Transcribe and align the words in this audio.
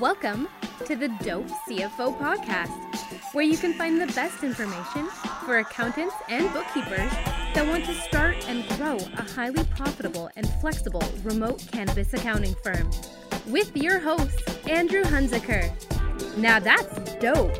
Welcome 0.00 0.46
to 0.84 0.94
the 0.94 1.08
Dope 1.22 1.48
CFO 1.66 2.18
podcast, 2.18 3.32
where 3.32 3.46
you 3.46 3.56
can 3.56 3.72
find 3.72 3.98
the 3.98 4.06
best 4.08 4.44
information 4.44 5.06
for 5.46 5.60
accountants 5.60 6.14
and 6.28 6.52
bookkeepers 6.52 7.10
that 7.54 7.66
want 7.66 7.86
to 7.86 7.94
start 7.94 8.36
and 8.46 8.68
grow 8.76 8.96
a 8.96 9.22
highly 9.22 9.64
profitable 9.74 10.28
and 10.36 10.46
flexible 10.60 11.02
remote 11.22 11.66
cannabis 11.72 12.12
accounting 12.12 12.54
firm. 12.62 12.90
With 13.46 13.74
your 13.74 13.98
host, 13.98 14.38
Andrew 14.68 15.02
Hunzicker. 15.02 15.72
Now 16.36 16.58
that's 16.58 17.14
dope. 17.14 17.56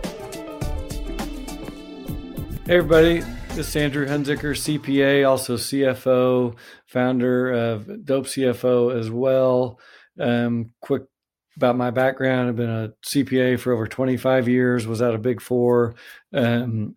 Hey, 2.66 2.77
everybody. 2.77 3.21
This 3.55 3.68
is 3.68 3.77
Andrew 3.77 4.07
Hunzicker, 4.07 4.53
CPA, 4.53 5.27
also 5.27 5.57
CFO, 5.57 6.55
founder 6.84 7.50
of 7.50 8.05
Dope 8.05 8.27
CFO 8.27 8.95
as 8.95 9.11
well. 9.11 9.80
Um, 10.21 10.73
quick 10.82 11.05
about 11.57 11.77
my 11.77 11.91
background. 11.91 12.48
I've 12.48 12.57
been 12.57 12.70
a 12.70 12.93
CPA 13.04 13.58
for 13.58 13.72
over 13.72 13.86
25 13.86 14.49
years, 14.49 14.86
was 14.86 15.03
at 15.03 15.14
a 15.14 15.18
big 15.18 15.40
four, 15.40 15.94
um, 16.32 16.96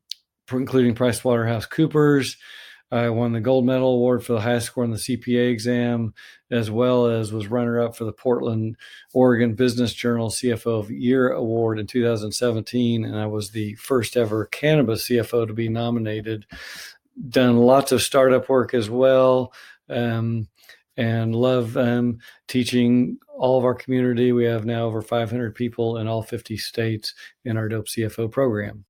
including 0.52 0.96
PricewaterhouseCoopers. 0.96 2.36
I 2.92 3.10
won 3.10 3.34
the 3.34 3.40
gold 3.40 3.66
medal 3.66 3.94
award 3.94 4.26
for 4.26 4.34
the 4.34 4.42
highest 4.42 4.68
score 4.68 4.84
in 4.84 4.90
the 4.90 4.98
CPA 4.98 5.52
exam, 5.52 6.14
as 6.50 6.72
well 6.72 7.06
as 7.06 7.32
was 7.32 7.48
runner 7.48 7.80
up 7.80 7.96
for 7.96 8.04
the 8.04 8.12
Portland, 8.12 8.78
Oregon 9.14 9.54
Business 9.54 9.94
Journal 9.94 10.30
CFO 10.30 10.80
of 10.80 10.88
the 10.88 10.96
Year 10.96 11.30
award 11.32 11.78
in 11.78 11.86
2017. 11.86 13.06
And 13.06 13.16
I 13.16 13.28
was 13.28 13.52
the 13.52 13.76
first 13.76 14.18
ever 14.18 14.46
cannabis 14.46 15.08
CFO 15.08 15.46
to 15.46 15.54
be 15.54 15.70
nominated. 15.70 16.48
Done 17.30 17.58
lots 17.58 17.92
of 17.92 18.02
startup 18.02 18.50
work 18.50 18.74
as 18.74 18.90
well. 18.90 19.54
Um, 19.88 20.48
and 21.00 21.34
love 21.34 21.78
um, 21.78 22.20
teaching 22.50 23.18
all 23.30 23.58
of 23.58 23.64
our 23.64 23.74
community. 23.74 24.34
We 24.34 24.44
have 24.44 24.66
now 24.66 24.84
over 24.86 25.02
500 25.02 25.56
people 25.56 25.98
in 25.98 26.08
all 26.10 26.22
50 26.22 26.58
states 26.58 27.14
in 27.46 27.56
our 27.56 27.70
Dope 27.70 27.88
CFO 27.88 28.30
program. 28.30 28.84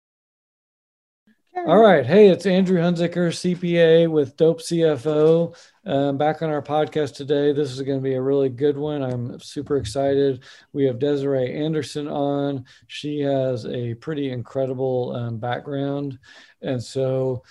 All 1.56 1.78
right. 1.78 2.06
Hey, 2.06 2.30
it's 2.30 2.48
Andrew 2.48 2.80
Hunzicker, 2.80 3.30
CPA 3.30 4.10
with 4.10 4.38
Dope 4.38 4.60
CFO. 4.60 5.56
Um, 5.86 6.18
back 6.18 6.42
on 6.42 6.50
our 6.50 6.64
podcast 6.64 7.16
today. 7.16 7.54
This 7.54 7.72
is 7.72 7.82
going 7.84 8.00
to 8.00 8.04
be 8.04 8.16
a 8.16 8.22
really 8.22 8.50
good 8.50 8.78
one. 8.78 9.04
I'm 9.04 9.40
super 9.40 9.78
excited. 9.78 10.44
We 10.73 10.86
have 10.86 10.98
Desarie 10.98 11.54
Anderson 11.54 12.08
on. 12.08 12.66
She 12.88 13.20
has 13.20 13.68
a 13.68 13.94
pretty 13.96 14.32
incredible 14.32 15.14
um, 15.16 15.38
background. 15.38 16.18
And 16.62 16.82
so 16.82 17.44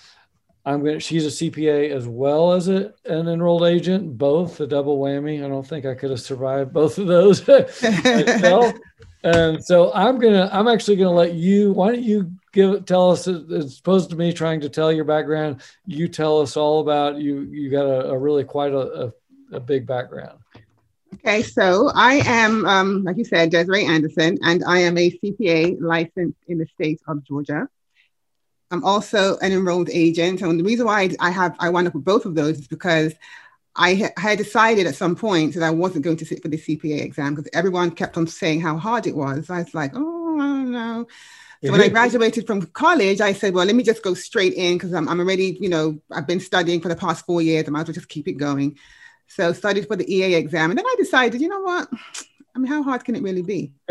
I'm 0.69 0.81
going 0.81 0.93
to, 0.93 0.99
she's 0.99 1.25
a 1.25 1.29
CPA 1.29 1.89
as 1.89 2.07
well 2.07 2.51
as 2.51 2.67
a, 2.67 2.93
an 3.05 3.27
enrolled 3.27 3.63
agent, 3.63 4.19
both 4.19 4.59
a 4.59 4.67
double 4.67 4.99
whammy. 4.99 5.43
I 5.43 5.47
don't 5.47 5.67
think 5.67 5.87
I 5.87 5.95
could 5.95 6.11
have 6.11 6.21
survived 6.21 6.71
both 6.71 6.99
of 6.99 7.07
those 7.07 7.47
and 9.23 9.65
so 9.65 9.91
I'm 9.93 10.19
going 10.19 10.33
to, 10.33 10.47
I'm 10.55 10.67
actually 10.67 10.97
going 10.97 11.11
to 11.11 11.17
let 11.17 11.33
you, 11.33 11.71
why 11.71 11.93
don't 11.93 12.03
you 12.03 12.31
give, 12.53 12.85
tell 12.85 13.09
us, 13.09 13.27
as 13.27 13.79
opposed 13.79 14.11
to 14.11 14.15
me 14.15 14.31
trying 14.31 14.61
to 14.61 14.69
tell 14.69 14.91
your 14.91 15.05
background, 15.05 15.61
you 15.87 16.07
tell 16.07 16.39
us 16.39 16.55
all 16.55 16.81
about 16.81 17.17
you. 17.17 17.41
You 17.51 17.71
got 17.71 17.87
a, 17.87 18.11
a 18.11 18.17
really 18.17 18.43
quite 18.43 18.71
a, 18.71 19.05
a, 19.05 19.13
a, 19.53 19.59
big 19.59 19.87
background. 19.87 20.37
Okay, 21.15 21.41
so 21.41 21.89
I 21.95 22.21
am, 22.27 22.67
um, 22.67 23.03
like 23.03 23.17
you 23.17 23.25
said, 23.25 23.51
Desarie 23.51 23.89
Anderson, 23.89 24.37
and 24.43 24.63
I 24.63 24.77
am 24.79 24.99
a 24.99 25.09
CPA 25.09 25.77
licensed 25.81 26.37
in 26.47 26.59
the 26.59 26.67
state 26.67 27.01
of 27.07 27.23
Georgia. 27.23 27.67
I'm 28.71 28.83
also 28.83 29.37
an 29.39 29.51
enrolled 29.51 29.89
agent. 29.89 30.41
And 30.41 30.59
the 30.59 30.63
reason 30.63 30.85
why 30.85 31.09
I 31.19 31.31
have 31.31 31.55
I 31.59 31.69
wound 31.69 31.87
up 31.87 31.95
with 31.95 32.05
both 32.05 32.25
of 32.25 32.35
those 32.35 32.59
is 32.59 32.67
because 32.67 33.13
I 33.75 34.11
had 34.17 34.37
decided 34.37 34.87
at 34.87 34.95
some 34.95 35.15
point 35.15 35.53
that 35.53 35.63
I 35.63 35.69
wasn't 35.69 36.03
going 36.03 36.17
to 36.17 36.25
sit 36.25 36.41
for 36.41 36.49
the 36.49 36.57
CPA 36.57 37.01
exam 37.01 37.35
because 37.35 37.49
everyone 37.53 37.91
kept 37.91 38.17
on 38.17 38.27
saying 38.27 38.61
how 38.61 38.77
hard 38.77 39.07
it 39.07 39.15
was. 39.15 39.49
I 39.49 39.59
was 39.59 39.73
like, 39.73 39.91
oh, 39.95 40.39
I 40.39 40.43
don't 40.43 40.71
know. 40.71 41.07
So 41.63 41.71
when 41.71 41.81
I 41.81 41.85
mm-hmm. 41.85 41.93
graduated 41.93 42.47
from 42.47 42.61
college, 42.67 43.19
I 43.19 43.33
said, 43.33 43.53
well, 43.53 43.65
let 43.65 43.75
me 43.75 43.83
just 43.83 44.01
go 44.01 44.13
straight 44.13 44.53
in 44.53 44.75
because 44.75 44.93
I'm, 44.93 45.09
I'm 45.09 45.19
already, 45.19 45.57
you 45.59 45.67
know, 45.67 45.99
I've 46.09 46.27
been 46.27 46.39
studying 46.39 46.79
for 46.79 46.87
the 46.87 46.95
past 46.95 47.25
four 47.25 47.41
years. 47.41 47.67
I 47.67 47.71
might 47.71 47.81
as 47.81 47.87
well 47.87 47.95
just 47.95 48.07
keep 48.07 48.29
it 48.29 48.33
going. 48.33 48.77
So 49.27 49.51
studied 49.51 49.87
for 49.87 49.97
the 49.97 50.13
EA 50.13 50.35
exam. 50.35 50.71
And 50.71 50.77
then 50.77 50.85
I 50.85 50.95
decided, 50.97 51.41
you 51.41 51.49
know 51.49 51.59
what? 51.59 51.89
I 52.55 52.59
mean, 52.59 52.71
how 52.71 52.81
hard 52.81 53.03
can 53.03 53.15
it 53.15 53.23
really 53.23 53.41
be? 53.41 53.73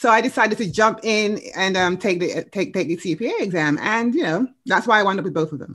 so 0.00 0.08
I 0.08 0.22
decided 0.22 0.56
to 0.56 0.72
jump 0.72 1.00
in 1.02 1.42
and 1.54 1.76
um, 1.76 1.98
take 1.98 2.20
the 2.20 2.42
take 2.50 2.72
take 2.72 2.88
the 2.88 2.96
CPA 2.96 3.42
exam, 3.42 3.78
and 3.82 4.14
you 4.14 4.22
know 4.22 4.48
that's 4.64 4.86
why 4.86 4.98
I 4.98 5.02
wound 5.02 5.18
up 5.18 5.26
with 5.26 5.34
both 5.34 5.52
of 5.52 5.58
them. 5.58 5.74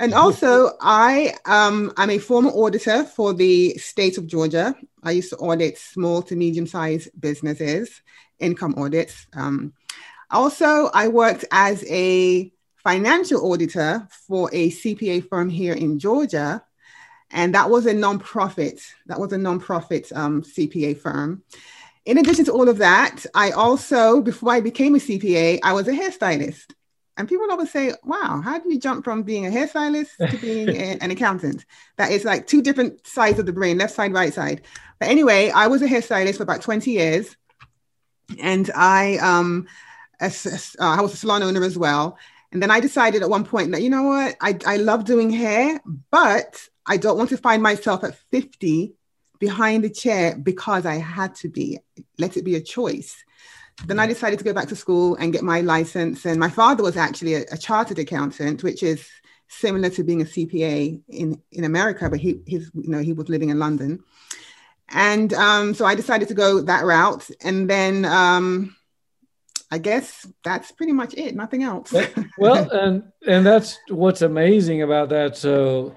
And 0.00 0.12
also, 0.12 0.72
I 0.80 1.34
um, 1.44 1.92
I'm 1.96 2.10
a 2.10 2.18
former 2.18 2.50
auditor 2.50 3.04
for 3.04 3.32
the 3.32 3.78
state 3.78 4.18
of 4.18 4.26
Georgia. 4.26 4.74
I 5.04 5.12
used 5.12 5.30
to 5.30 5.36
audit 5.36 5.78
small 5.78 6.20
to 6.22 6.34
medium 6.34 6.66
sized 6.66 7.10
businesses, 7.20 8.02
income 8.40 8.74
audits. 8.76 9.28
Um, 9.34 9.72
also, 10.32 10.90
I 10.92 11.06
worked 11.06 11.44
as 11.52 11.84
a 11.88 12.52
financial 12.82 13.52
auditor 13.52 14.08
for 14.26 14.50
a 14.52 14.70
CPA 14.70 15.28
firm 15.28 15.48
here 15.48 15.74
in 15.74 16.00
Georgia, 16.00 16.64
and 17.30 17.54
that 17.54 17.70
was 17.70 17.86
a 17.86 17.94
nonprofit. 17.94 18.82
That 19.06 19.20
was 19.20 19.32
a 19.32 19.36
nonprofit 19.36 20.12
um, 20.16 20.42
CPA 20.42 20.98
firm. 20.98 21.44
In 22.06 22.18
addition 22.18 22.44
to 22.46 22.52
all 22.52 22.68
of 22.68 22.78
that, 22.78 23.24
I 23.34 23.50
also, 23.52 24.20
before 24.20 24.52
I 24.52 24.60
became 24.60 24.94
a 24.94 24.98
CPA, 24.98 25.60
I 25.62 25.72
was 25.72 25.88
a 25.88 25.92
hairstylist. 25.92 26.74
And 27.16 27.28
people 27.28 27.50
always 27.50 27.70
say, 27.70 27.92
wow, 28.02 28.42
how 28.44 28.58
do 28.58 28.72
you 28.72 28.78
jump 28.78 29.04
from 29.04 29.22
being 29.22 29.46
a 29.46 29.50
hairstylist 29.50 30.30
to 30.30 30.36
being 30.38 30.68
a, 30.70 30.98
an 31.00 31.10
accountant? 31.12 31.64
That 31.96 32.10
is 32.10 32.24
like 32.24 32.46
two 32.46 32.60
different 32.60 33.06
sides 33.06 33.38
of 33.38 33.46
the 33.46 33.52
brain, 33.52 33.78
left 33.78 33.94
side, 33.94 34.12
right 34.12 34.34
side. 34.34 34.62
But 34.98 35.08
anyway, 35.08 35.50
I 35.50 35.68
was 35.68 35.80
a 35.80 35.86
hairstylist 35.86 36.36
for 36.36 36.42
about 36.42 36.60
20 36.60 36.90
years. 36.90 37.36
And 38.40 38.70
I, 38.74 39.16
um, 39.18 39.66
uh, 40.20 40.30
I 40.80 41.00
was 41.00 41.14
a 41.14 41.16
salon 41.16 41.42
owner 41.42 41.62
as 41.62 41.78
well. 41.78 42.18
And 42.52 42.60
then 42.62 42.70
I 42.70 42.80
decided 42.80 43.22
at 43.22 43.30
one 43.30 43.44
point 43.44 43.72
that, 43.72 43.82
you 43.82 43.90
know 43.90 44.04
what, 44.04 44.36
I, 44.40 44.58
I 44.66 44.76
love 44.76 45.04
doing 45.04 45.30
hair, 45.30 45.80
but 46.10 46.68
I 46.86 46.96
don't 46.96 47.18
want 47.18 47.30
to 47.30 47.36
find 47.36 47.62
myself 47.62 48.04
at 48.04 48.16
50 48.30 48.94
behind 49.48 49.84
the 49.84 49.90
chair 49.90 50.26
because 50.50 50.84
I 50.86 50.96
had 51.16 51.34
to 51.42 51.48
be. 51.48 51.78
Let 52.18 52.36
it 52.38 52.44
be 52.44 52.56
a 52.56 52.60
choice. 52.76 53.12
Then 53.86 53.98
I 53.98 54.06
decided 54.06 54.38
to 54.38 54.44
go 54.44 54.54
back 54.58 54.68
to 54.68 54.76
school 54.84 55.16
and 55.16 55.34
get 55.34 55.42
my 55.42 55.60
license. 55.60 56.24
And 56.24 56.38
my 56.46 56.48
father 56.48 56.82
was 56.82 56.96
actually 56.96 57.34
a, 57.34 57.42
a 57.56 57.58
chartered 57.58 57.98
accountant, 57.98 58.62
which 58.62 58.82
is 58.82 59.00
similar 59.48 59.90
to 59.90 60.02
being 60.02 60.22
a 60.22 60.30
CPA 60.32 61.00
in, 61.08 61.42
in 61.50 61.64
America, 61.64 62.08
but 62.08 62.20
he 62.20 62.40
he's 62.46 62.70
you 62.74 62.90
know 62.92 63.02
he 63.08 63.12
was 63.12 63.28
living 63.28 63.50
in 63.50 63.58
London. 63.58 64.02
And 64.88 65.30
um, 65.34 65.74
so 65.74 65.84
I 65.84 65.94
decided 65.94 66.28
to 66.28 66.34
go 66.44 66.48
that 66.62 66.84
route. 66.84 67.28
And 67.42 67.68
then 67.68 68.04
um, 68.04 68.76
I 69.70 69.78
guess 69.78 70.26
that's 70.42 70.72
pretty 70.72 70.92
much 70.92 71.12
it, 71.14 71.34
nothing 71.34 71.62
else. 71.64 71.92
well, 72.38 72.70
and 72.82 72.94
and 73.26 73.44
that's 73.44 73.78
what's 73.88 74.22
amazing 74.22 74.80
about 74.82 75.08
that. 75.10 75.36
So 75.36 75.96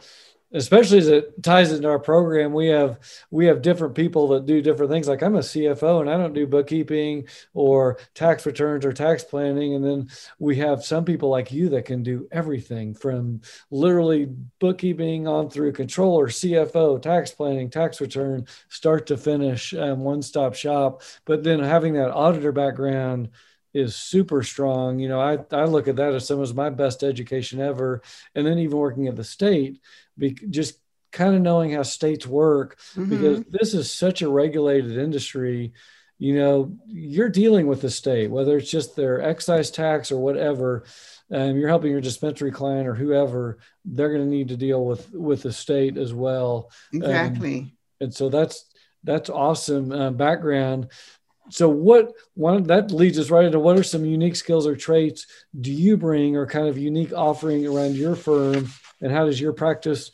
especially 0.54 0.98
as 0.98 1.08
it 1.08 1.44
ties 1.44 1.72
into 1.72 1.90
our 1.90 2.00
program 2.00 2.54
we 2.54 2.68
have 2.68 3.00
we 3.32 3.46
have 3.46 3.62
different 3.62 3.96
people 3.96 4.30
that 4.30 4.46
do 4.46 4.62
different 4.62 4.92
things. 4.92 5.08
Like 5.08 5.22
i'm 5.22 5.36
a 5.36 5.40
cfo 5.40 6.02
and 6.02 6.10
i 6.10 6.18
don't 6.18 6.34
do 6.34 6.48
bookkeeping 6.48 7.28
or 7.54 7.98
tax 8.14 8.46
returns 8.46 8.86
or 8.86 8.94
tax 8.94 9.24
planning. 9.24 9.76
And 9.76 9.84
then 9.84 10.10
we 10.40 10.56
have 10.58 10.86
some 10.86 11.06
people 11.06 11.30
like 11.30 11.52
you 11.52 11.70
that 11.70 11.86
can 11.86 12.04
do 12.04 12.28
everything 12.32 12.94
from 12.94 13.42
literally 13.72 14.28
bookkeeping 14.60 15.28
on 15.28 15.50
through 15.50 15.74
controller 15.74 16.28
cfo 16.28 17.02
tax 17.02 17.32
planning 17.32 17.70
tax 17.70 18.00
return 18.00 18.48
start 18.70 19.08
to 19.08 19.18
finish 19.18 19.74
um, 19.74 20.00
one 20.00 20.22
stop 20.22 20.56
shop. 20.56 21.02
But 21.26 21.44
then 21.44 21.60
having 21.60 21.94
that 21.94 22.12
auditor 22.12 22.52
background 22.52 23.30
is 23.78 23.96
super 23.96 24.42
strong. 24.44 25.00
You 25.00 25.08
know, 25.08 25.22
I, 25.22 25.38
I 25.52 25.66
look 25.66 25.88
at 25.88 25.98
that 25.98 26.14
as 26.14 26.26
some 26.26 26.40
of 26.40 26.56
my 26.56 26.70
best 26.70 27.04
education 27.04 27.60
ever. 27.60 28.02
And 28.34 28.46
then 28.46 28.60
even 28.60 28.78
working 28.78 29.08
at 29.08 29.16
the 29.16 29.24
state, 29.24 29.80
be, 30.18 30.32
just 30.32 30.80
kind 31.12 31.36
of 31.36 31.42
knowing 31.42 31.72
how 31.72 31.84
states 31.84 32.26
work, 32.26 32.80
mm-hmm. 32.96 33.10
because 33.10 33.44
this 33.46 33.74
is 33.74 33.94
such 33.94 34.22
a 34.22 34.30
regulated 34.30 34.98
industry. 34.98 35.74
You 36.18 36.36
know, 36.36 36.78
you're 36.88 37.30
dealing 37.30 37.68
with 37.68 37.82
the 37.82 37.92
state, 37.92 38.32
whether 38.32 38.58
it's 38.58 38.72
just 38.72 38.96
their 38.96 39.22
excise 39.22 39.70
tax 39.70 40.12
or 40.12 40.22
whatever. 40.22 40.84
Um, 41.32 41.58
you're 41.58 41.70
helping 41.70 41.92
your 41.92 42.02
dispensary 42.02 42.52
client 42.52 42.88
or 42.88 42.96
whoever, 42.96 43.60
they're 43.86 44.14
going 44.14 44.24
to 44.24 44.30
need 44.30 44.48
to 44.48 44.58
deal 44.58 44.84
with 44.84 45.12
with 45.14 45.44
the 45.44 45.54
state 45.54 45.98
as 45.98 46.14
well. 46.14 46.72
Exactly. 46.94 47.60
Um, 47.60 47.72
and 48.00 48.14
so 48.14 48.30
that's 48.30 48.66
that's 49.04 49.30
awesome 49.30 49.92
uh, 49.92 50.12
background 50.12 50.90
so 51.50 51.70
what 51.70 52.14
one 52.34 52.64
that 52.64 52.92
leads 52.92 53.18
us 53.20 53.30
right 53.30 53.46
into 53.46 53.60
what 53.60 53.78
are 53.78 53.84
some 53.84 54.06
unique 54.06 54.36
skills 54.36 54.68
or 54.68 54.76
traits 54.76 55.28
do 55.60 55.72
you 55.72 55.98
bring 55.98 56.36
or 56.36 56.46
kind 56.46 56.68
of 56.68 56.78
unique 56.78 57.14
offering 57.14 57.66
around 57.66 57.96
your 57.96 58.16
firm? 58.16 58.70
And 59.02 59.12
how 59.12 59.26
does 59.26 59.40
your 59.40 59.54
practice 59.54 60.12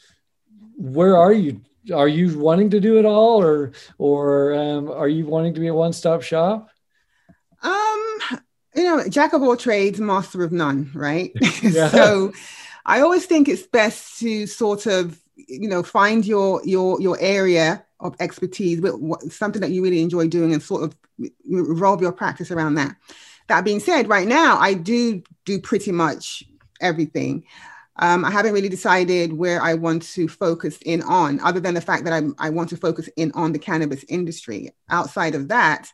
where 0.77 1.17
are 1.17 1.33
you? 1.33 1.61
Are 1.93 2.07
you 2.07 2.39
wanting 2.39 2.69
to 2.71 2.79
do 2.79 2.97
it 2.97 3.05
all 3.05 3.43
or 3.43 3.71
or 3.97 4.53
um, 4.53 4.89
are 4.89 5.07
you 5.07 5.25
wanting 5.25 5.53
to 5.55 5.59
be 5.59 5.67
a 5.67 5.73
one-stop 5.73 6.21
shop? 6.21 6.69
Um 7.61 8.17
you 8.75 8.83
know 8.83 9.07
jack 9.07 9.33
of 9.33 9.43
all 9.43 9.55
trades 9.55 9.99
master 9.99 10.43
of 10.43 10.51
none 10.51 10.91
right? 10.93 11.31
So 11.71 12.33
i 12.85 12.99
always 12.99 13.25
think 13.25 13.47
it's 13.47 13.63
best 13.63 14.19
to 14.19 14.45
sort 14.45 14.85
of 14.87 15.17
you 15.35 15.69
know 15.69 15.83
find 15.83 16.25
your 16.25 16.61
your 16.65 16.99
your 17.01 17.17
area 17.19 17.85
of 18.03 18.15
expertise, 18.19 18.79
something 19.29 19.61
that 19.61 19.71
you 19.71 19.81
really 19.81 20.01
enjoy 20.01 20.27
doing, 20.27 20.53
and 20.53 20.61
sort 20.61 20.83
of 20.83 20.95
revolve 21.49 22.01
your 22.01 22.11
practice 22.11 22.51
around 22.51 22.75
that. 22.75 22.95
That 23.47 23.65
being 23.65 23.79
said, 23.79 24.07
right 24.07 24.27
now 24.27 24.57
I 24.57 24.75
do 24.75 25.23
do 25.45 25.59
pretty 25.59 25.91
much 25.91 26.43
everything. 26.79 27.43
Um, 27.97 28.25
I 28.25 28.31
haven't 28.31 28.53
really 28.53 28.69
decided 28.69 29.33
where 29.33 29.61
I 29.61 29.75
want 29.75 30.03
to 30.13 30.27
focus 30.27 30.79
in 30.83 31.01
on, 31.03 31.39
other 31.41 31.59
than 31.59 31.75
the 31.75 31.81
fact 31.81 32.03
that 32.05 32.13
I'm, 32.13 32.35
I 32.39 32.49
want 32.49 32.69
to 32.69 32.77
focus 32.77 33.07
in 33.15 33.31
on 33.33 33.53
the 33.53 33.59
cannabis 33.59 34.03
industry. 34.09 34.71
Outside 34.89 35.35
of 35.35 35.47
that, 35.49 35.91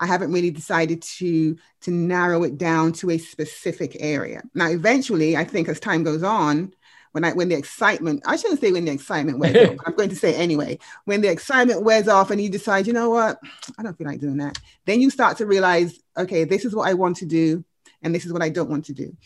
I 0.00 0.06
haven't 0.06 0.32
really 0.32 0.50
decided 0.50 1.02
to 1.18 1.56
to 1.82 1.90
narrow 1.90 2.42
it 2.42 2.58
down 2.58 2.92
to 2.94 3.10
a 3.10 3.18
specific 3.18 3.96
area. 4.00 4.42
Now, 4.54 4.68
eventually, 4.68 5.36
I 5.36 5.44
think 5.44 5.68
as 5.68 5.78
time 5.78 6.02
goes 6.04 6.22
on, 6.22 6.74
when 7.12 7.24
I 7.24 7.32
when 7.32 7.48
the 7.48 7.56
excitement, 7.56 8.22
I 8.26 8.36
shouldn't 8.36 8.60
say 8.60 8.72
when 8.72 8.84
the 8.84 8.92
excitement 8.92 9.38
wears 9.38 9.68
off, 9.68 9.76
I'm 9.86 9.94
going 9.94 10.08
to 10.08 10.16
say 10.16 10.34
anyway, 10.34 10.78
when 11.04 11.20
the 11.20 11.30
excitement 11.30 11.82
wears 11.82 12.08
off 12.08 12.30
and 12.30 12.40
you 12.40 12.48
decide, 12.48 12.86
you 12.86 12.92
know 12.92 13.10
what, 13.10 13.38
I 13.78 13.82
don't 13.82 13.96
feel 13.96 14.06
like 14.06 14.20
doing 14.20 14.38
that, 14.38 14.58
then 14.86 15.00
you 15.00 15.10
start 15.10 15.36
to 15.38 15.46
realize, 15.46 15.98
okay, 16.16 16.44
this 16.44 16.64
is 16.64 16.74
what 16.74 16.88
I 16.88 16.94
want 16.94 17.18
to 17.18 17.26
do, 17.26 17.64
and 18.02 18.14
this 18.14 18.24
is 18.24 18.32
what 18.32 18.42
I 18.42 18.48
don't 18.48 18.70
want 18.70 18.86
to 18.86 18.94
do. 18.94 19.16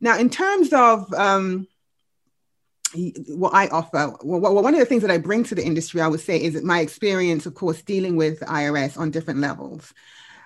Now, 0.00 0.18
in 0.18 0.30
terms 0.30 0.72
of 0.72 1.12
um, 1.14 1.68
what 3.28 3.54
I 3.54 3.68
offer, 3.68 4.16
well, 4.22 4.54
one 4.54 4.74
of 4.74 4.80
the 4.80 4.86
things 4.86 5.02
that 5.02 5.10
I 5.10 5.18
bring 5.18 5.44
to 5.44 5.54
the 5.54 5.64
industry, 5.64 6.00
I 6.00 6.08
would 6.08 6.20
say, 6.20 6.42
is 6.42 6.62
my 6.62 6.80
experience, 6.80 7.46
of 7.46 7.54
course, 7.54 7.82
dealing 7.82 8.16
with 8.16 8.40
IRS 8.40 8.98
on 8.98 9.10
different 9.10 9.40
levels. 9.40 9.92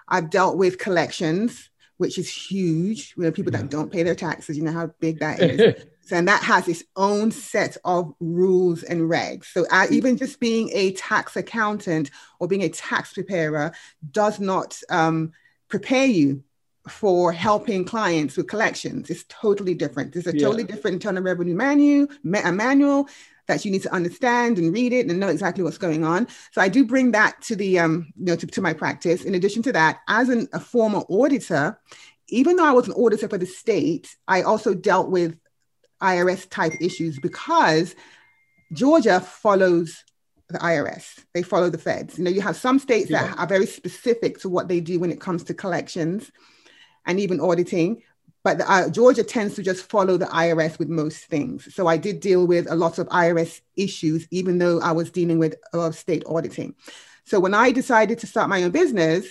I've 0.08 0.30
dealt 0.30 0.56
with 0.56 0.78
collections, 0.78 1.70
which 1.98 2.18
is 2.18 2.28
huge. 2.28 3.14
You 3.16 3.24
know, 3.24 3.32
people 3.32 3.52
that 3.52 3.70
don't 3.70 3.92
pay 3.92 4.02
their 4.02 4.14
taxes, 4.14 4.56
you 4.56 4.64
know 4.64 4.72
how 4.72 4.90
big 5.00 5.20
that 5.20 5.40
is. 5.40 5.84
and 6.12 6.28
that 6.28 6.42
has 6.42 6.68
its 6.68 6.84
own 6.96 7.30
set 7.30 7.76
of 7.84 8.12
rules 8.20 8.82
and 8.82 9.02
regs. 9.02 9.46
So, 9.46 9.66
uh, 9.70 9.86
even 9.90 10.16
just 10.16 10.40
being 10.40 10.70
a 10.72 10.92
tax 10.92 11.36
accountant 11.36 12.10
or 12.38 12.48
being 12.48 12.62
a 12.62 12.68
tax 12.68 13.12
preparer 13.12 13.72
does 14.10 14.40
not 14.40 14.78
um, 14.90 15.32
prepare 15.68 16.06
you 16.06 16.42
for 16.88 17.32
helping 17.32 17.84
clients 17.84 18.36
with 18.36 18.48
collections. 18.48 19.10
It's 19.10 19.24
totally 19.28 19.74
different. 19.74 20.12
There's 20.12 20.26
a 20.26 20.34
yeah. 20.34 20.44
totally 20.44 20.64
different 20.64 20.94
internal 20.94 21.22
revenue 21.22 21.54
manual, 21.54 22.08
a 22.44 22.52
manual 22.52 23.08
that 23.46 23.64
you 23.64 23.70
need 23.70 23.82
to 23.82 23.92
understand 23.92 24.58
and 24.58 24.72
read 24.72 24.92
it 24.92 25.08
and 25.08 25.18
know 25.18 25.28
exactly 25.28 25.64
what's 25.64 25.78
going 25.78 26.04
on. 26.04 26.28
So 26.52 26.60
I 26.60 26.68
do 26.68 26.84
bring 26.84 27.12
that 27.12 27.40
to 27.42 27.56
the 27.56 27.78
um, 27.78 28.12
you 28.16 28.26
know 28.26 28.36
to, 28.36 28.46
to 28.46 28.62
my 28.62 28.72
practice. 28.72 29.24
In 29.24 29.34
addition 29.34 29.62
to 29.64 29.72
that, 29.72 30.00
as 30.08 30.28
an, 30.28 30.48
a 30.52 30.60
former 30.60 31.00
auditor, 31.08 31.78
even 32.28 32.56
though 32.56 32.66
I 32.66 32.72
was 32.72 32.86
an 32.88 32.94
auditor 32.94 33.28
for 33.28 33.38
the 33.38 33.46
state, 33.46 34.14
I 34.28 34.42
also 34.42 34.74
dealt 34.74 35.10
with 35.10 35.38
IRS 36.02 36.48
type 36.48 36.74
issues 36.80 37.18
because 37.18 37.94
Georgia 38.72 39.20
follows 39.20 40.04
the 40.48 40.58
IRS. 40.58 41.24
They 41.34 41.42
follow 41.42 41.70
the 41.70 41.78
feds. 41.78 42.18
You 42.18 42.24
know, 42.24 42.30
you 42.30 42.40
have 42.40 42.56
some 42.56 42.78
states 42.78 43.10
yeah. 43.10 43.28
that 43.28 43.38
are 43.38 43.46
very 43.46 43.66
specific 43.66 44.40
to 44.40 44.48
what 44.48 44.68
they 44.68 44.80
do 44.80 44.98
when 44.98 45.10
it 45.10 45.20
comes 45.20 45.44
to 45.44 45.54
collections 45.54 46.30
and 47.06 47.20
even 47.20 47.40
auditing. 47.40 48.02
But 48.44 48.58
the, 48.58 48.70
uh, 48.70 48.88
Georgia 48.88 49.24
tends 49.24 49.56
to 49.56 49.62
just 49.62 49.90
follow 49.90 50.16
the 50.16 50.26
IRS 50.26 50.78
with 50.78 50.88
most 50.88 51.24
things. 51.26 51.74
So 51.74 51.86
I 51.86 51.96
did 51.96 52.20
deal 52.20 52.46
with 52.46 52.70
a 52.70 52.74
lot 52.74 52.98
of 52.98 53.08
IRS 53.08 53.60
issues, 53.76 54.26
even 54.30 54.58
though 54.58 54.80
I 54.80 54.92
was 54.92 55.10
dealing 55.10 55.38
with 55.38 55.56
a 55.72 55.76
lot 55.76 55.88
of 55.88 55.96
state 55.96 56.22
auditing. 56.26 56.74
So 57.24 57.40
when 57.40 57.52
I 57.52 57.72
decided 57.72 58.18
to 58.20 58.26
start 58.26 58.48
my 58.48 58.62
own 58.62 58.70
business, 58.70 59.26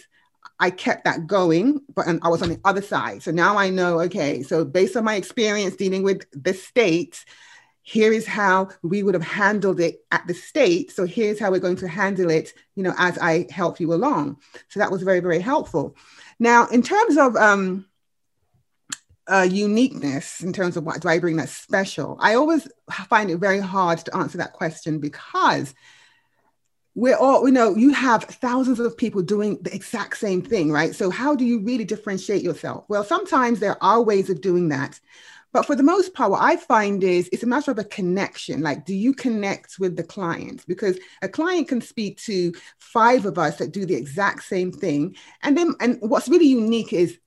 I 0.59 0.69
kept 0.69 1.05
that 1.05 1.27
going, 1.27 1.81
but 1.93 2.07
and 2.07 2.19
I 2.23 2.29
was 2.29 2.41
on 2.41 2.49
the 2.49 2.59
other 2.63 2.81
side. 2.81 3.23
So 3.23 3.31
now 3.31 3.57
I 3.57 3.69
know, 3.69 4.01
okay, 4.01 4.43
so 4.43 4.65
based 4.65 4.95
on 4.95 5.03
my 5.03 5.15
experience 5.15 5.75
dealing 5.75 6.03
with 6.03 6.25
the 6.31 6.53
state, 6.53 7.23
here 7.87 8.11
is 8.11 8.27
how 8.27 8.69
we 8.83 9.01
would 9.01 9.13
have 9.13 9.23
handled 9.23 9.79
it 9.79 10.03
at 10.11 10.27
the 10.27 10.33
state. 10.33 10.91
So 10.91 11.05
here's 11.05 11.39
how 11.39 11.51
we're 11.51 11.59
going 11.59 11.77
to 11.77 11.87
handle 11.87 12.29
it, 12.29 12.53
you 12.75 12.83
know, 12.83 12.93
as 12.97 13.17
I 13.17 13.47
help 13.49 13.79
you 13.79 13.93
along. 13.93 14.37
So 14.67 14.81
that 14.81 14.91
was 14.91 15.03
very, 15.03 15.21
very 15.21 15.39
helpful. 15.39 15.95
Now, 16.37 16.67
in 16.67 16.81
terms 16.81 17.17
of 17.17 17.37
um, 17.37 17.85
uh, 19.25 19.47
uniqueness, 19.49 20.41
in 20.41 20.51
terms 20.51 20.75
of 20.75 20.83
what 20.83 20.99
do 20.99 21.07
I 21.07 21.19
bring 21.19 21.37
that's 21.37 21.53
special, 21.53 22.17
I 22.19 22.35
always 22.35 22.67
find 23.07 23.31
it 23.31 23.37
very 23.37 23.59
hard 23.61 23.99
to 23.99 24.17
answer 24.17 24.39
that 24.39 24.51
question 24.51 24.99
because 24.99 25.73
we're 26.97 27.15
all, 27.15 27.47
you 27.47 27.53
know, 27.53 27.75
you 27.75 27.93
have 27.93 28.23
thousands 28.23 28.79
of 28.79 28.97
people 28.97 29.21
doing 29.21 29.59
the 29.61 29.73
exact 29.73 30.17
same 30.17 30.41
thing, 30.41 30.71
right? 30.71 30.95
So, 30.95 31.11
how 31.11 31.35
do 31.35 31.45
you 31.45 31.59
really 31.59 31.85
differentiate 31.85 32.41
yourself? 32.41 32.85
Well, 32.87 33.03
sometimes 33.03 33.59
there 33.59 33.81
are 33.83 34.01
ways 34.01 34.31
of 34.31 34.41
doing 34.41 34.69
that. 34.69 34.99
But 35.53 35.67
for 35.67 35.75
the 35.75 35.83
most 35.83 36.15
part, 36.15 36.31
what 36.31 36.41
I 36.41 36.55
find 36.55 37.03
is 37.03 37.29
it's 37.31 37.43
a 37.43 37.47
matter 37.47 37.69
of 37.69 37.77
a 37.77 37.83
connection. 37.83 38.61
Like, 38.61 38.83
do 38.83 38.95
you 38.95 39.13
connect 39.13 39.77
with 39.77 39.95
the 39.95 40.03
client? 40.03 40.65
Because 40.67 40.97
a 41.21 41.29
client 41.29 41.67
can 41.67 41.81
speak 41.81 42.17
to 42.21 42.51
five 42.79 43.27
of 43.27 43.37
us 43.37 43.57
that 43.57 43.71
do 43.71 43.85
the 43.85 43.95
exact 43.95 44.43
same 44.43 44.71
thing. 44.71 45.15
And 45.43 45.55
then, 45.55 45.75
and 45.79 45.99
what's 46.01 46.27
really 46.27 46.47
unique 46.47 46.93
is 46.93 47.19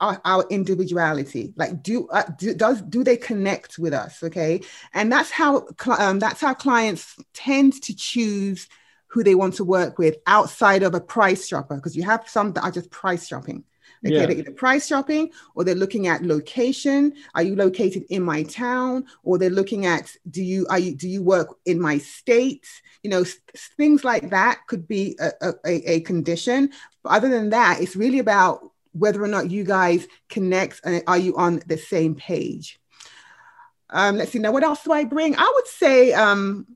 our, 0.00 0.20
our, 0.24 0.46
individuality 0.50 1.52
like 1.56 1.82
do, 1.82 2.08
uh, 2.08 2.22
do, 2.38 2.54
does 2.54 2.80
do 2.80 3.04
they 3.04 3.18
connect 3.18 3.78
with 3.78 3.92
us 3.92 4.22
okay 4.22 4.62
and 4.94 5.12
that's 5.12 5.30
how 5.30 5.66
um, 5.98 6.18
that's 6.18 6.40
how 6.40 6.54
clients 6.54 7.16
tend 7.34 7.74
to 7.82 7.94
choose 7.94 8.66
who 9.10 9.22
they 9.22 9.34
want 9.34 9.54
to 9.54 9.64
work 9.64 9.98
with 9.98 10.16
outside 10.26 10.82
of 10.82 10.94
a 10.94 11.00
price 11.00 11.46
shopper 11.46 11.76
because 11.76 11.96
you 11.96 12.02
have 12.02 12.28
some 12.28 12.52
that 12.52 12.62
are 12.62 12.70
just 12.70 12.90
price 12.90 13.26
shopping 13.26 13.64
Okay, 14.04 14.14
yeah. 14.14 14.26
they're 14.26 14.38
either 14.38 14.52
price 14.52 14.86
shopping 14.86 15.30
or 15.54 15.62
they're 15.62 15.74
looking 15.74 16.06
at 16.06 16.24
location. 16.24 17.12
Are 17.34 17.42
you 17.42 17.54
located 17.54 18.04
in 18.08 18.22
my 18.22 18.44
town? 18.44 19.04
Or 19.22 19.36
they're 19.36 19.50
looking 19.50 19.84
at 19.84 20.10
do 20.30 20.42
you 20.42 20.66
are 20.70 20.78
you 20.78 20.94
do 20.94 21.06
you 21.06 21.22
work 21.22 21.58
in 21.66 21.78
my 21.78 21.98
state? 21.98 22.66
You 23.02 23.10
know, 23.10 23.24
things 23.76 24.02
like 24.02 24.30
that 24.30 24.60
could 24.68 24.88
be 24.88 25.18
a, 25.20 25.52
a, 25.66 25.92
a 25.92 26.00
condition. 26.00 26.70
But 27.02 27.10
other 27.10 27.28
than 27.28 27.50
that, 27.50 27.82
it's 27.82 27.96
really 27.96 28.20
about 28.20 28.70
whether 28.92 29.22
or 29.22 29.28
not 29.28 29.50
you 29.50 29.64
guys 29.64 30.06
connect 30.28 30.80
and 30.82 31.02
are 31.06 31.18
you 31.18 31.36
on 31.36 31.62
the 31.66 31.76
same 31.76 32.14
page. 32.14 32.80
Um, 33.90 34.16
let's 34.16 34.32
see 34.32 34.38
now 34.38 34.52
what 34.52 34.62
else 34.62 34.82
do 34.82 34.92
I 34.92 35.04
bring? 35.04 35.36
I 35.36 35.52
would 35.54 35.66
say 35.66 36.14
um, 36.14 36.66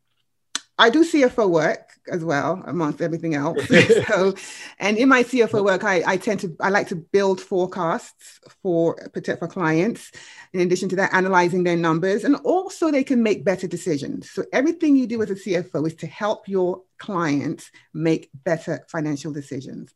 I 0.78 0.90
do 0.90 1.04
CFO 1.04 1.48
work 1.48 1.93
as 2.10 2.24
well 2.24 2.62
amongst 2.66 3.00
everything 3.00 3.34
else. 3.34 3.58
so, 4.08 4.34
and 4.78 4.96
in 4.96 5.08
my 5.08 5.22
CFO 5.22 5.64
work, 5.64 5.84
I, 5.84 6.02
I 6.06 6.16
tend 6.16 6.40
to 6.40 6.56
I 6.60 6.68
like 6.70 6.88
to 6.88 6.96
build 6.96 7.40
forecasts 7.40 8.40
for 8.62 8.96
for 9.12 9.48
clients. 9.48 10.10
In 10.52 10.60
addition 10.60 10.88
to 10.90 10.96
that, 10.96 11.12
analyzing 11.12 11.64
their 11.64 11.76
numbers, 11.76 12.24
and 12.24 12.36
also 12.36 12.90
they 12.90 13.04
can 13.04 13.22
make 13.22 13.44
better 13.44 13.66
decisions. 13.66 14.30
So 14.30 14.44
everything 14.52 14.96
you 14.96 15.06
do 15.06 15.22
as 15.22 15.30
a 15.30 15.34
CFO 15.34 15.86
is 15.86 15.94
to 15.96 16.06
help 16.06 16.48
your 16.48 16.82
clients 16.98 17.70
make 17.92 18.30
better 18.32 18.84
financial 18.88 19.32
decisions. 19.32 19.92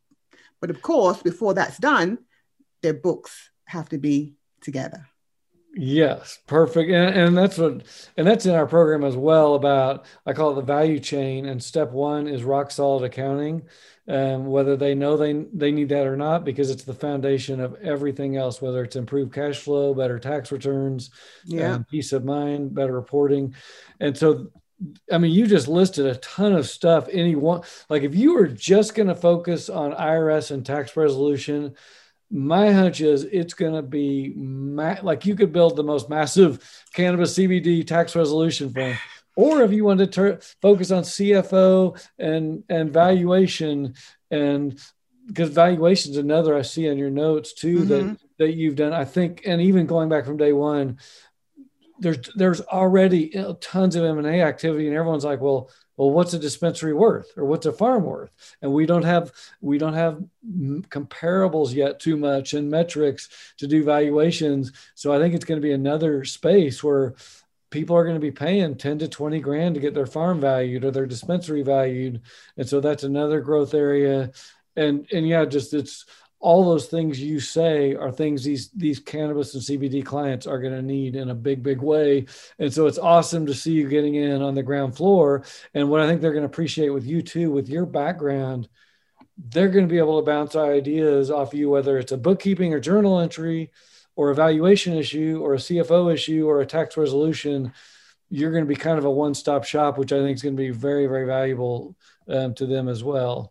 But 0.60 0.70
of 0.70 0.82
course, 0.82 1.22
before 1.22 1.54
that's 1.54 1.78
done, 1.78 2.18
their 2.82 2.94
books 2.94 3.50
have 3.66 3.88
to 3.90 3.98
be 3.98 4.34
together. 4.60 5.06
Yes, 5.74 6.38
perfect. 6.46 6.90
And, 6.90 7.14
and 7.14 7.38
that's 7.38 7.58
what, 7.58 7.84
and 8.16 8.26
that's 8.26 8.46
in 8.46 8.54
our 8.54 8.66
program 8.66 9.04
as 9.04 9.16
well 9.16 9.54
about, 9.54 10.06
I 10.26 10.32
call 10.32 10.52
it 10.52 10.56
the 10.56 10.62
value 10.62 10.98
chain. 10.98 11.46
And 11.46 11.62
step 11.62 11.92
one 11.92 12.26
is 12.26 12.42
rock 12.42 12.70
solid 12.70 13.04
accounting, 13.04 13.62
um, 14.08 14.46
whether 14.46 14.76
they 14.76 14.94
know 14.94 15.16
they, 15.16 15.34
they 15.52 15.70
need 15.70 15.90
that 15.90 16.06
or 16.06 16.16
not, 16.16 16.44
because 16.44 16.70
it's 16.70 16.84
the 16.84 16.94
foundation 16.94 17.60
of 17.60 17.76
everything 17.82 18.36
else, 18.36 18.60
whether 18.60 18.82
it's 18.82 18.96
improved 18.96 19.32
cash 19.32 19.58
flow, 19.58 19.94
better 19.94 20.18
tax 20.18 20.50
returns, 20.50 21.10
yeah. 21.44 21.74
Um, 21.74 21.84
peace 21.84 22.12
of 22.12 22.24
mind, 22.24 22.74
better 22.74 22.92
reporting. 22.94 23.54
And 24.00 24.16
so, 24.16 24.48
I 25.12 25.18
mean, 25.18 25.32
you 25.32 25.46
just 25.46 25.68
listed 25.68 26.06
a 26.06 26.16
ton 26.16 26.54
of 26.54 26.68
stuff. 26.68 27.08
Any 27.12 27.34
one, 27.36 27.62
like 27.88 28.02
if 28.02 28.14
you 28.14 28.34
were 28.34 28.48
just 28.48 28.94
going 28.94 29.08
to 29.08 29.14
focus 29.14 29.68
on 29.68 29.92
IRS 29.92 30.50
and 30.50 30.64
tax 30.64 30.96
resolution, 30.96 31.74
my 32.30 32.72
hunch 32.72 33.00
is 33.00 33.24
it's 33.24 33.54
going 33.54 33.74
to 33.74 33.82
be 33.82 34.32
ma- 34.36 34.98
like 35.02 35.24
you 35.24 35.34
could 35.34 35.52
build 35.52 35.76
the 35.76 35.82
most 35.82 36.08
massive 36.10 36.84
cannabis 36.92 37.34
CBD 37.34 37.86
tax 37.86 38.14
resolution 38.14 38.70
fund. 38.70 38.98
Or 39.34 39.62
if 39.62 39.72
you 39.72 39.84
want 39.84 40.00
to 40.00 40.06
ter- 40.06 40.40
focus 40.60 40.90
on 40.90 41.04
CFO 41.04 42.00
and 42.18 42.64
and 42.68 42.92
valuation, 42.92 43.94
and 44.30 44.78
because 45.26 45.50
valuation 45.50 46.12
is 46.12 46.18
another 46.18 46.56
I 46.56 46.62
see 46.62 46.90
on 46.90 46.98
your 46.98 47.10
notes 47.10 47.52
too 47.52 47.78
mm-hmm. 47.78 47.88
that 47.88 48.18
that 48.38 48.54
you've 48.54 48.76
done. 48.76 48.92
I 48.92 49.04
think, 49.04 49.42
and 49.46 49.62
even 49.62 49.86
going 49.86 50.08
back 50.08 50.24
from 50.24 50.38
day 50.38 50.52
one, 50.52 50.98
there's 51.98 52.18
there's 52.34 52.60
already 52.60 53.32
tons 53.60 53.96
of 53.96 54.04
M 54.04 54.18
and 54.18 54.26
A 54.26 54.42
activity, 54.42 54.88
and 54.88 54.96
everyone's 54.96 55.24
like, 55.24 55.40
well, 55.40 55.70
well 55.98 56.10
what's 56.10 56.32
a 56.32 56.38
dispensary 56.38 56.94
worth 56.94 57.36
or 57.36 57.44
what's 57.44 57.66
a 57.66 57.72
farm 57.72 58.04
worth? 58.04 58.30
And 58.62 58.72
we 58.72 58.86
don't 58.86 59.02
have 59.02 59.32
we 59.60 59.76
don't 59.76 59.94
have 59.94 60.24
comparables 60.88 61.74
yet 61.74 62.00
too 62.00 62.16
much 62.16 62.54
and 62.54 62.70
metrics 62.70 63.28
to 63.58 63.66
do 63.66 63.84
valuations. 63.84 64.72
So 64.94 65.12
i 65.12 65.18
think 65.18 65.34
it's 65.34 65.44
going 65.44 65.60
to 65.60 65.68
be 65.68 65.72
another 65.72 66.24
space 66.24 66.82
where 66.82 67.14
people 67.70 67.96
are 67.96 68.04
going 68.04 68.16
to 68.16 68.20
be 68.20 68.30
paying 68.30 68.76
10 68.76 69.00
to 69.00 69.08
20 69.08 69.40
grand 69.40 69.74
to 69.74 69.80
get 69.80 69.92
their 69.92 70.06
farm 70.06 70.40
valued 70.40 70.84
or 70.84 70.90
their 70.90 71.04
dispensary 71.04 71.62
valued. 71.62 72.22
And 72.56 72.66
so 72.66 72.80
that's 72.80 73.02
another 73.02 73.40
growth 73.40 73.74
area. 73.74 74.30
And 74.76 75.06
and 75.12 75.28
yeah 75.28 75.44
just 75.44 75.74
it's 75.74 76.06
all 76.40 76.64
those 76.64 76.86
things 76.86 77.20
you 77.20 77.40
say 77.40 77.94
are 77.94 78.12
things 78.12 78.44
these 78.44 78.70
these 78.70 79.00
cannabis 79.00 79.54
and 79.54 79.62
CBD 79.62 80.04
clients 80.04 80.46
are 80.46 80.60
going 80.60 80.74
to 80.74 80.82
need 80.82 81.16
in 81.16 81.30
a 81.30 81.34
big 81.34 81.62
big 81.62 81.80
way. 81.80 82.26
And 82.58 82.72
so 82.72 82.86
it's 82.86 82.98
awesome 82.98 83.46
to 83.46 83.54
see 83.54 83.72
you 83.72 83.88
getting 83.88 84.14
in 84.14 84.40
on 84.40 84.54
the 84.54 84.62
ground 84.62 84.96
floor. 84.96 85.44
And 85.74 85.90
what 85.90 86.00
I 86.00 86.06
think 86.06 86.20
they're 86.20 86.32
going 86.32 86.42
to 86.42 86.48
appreciate 86.48 86.90
with 86.90 87.06
you 87.06 87.22
too, 87.22 87.50
with 87.50 87.68
your 87.68 87.86
background, 87.86 88.68
they're 89.36 89.68
going 89.68 89.86
to 89.86 89.92
be 89.92 89.98
able 89.98 90.20
to 90.20 90.26
bounce 90.26 90.54
ideas 90.54 91.30
off 91.30 91.54
you, 91.54 91.70
whether 91.70 91.98
it's 91.98 92.12
a 92.12 92.18
bookkeeping 92.18 92.72
or 92.72 92.80
journal 92.80 93.18
entry, 93.18 93.72
or 94.14 94.30
a 94.30 94.34
valuation 94.34 94.94
issue, 94.94 95.40
or 95.42 95.54
a 95.54 95.58
CFO 95.58 96.12
issue, 96.12 96.48
or 96.48 96.60
a 96.60 96.66
tax 96.66 96.96
resolution. 96.96 97.72
You're 98.30 98.52
going 98.52 98.64
to 98.64 98.68
be 98.68 98.76
kind 98.76 98.98
of 98.98 99.04
a 99.04 99.10
one 99.10 99.34
stop 99.34 99.64
shop, 99.64 99.98
which 99.98 100.12
I 100.12 100.18
think 100.18 100.36
is 100.36 100.42
going 100.42 100.56
to 100.56 100.62
be 100.62 100.70
very 100.70 101.06
very 101.06 101.26
valuable 101.26 101.96
um, 102.28 102.54
to 102.54 102.66
them 102.66 102.88
as 102.88 103.02
well. 103.02 103.50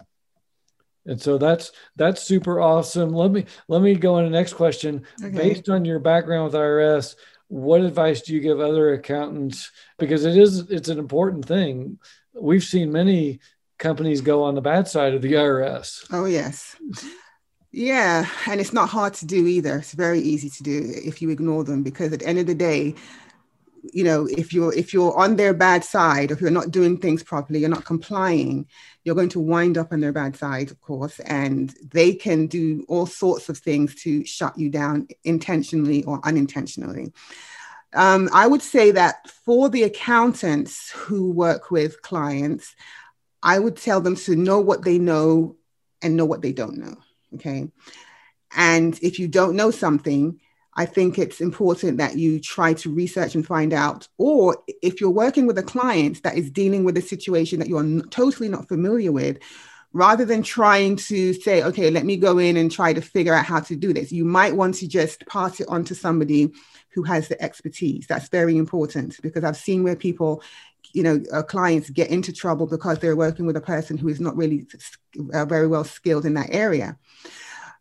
And 1.08 1.20
so 1.22 1.38
that's 1.38 1.72
that's 1.96 2.22
super 2.22 2.60
awesome. 2.60 3.14
Let 3.14 3.32
me 3.32 3.46
let 3.68 3.82
me 3.82 3.96
go 3.96 4.16
on 4.16 4.26
the 4.26 4.30
next 4.30 4.54
question. 4.54 5.04
Okay. 5.24 5.36
Based 5.36 5.70
on 5.70 5.86
your 5.86 6.00
background 6.00 6.46
with 6.46 6.54
IRS, 6.54 7.16
what 7.48 7.82
advice 7.82 8.22
do 8.22 8.34
you 8.34 8.42
give 8.42 8.60
other 8.60 8.94
accountants? 8.94 9.72
Because 9.98 10.26
it 10.26 10.38
is 10.38 10.70
it's 10.70 10.90
an 10.90 11.00
important 11.00 11.46
thing. 11.46 11.98
We've 12.34 12.64
seen 12.64 12.92
many 12.92 13.40
companies 13.80 14.22
go 14.22 14.44
on 14.44 14.56
the 14.56 14.62
bad 14.62 14.88
side 14.88 15.14
of 15.14 15.22
the 15.22 15.34
IRS. 15.34 16.06
Oh 16.12 16.26
yes. 16.26 16.76
Yeah, 17.72 18.28
and 18.48 18.60
it's 18.60 18.74
not 18.74 18.90
hard 18.90 19.14
to 19.16 19.26
do 19.26 19.46
either. 19.46 19.78
It's 19.78 19.94
very 19.94 20.20
easy 20.20 20.50
to 20.50 20.64
do 20.64 20.94
if 21.06 21.22
you 21.22 21.30
ignore 21.30 21.64
them 21.64 21.84
because 21.84 22.12
at 22.12 22.20
the 22.20 22.28
end 22.28 22.40
of 22.40 22.48
the 22.48 22.56
day, 22.56 22.96
you 23.84 24.04
know 24.04 24.28
if 24.28 24.54
you're 24.54 24.74
if 24.74 24.94
you're 24.94 25.18
on 25.18 25.36
their 25.36 25.54
bad 25.54 25.84
side 25.84 26.32
if 26.32 26.42
you're 26.42 26.50
not 26.50 26.72
doing 26.72 26.98
things 26.98 27.24
properly 27.24 27.60
you're 27.60 27.70
not 27.70 27.86
complying 27.86 28.66
you're 29.04 29.16
going 29.16 29.30
to 29.30 29.40
wind 29.40 29.78
up 29.78 29.92
on 29.92 30.00
their 30.00 30.12
bad 30.12 30.36
side 30.36 30.72
of 30.72 30.80
course 30.82 31.20
and 31.22 31.74
they 31.92 32.14
can 32.14 32.48
do 32.48 32.86
all 32.88 33.06
sorts 33.06 33.50
of 33.50 33.58
things 33.58 33.96
to 33.96 34.26
shut 34.26 34.58
you 34.58 34.70
down 34.70 35.08
intentionally 35.24 36.04
or 36.04 36.20
unintentionally. 36.24 37.12
Um, 37.94 38.30
i 38.34 38.46
would 38.46 38.62
say 38.62 38.92
that 38.92 39.30
for 39.30 39.70
the 39.70 39.84
accountants 39.84 40.92
who 40.92 41.32
work 41.32 41.72
with 41.72 42.02
clients 42.02 42.76
i 43.42 43.58
would 43.58 43.78
tell 43.78 44.02
them 44.02 44.16
to 44.18 44.36
know 44.36 44.60
what 44.60 44.84
they 44.84 45.00
know 45.00 45.56
and 46.02 46.16
know 46.16 46.26
what 46.26 46.42
they 46.42 46.52
don't 46.52 46.78
know 46.78 46.98
okay? 47.36 47.70
And 48.56 48.98
if 49.02 49.20
you 49.20 49.28
don't 49.28 49.56
know 49.56 49.72
something 49.72 50.40
I 50.78 50.86
think 50.86 51.18
it's 51.18 51.42
important 51.42 51.98
that 51.98 52.18
you 52.18 52.40
try 52.40 52.74
to 52.76 52.94
research 52.94 53.34
and 53.34 53.46
find 53.46 53.74
out. 53.74 54.08
Or 54.20 54.58
if 54.84 55.02
you're 55.02 55.10
working 55.10 55.48
with 55.48 55.58
a 55.58 55.64
client 55.64 56.22
that 56.22 56.38
is 56.38 56.52
dealing 56.52 56.84
with 56.84 56.96
a 56.98 57.02
situation 57.02 57.58
that 57.60 57.68
you're 57.68 58.02
totally 58.10 58.48
not 58.48 58.68
familiar 58.68 59.12
with, 59.12 59.40
rather 59.92 60.24
than 60.24 60.44
trying 60.44 60.96
to 60.96 61.34
say, 61.34 61.64
okay, 61.64 61.90
let 61.90 62.06
me 62.06 62.16
go 62.16 62.38
in 62.38 62.58
and 62.58 62.72
try 62.72 62.94
to 62.94 63.02
figure 63.02 63.34
out 63.34 63.46
how 63.46 63.60
to 63.60 63.76
do 63.76 63.92
this, 63.92 64.12
you 64.12 64.24
might 64.24 64.56
want 64.56 64.76
to 64.76 64.88
just 64.88 65.26
pass 65.26 65.60
it 65.60 65.68
on 65.68 65.84
to 65.84 65.96
somebody 65.96 66.52
who 66.90 67.02
has 67.02 67.28
the 67.28 67.42
expertise. 67.42 68.06
That's 68.06 68.30
very 68.30 68.56
important 68.56 69.20
because 69.24 69.44
I've 69.44 69.58
seen 69.58 69.84
where 69.84 69.96
people, 69.96 70.44
you 70.94 71.02
know, 71.02 71.24
uh, 71.34 71.42
clients 71.42 71.90
get 71.90 72.12
into 72.12 72.32
trouble 72.32 72.68
because 72.68 73.00
they're 73.00 73.16
working 73.16 73.48
with 73.48 73.58
a 73.58 73.62
person 73.62 73.98
who 73.98 74.10
is 74.10 74.20
not 74.20 74.38
really 74.38 74.68
uh, 75.34 75.46
very 75.46 75.68
well 75.68 75.84
skilled 75.84 76.26
in 76.28 76.36
that 76.36 76.50
area. 76.52 76.98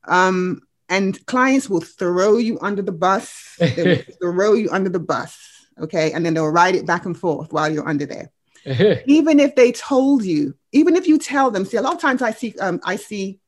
Um, 0.05 0.63
and 0.89 1.25
clients 1.27 1.69
will 1.69 1.81
throw 1.81 2.37
you 2.37 2.59
under 2.61 2.83
the 2.83 2.93
bus. 2.93 3.57
They 3.59 3.83
will 3.83 4.15
throw 4.33 4.55
you 4.55 4.71
under 4.71 4.89
the 4.89 5.01
bus. 5.01 5.67
Okay. 5.81 6.13
And 6.13 6.25
then 6.25 6.35
they'll 6.35 6.49
ride 6.49 6.75
it 6.75 6.87
back 6.87 7.05
and 7.05 7.17
forth 7.17 7.53
while 7.53 7.73
you're 7.73 7.89
under 7.89 8.07
there. 8.07 8.31
even 9.07 9.39
if 9.39 9.55
they 9.55 9.73
told 9.73 10.25
you, 10.25 10.55
even 10.73 10.97
if 10.97 11.07
you 11.07 11.19
tell 11.19 11.51
them, 11.51 11.65
see, 11.65 11.77
a 11.77 11.83
lot 11.83 11.95
of 11.95 12.01
times 12.01 12.23
I 12.23 12.33
see, 12.33 12.55
um, 12.59 12.81
I 12.85 12.97
see 12.97 13.39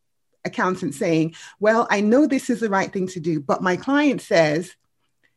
accountants 0.45 0.99
saying, 0.99 1.35
well, 1.59 1.87
I 1.91 2.01
know 2.01 2.27
this 2.27 2.51
is 2.51 2.61
the 2.61 2.69
right 2.69 2.93
thing 2.93 3.09
to 3.09 3.21
do, 3.21 3.41
but 3.41 3.63
my 3.63 3.77
client 3.77 4.21
says 4.21 4.75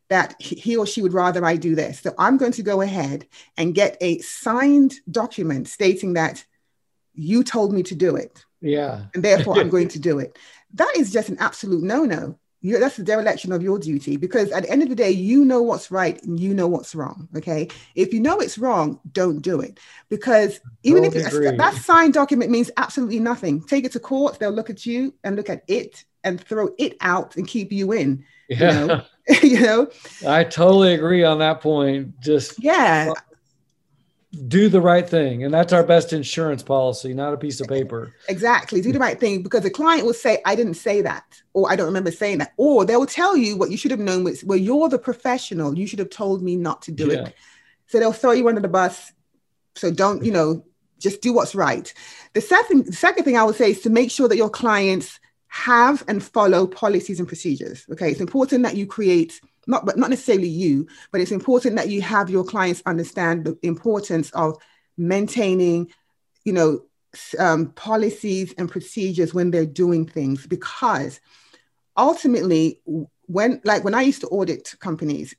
that 0.08 0.40
he 0.40 0.76
or 0.76 0.86
she 0.86 1.02
would 1.02 1.14
rather 1.14 1.44
I 1.44 1.56
do 1.56 1.74
this. 1.74 2.00
So 2.00 2.14
I'm 2.18 2.36
going 2.36 2.52
to 2.52 2.62
go 2.62 2.80
ahead 2.80 3.26
and 3.56 3.74
get 3.74 3.96
a 4.00 4.18
signed 4.18 4.94
document 5.10 5.68
stating 5.68 6.12
that 6.14 6.44
you 7.14 7.42
told 7.42 7.72
me 7.72 7.82
to 7.84 7.94
do 7.94 8.16
it. 8.16 8.44
Yeah. 8.60 9.06
And 9.14 9.22
therefore 9.22 9.58
I'm 9.58 9.70
going 9.76 9.88
to 9.88 9.98
do 9.98 10.18
it 10.18 10.38
that 10.74 10.92
is 10.96 11.12
just 11.12 11.28
an 11.28 11.38
absolute 11.38 11.82
no-no. 11.82 12.38
You're, 12.64 12.78
that's 12.78 12.96
the 12.96 13.02
dereliction 13.02 13.50
of 13.50 13.60
your 13.60 13.76
duty 13.78 14.16
because 14.16 14.52
at 14.52 14.62
the 14.62 14.70
end 14.70 14.84
of 14.84 14.88
the 14.88 14.94
day, 14.94 15.10
you 15.10 15.44
know 15.44 15.62
what's 15.62 15.90
right 15.90 16.22
and 16.22 16.38
you 16.38 16.54
know 16.54 16.68
what's 16.68 16.94
wrong. 16.94 17.28
Okay. 17.36 17.66
If 17.96 18.14
you 18.14 18.20
know 18.20 18.38
it's 18.38 18.56
wrong, 18.56 19.00
don't 19.10 19.40
do 19.40 19.60
it 19.60 19.80
because 20.08 20.60
even 20.84 21.02
don't 21.02 21.16
if 21.16 21.56
that 21.56 21.74
signed 21.74 22.14
document 22.14 22.52
means 22.52 22.70
absolutely 22.76 23.18
nothing, 23.18 23.64
take 23.64 23.84
it 23.84 23.92
to 23.92 24.00
court, 24.00 24.38
they'll 24.38 24.50
look 24.50 24.70
at 24.70 24.86
you 24.86 25.12
and 25.24 25.34
look 25.34 25.50
at 25.50 25.64
it 25.66 26.04
and 26.22 26.40
throw 26.40 26.68
it 26.78 26.96
out 27.00 27.36
and 27.36 27.48
keep 27.48 27.72
you 27.72 27.90
in. 27.90 28.24
Yeah. 28.48 28.70
You 28.70 28.86
know, 28.86 29.02
you 29.42 29.60
know? 29.60 29.88
I 30.24 30.44
totally 30.44 30.94
agree 30.94 31.24
on 31.24 31.40
that 31.40 31.62
point. 31.62 32.20
Just 32.20 32.62
yeah 32.62 33.12
do 34.48 34.68
the 34.68 34.80
right 34.80 35.08
thing. 35.08 35.44
And 35.44 35.52
that's 35.52 35.72
our 35.72 35.84
best 35.84 36.12
insurance 36.12 36.62
policy 36.62 37.12
not 37.12 37.34
a 37.34 37.36
piece 37.36 37.60
of 37.60 37.68
paper. 37.68 38.14
Exactly. 38.28 38.80
Do 38.80 38.92
the 38.92 38.98
right 38.98 39.20
thing. 39.20 39.42
Because 39.42 39.62
the 39.62 39.70
client 39.70 40.06
will 40.06 40.14
say 40.14 40.40
i 40.46 40.54
didn't 40.54 40.74
say 40.74 41.02
that 41.02 41.24
or 41.52 41.70
i 41.70 41.76
don't 41.76 41.86
remember 41.86 42.10
saying 42.10 42.38
that. 42.38 42.52
Or 42.56 42.84
they 42.84 42.96
will 42.96 43.06
tell 43.06 43.36
you 43.36 43.56
what 43.56 43.70
you 43.70 43.76
should 43.76 43.90
have 43.90 44.00
known 44.00 44.24
was 44.24 44.42
well 44.42 44.58
you're 44.58 44.88
the 44.88 44.98
professional. 44.98 45.76
You 45.76 45.86
should 45.86 45.98
have 45.98 46.10
told 46.10 46.42
me 46.42 46.56
not 46.56 46.82
to 46.82 46.92
do 46.92 47.08
yeah. 47.08 47.26
it 47.26 47.34
so 47.86 48.00
they'll 48.00 48.12
throw 48.12 48.32
you 48.32 48.48
under 48.48 48.60
the 48.60 48.68
bus. 48.68 49.12
So 49.74 49.90
don't 49.90 50.24
you 50.24 50.32
know 50.32 50.64
just 50.98 51.20
do 51.20 51.34
what's 51.34 51.54
right. 51.54 51.92
The 52.32 52.40
second 52.40 52.86
the 52.86 52.92
second 52.92 53.24
thing 53.24 53.36
i 53.36 53.44
would 53.44 53.56
say 53.56 53.72
is 53.72 53.82
to 53.82 53.90
make 53.90 54.10
sure 54.10 54.28
that 54.28 54.36
your 54.36 54.50
clients 54.50 55.20
have 55.48 56.02
and 56.08 56.24
follow 56.24 56.66
policies 56.66 57.18
and 57.18 57.28
procedures 57.28 57.84
okay? 57.92 58.10
It's 58.10 58.20
important 58.20 58.62
that 58.62 58.76
you 58.76 58.86
create 58.86 59.42
not 59.66 59.86
but 59.86 59.96
not 59.96 60.10
necessarily 60.10 60.48
you, 60.48 60.86
but 61.10 61.20
it's 61.20 61.32
important 61.32 61.76
that 61.76 61.88
you 61.88 62.02
have 62.02 62.30
your 62.30 62.44
clients 62.44 62.82
understand 62.86 63.44
the 63.44 63.58
importance 63.62 64.30
of 64.30 64.56
maintaining, 64.96 65.90
you 66.44 66.52
know, 66.52 66.80
um, 67.38 67.70
policies 67.72 68.54
and 68.58 68.70
procedures 68.70 69.34
when 69.34 69.50
they're 69.50 69.66
doing 69.66 70.06
things. 70.06 70.46
Because 70.46 71.20
ultimately 71.96 72.80
when 73.26 73.60
like 73.64 73.84
when 73.84 73.94
i 73.94 74.02
used 74.02 74.20
to 74.20 74.28
audit 74.28 74.74
companies 74.80 75.34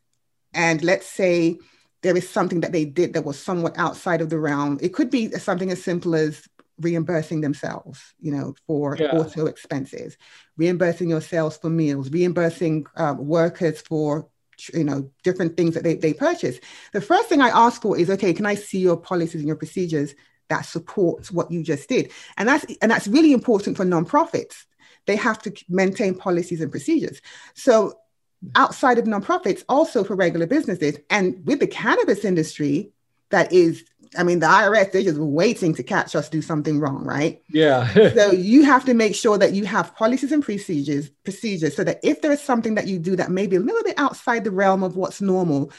and 0.53 0.83
let's 0.83 1.07
say 1.07 1.57
there 2.01 2.15
is 2.17 2.29
something 2.29 2.59
that 2.59 2.71
they 2.71 2.85
did 2.85 3.13
that 3.13 3.25
was 3.25 3.39
somewhat 3.39 3.77
outside 3.77 4.21
of 4.21 4.29
the 4.29 4.39
realm 4.39 4.77
it 4.81 4.93
could 4.93 5.09
be 5.09 5.29
something 5.31 5.71
as 5.71 5.83
simple 5.83 6.15
as 6.15 6.47
reimbursing 6.83 7.41
themselves, 7.41 8.13
you 8.19 8.31
know, 8.31 8.55
for 8.67 8.97
yeah. 8.99 9.11
auto 9.11 9.45
expenses, 9.45 10.17
reimbursing 10.57 11.09
yourselves 11.09 11.57
for 11.57 11.69
meals, 11.69 12.09
reimbursing 12.11 12.85
uh, 12.95 13.15
workers 13.17 13.81
for 13.81 14.27
you 14.73 14.83
know 14.83 15.09
different 15.23 15.57
things 15.57 15.73
that 15.73 15.83
they, 15.83 15.95
they 15.95 16.13
purchase. 16.13 16.59
The 16.93 17.01
first 17.01 17.27
thing 17.27 17.41
i 17.41 17.49
ask 17.49 17.81
for 17.81 17.97
is 17.97 18.09
okay 18.11 18.33
can 18.33 18.45
i 18.45 18.53
see 18.53 18.77
your 18.77 18.97
policies 18.97 19.41
and 19.41 19.47
your 19.47 19.55
procedures 19.55 20.13
that 20.49 20.61
support 20.61 21.31
what 21.31 21.51
you 21.51 21.63
just 21.63 21.89
did? 21.89 22.11
And 22.37 22.47
that's 22.47 22.65
and 22.81 22.91
that's 22.91 23.07
really 23.07 23.33
important 23.33 23.77
for 23.77 23.85
nonprofits. 23.85 24.65
They 25.05 25.15
have 25.15 25.41
to 25.43 25.53
maintain 25.67 26.15
policies 26.15 26.61
and 26.61 26.71
procedures. 26.71 27.21
So 27.55 27.99
outside 28.55 28.97
of 28.97 29.05
nonprofits 29.05 29.63
also 29.69 30.03
for 30.03 30.15
regular 30.15 30.45
businesses 30.45 30.97
and 31.09 31.45
with 31.45 31.59
the 31.59 31.67
cannabis 31.67 32.25
industry 32.25 32.91
that 33.29 33.51
is 33.53 33.85
I 34.17 34.23
mean, 34.23 34.39
the 34.39 34.47
IRS, 34.47 34.91
they're 34.91 35.03
just 35.03 35.19
waiting 35.19 35.73
to 35.75 35.83
catch 35.83 36.15
us 36.15 36.29
do 36.29 36.41
something 36.41 36.79
wrong, 36.79 37.03
right? 37.03 37.41
Yeah. 37.49 37.91
so 38.13 38.31
you 38.31 38.63
have 38.63 38.85
to 38.85 38.93
make 38.93 39.15
sure 39.15 39.37
that 39.37 39.53
you 39.53 39.65
have 39.65 39.95
policies 39.95 40.31
and 40.31 40.43
procedures, 40.43 41.09
procedures, 41.23 41.75
so 41.75 41.83
that 41.83 41.99
if 42.03 42.21
there 42.21 42.31
is 42.31 42.41
something 42.41 42.75
that 42.75 42.87
you 42.87 42.99
do 42.99 43.15
that 43.15 43.31
may 43.31 43.47
be 43.47 43.55
a 43.55 43.59
little 43.59 43.83
bit 43.83 43.97
outside 43.97 44.43
the 44.43 44.51
realm 44.51 44.83
of 44.83 44.95
what's 44.95 45.21
normal, 45.21 45.71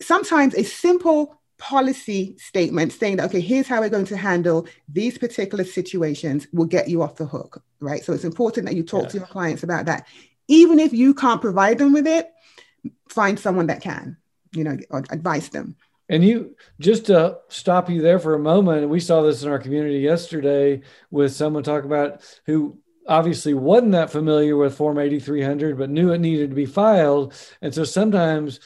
sometimes 0.00 0.54
a 0.54 0.64
simple 0.64 1.38
policy 1.58 2.36
statement 2.38 2.92
saying 2.92 3.16
that, 3.16 3.26
okay, 3.26 3.40
here's 3.40 3.66
how 3.66 3.80
we're 3.80 3.88
going 3.88 4.04
to 4.06 4.16
handle 4.16 4.66
these 4.88 5.18
particular 5.18 5.64
situations 5.64 6.46
will 6.52 6.64
get 6.64 6.88
you 6.88 7.02
off 7.02 7.16
the 7.16 7.26
hook, 7.26 7.62
right? 7.80 8.04
So 8.04 8.12
it's 8.12 8.24
important 8.24 8.66
that 8.66 8.76
you 8.76 8.84
talk 8.84 9.04
yeah. 9.04 9.08
to 9.08 9.18
your 9.18 9.26
clients 9.26 9.62
about 9.64 9.86
that. 9.86 10.06
Even 10.46 10.78
if 10.78 10.92
you 10.92 11.14
can't 11.14 11.40
provide 11.40 11.78
them 11.78 11.92
with 11.92 12.06
it, 12.06 12.30
find 13.08 13.38
someone 13.38 13.66
that 13.66 13.82
can, 13.82 14.16
you 14.52 14.64
know, 14.64 14.78
advise 15.10 15.48
them. 15.50 15.76
And 16.08 16.24
you 16.24 16.56
just 16.80 17.06
to 17.06 17.38
stop 17.48 17.90
you 17.90 18.00
there 18.00 18.18
for 18.18 18.34
a 18.34 18.38
moment, 18.38 18.88
we 18.88 19.00
saw 19.00 19.22
this 19.22 19.42
in 19.42 19.50
our 19.50 19.58
community 19.58 19.98
yesterday 19.98 20.82
with 21.10 21.32
someone 21.32 21.62
talk 21.62 21.84
about 21.84 22.22
who 22.46 22.78
obviously 23.06 23.54
wasn't 23.54 23.92
that 23.92 24.10
familiar 24.10 24.56
with 24.56 24.76
Form 24.76 24.98
8300, 24.98 25.78
but 25.78 25.90
knew 25.90 26.12
it 26.12 26.18
needed 26.18 26.50
to 26.50 26.56
be 26.56 26.66
filed. 26.66 27.34
And 27.60 27.74
so 27.74 27.84
sometimes 27.84 28.60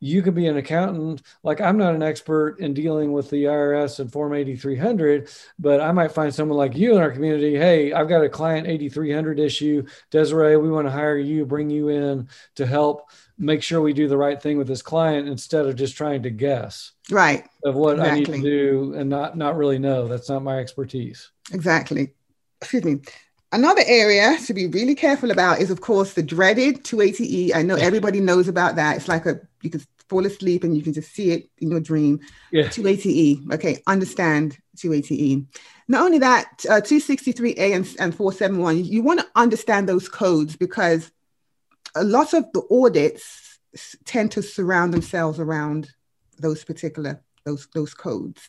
you 0.00 0.20
could 0.20 0.34
be 0.34 0.48
an 0.48 0.56
accountant. 0.56 1.22
Like 1.44 1.60
I'm 1.60 1.78
not 1.78 1.94
an 1.94 2.02
expert 2.02 2.58
in 2.58 2.74
dealing 2.74 3.12
with 3.12 3.30
the 3.30 3.44
IRS 3.44 4.00
and 4.00 4.10
Form 4.10 4.34
8300, 4.34 5.30
but 5.60 5.80
I 5.80 5.92
might 5.92 6.10
find 6.10 6.34
someone 6.34 6.58
like 6.58 6.74
you 6.74 6.96
in 6.96 7.00
our 7.00 7.12
community. 7.12 7.56
Hey, 7.56 7.92
I've 7.92 8.08
got 8.08 8.24
a 8.24 8.28
client 8.28 8.66
8300 8.66 9.38
issue. 9.38 9.86
Desarie, 10.10 10.60
we 10.60 10.70
want 10.70 10.88
to 10.88 10.92
hire 10.92 11.18
you, 11.18 11.46
bring 11.46 11.70
you 11.70 11.88
in 11.88 12.28
to 12.56 12.66
help 12.66 13.10
make 13.42 13.62
sure 13.62 13.80
we 13.80 13.92
do 13.92 14.06
the 14.06 14.16
right 14.16 14.40
thing 14.40 14.56
with 14.56 14.68
this 14.68 14.82
client 14.82 15.28
instead 15.28 15.66
of 15.66 15.74
just 15.74 15.96
trying 15.96 16.22
to 16.22 16.30
guess 16.30 16.92
right 17.10 17.44
of 17.64 17.74
what 17.74 17.98
exactly. 17.98 18.12
I 18.12 18.18
need 18.18 18.26
to 18.26 18.40
do 18.40 18.94
and 18.94 19.10
not 19.10 19.36
not 19.36 19.56
really 19.56 19.78
know. 19.78 20.06
That's 20.08 20.28
not 20.28 20.42
my 20.42 20.58
expertise. 20.58 21.30
Exactly. 21.52 22.14
Excuse 22.60 22.84
me. 22.84 23.00
another 23.50 23.82
area 23.84 24.38
to 24.46 24.54
be 24.54 24.68
really 24.68 24.94
careful 24.94 25.32
about 25.32 25.60
is, 25.60 25.70
of 25.70 25.80
course, 25.80 26.14
the 26.14 26.22
dreaded 26.22 26.84
280E. 26.84 27.54
I 27.54 27.62
know 27.62 27.74
everybody 27.74 28.20
knows 28.20 28.46
about 28.46 28.76
that. 28.76 28.96
It's 28.96 29.08
like 29.08 29.26
a 29.26 29.40
you 29.62 29.70
can 29.70 29.82
fall 30.08 30.24
asleep 30.24 30.62
and 30.62 30.76
you 30.76 30.82
can 30.82 30.92
just 30.92 31.12
see 31.12 31.32
it 31.32 31.50
in 31.58 31.70
your 31.70 31.80
dream. 31.80 32.20
Yeah. 32.52 32.64
280E. 32.64 33.52
Okay, 33.54 33.82
understand 33.88 34.58
280E. 34.76 35.46
Not 35.88 36.02
only 36.02 36.18
that, 36.18 36.64
uh, 36.70 36.80
263A 36.80 37.74
and, 37.74 37.96
and 37.98 38.14
471, 38.14 38.78
you, 38.78 38.84
you 38.84 39.02
want 39.02 39.20
to 39.20 39.26
understand 39.34 39.88
those 39.88 40.08
codes 40.08 40.56
because 40.56 41.10
a 41.94 42.04
lot 42.04 42.34
of 42.34 42.44
the 42.52 42.62
audits 42.70 43.58
tend 44.04 44.32
to 44.32 44.42
surround 44.42 44.92
themselves 44.92 45.38
around 45.38 45.90
those 46.38 46.64
particular 46.64 47.22
those 47.44 47.68
those 47.74 47.94
codes. 47.94 48.48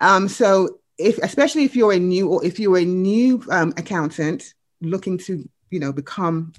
Um, 0.00 0.28
so 0.28 0.80
if 0.98 1.18
especially 1.18 1.64
if 1.64 1.76
you're 1.76 1.92
a 1.92 1.98
new 1.98 2.28
or 2.28 2.44
if 2.44 2.58
you're 2.58 2.78
a 2.78 2.84
new 2.84 3.42
um, 3.50 3.72
accountant 3.76 4.54
looking 4.80 5.18
to 5.18 5.48
you 5.70 5.80
know 5.80 5.92
become 5.92 6.52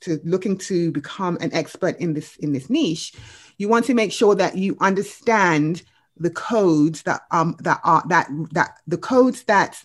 to 0.00 0.20
looking 0.24 0.56
to 0.56 0.92
become 0.92 1.36
an 1.40 1.52
expert 1.52 1.98
in 1.98 2.14
this 2.14 2.36
in 2.36 2.52
this 2.52 2.70
niche 2.70 3.14
you 3.58 3.68
want 3.68 3.84
to 3.84 3.94
make 3.94 4.12
sure 4.12 4.34
that 4.34 4.56
you 4.56 4.76
understand 4.80 5.82
the 6.16 6.30
codes 6.30 7.02
that 7.02 7.22
um 7.32 7.56
that 7.60 7.80
are 7.84 8.02
that 8.08 8.28
that 8.52 8.78
the 8.86 8.98
codes 8.98 9.42
that 9.44 9.82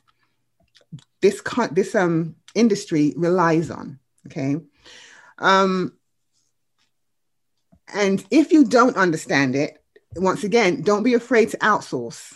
this 1.22 1.42
this 1.72 1.96
um 1.96 2.36
industry 2.54 3.14
relies 3.18 3.72
on 3.72 4.00
okay 4.28 4.58
um 5.40 5.94
and 7.94 8.26
if 8.32 8.52
you 8.52 8.66
don't 8.66 8.98
understand 8.98 9.56
it 9.56 9.82
once 10.16 10.44
again 10.44 10.82
don't 10.82 11.04
be 11.04 11.14
afraid 11.14 11.50
to 11.50 11.58
outsource 11.58 12.34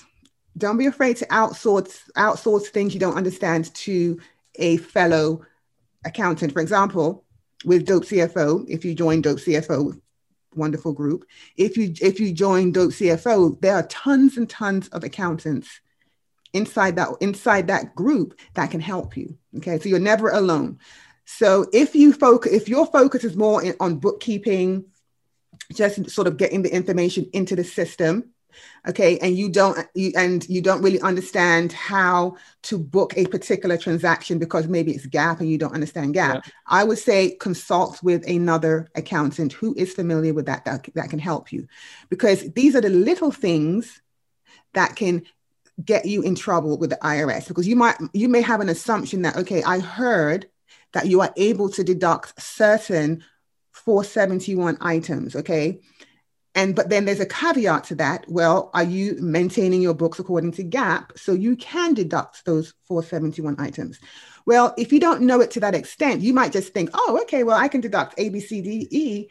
don't 0.58 0.78
be 0.78 0.86
afraid 0.86 1.18
to 1.18 1.26
outsource 1.28 2.00
outsource 2.18 2.68
things 2.68 2.94
you 2.94 3.00
don't 3.00 3.18
understand 3.18 3.74
to 3.74 4.20
a 4.56 4.78
fellow 4.78 5.42
accountant. 6.06 6.54
For 6.54 6.62
example, 6.62 7.26
with 7.66 7.86
Dope 7.86 8.06
CFO, 8.06 8.66
if 8.68 8.84
you 8.84 8.94
join 8.94 9.22
Dope 9.22 9.40
CFO, 9.40 10.00
wonderful 10.56 10.94
group. 10.94 11.26
If 11.56 11.78
you 11.78 11.94
if 12.02 12.20
you 12.20 12.34
join 12.34 12.72
Dope 12.72 12.92
CFO, 12.92 13.60
there 13.62 13.76
are 13.76 13.88
tons 13.88 14.38
and 14.38 14.50
tons 14.50 14.88
of 14.90 15.04
accountants 15.04 15.82
inside 16.54 16.96
that 16.98 17.10
inside 17.22 17.68
that 17.68 17.96
group 17.96 18.40
that 18.56 18.72
can 18.72 18.82
help 18.82 19.16
you. 19.16 19.38
Okay, 19.58 19.80
so 19.80 19.90
you're 19.90 20.00
never 20.00 20.30
alone. 20.30 20.80
So 21.38 21.66
if 21.72 21.96
you 21.96 22.12
focus, 22.12 22.52
if 22.52 22.68
your 22.68 22.86
focus 22.86 23.24
is 23.24 23.38
more 23.38 23.64
in, 23.64 23.74
on 23.80 23.98
bookkeeping, 23.98 24.86
just 25.74 26.10
sort 26.10 26.28
of 26.28 26.38
getting 26.38 26.62
the 26.62 26.74
information 26.74 27.30
into 27.34 27.56
the 27.56 27.64
system, 27.64 28.32
okay 28.86 29.18
and 29.20 29.38
you 29.38 29.48
don't 29.50 29.88
you, 29.96 30.12
and 30.18 30.48
you 30.50 30.62
don't 30.62 30.82
really 30.82 31.00
understand 31.00 31.72
how 31.72 32.36
to 32.64 32.78
book 32.78 33.14
a 33.16 33.26
particular 33.28 33.78
transaction 33.78 34.40
because 34.40 34.68
maybe 34.68 34.92
it's 34.92 35.08
GAAP 35.08 35.40
and 35.40 35.50
you 35.50 35.58
don't 35.58 35.74
understand 35.74 36.14
GAAP. 36.14 36.34
yeah. 36.34 36.42
i 36.68 36.84
would 36.84 36.98
say 36.98 37.38
consult 37.40 38.04
with 38.04 38.28
another 38.28 38.90
accountant 38.96 39.54
who 39.54 39.74
is 39.76 39.94
familiar 39.94 40.34
with 40.34 40.48
that, 40.48 40.66
that 40.66 40.86
that 40.96 41.10
can 41.10 41.18
help 41.18 41.54
you 41.54 41.66
because 42.10 42.52
these 42.52 42.76
are 42.76 42.82
the 42.82 42.90
little 42.90 43.32
things 43.32 44.02
that 44.74 44.98
can 44.98 45.24
get 45.84 46.06
you 46.06 46.22
in 46.24 46.36
trouble 46.36 46.78
with 46.78 46.90
the 46.90 46.98
irs 46.98 47.48
because 47.48 47.66
you 47.66 47.78
might 47.78 47.96
you 48.14 48.28
may 48.28 48.42
have 48.42 48.60
an 48.60 48.68
assumption 48.68 49.22
that 49.22 49.38
okay 49.38 49.64
i 49.64 49.80
heard 49.80 50.48
that 50.94 51.08
you 51.08 51.22
are 51.22 51.34
able 51.38 51.70
to 51.70 51.84
deduct 51.84 52.40
certain 52.42 53.24
471 53.72 54.78
items 54.82 55.36
okay 55.36 55.80
and 56.54 56.76
but 56.76 56.90
then 56.90 57.06
there's 57.06 57.20
a 57.20 57.26
caveat 57.26 57.86
to 57.86 57.96
that. 57.96 58.26
Well, 58.28 58.72
are 58.74 58.84
you 58.84 59.16
maintaining 59.22 59.82
your 59.82 59.94
books 59.94 60.20
according 60.20 60.52
to 60.54 60.64
GAAP? 60.64 61.18
so 61.18 61.34
you 61.34 61.56
can 61.56 61.94
deduct 61.94 62.46
those 62.46 62.74
471 62.88 63.56
items? 63.60 64.00
Well, 64.46 64.74
if 64.78 64.92
you 64.92 65.00
don't 65.00 65.22
know 65.22 65.40
it 65.40 65.52
to 65.52 65.60
that 65.62 65.76
extent, 65.76 66.22
you 66.22 66.34
might 66.34 66.52
just 66.52 66.74
think, 66.74 66.90
oh, 66.94 67.20
okay, 67.24 67.44
well, 67.44 67.58
I 67.58 67.68
can 67.68 67.80
deduct 67.80 68.16
A, 68.18 68.30
B, 68.30 68.40
C, 68.40 68.62
D, 68.62 68.88
E. 68.90 69.28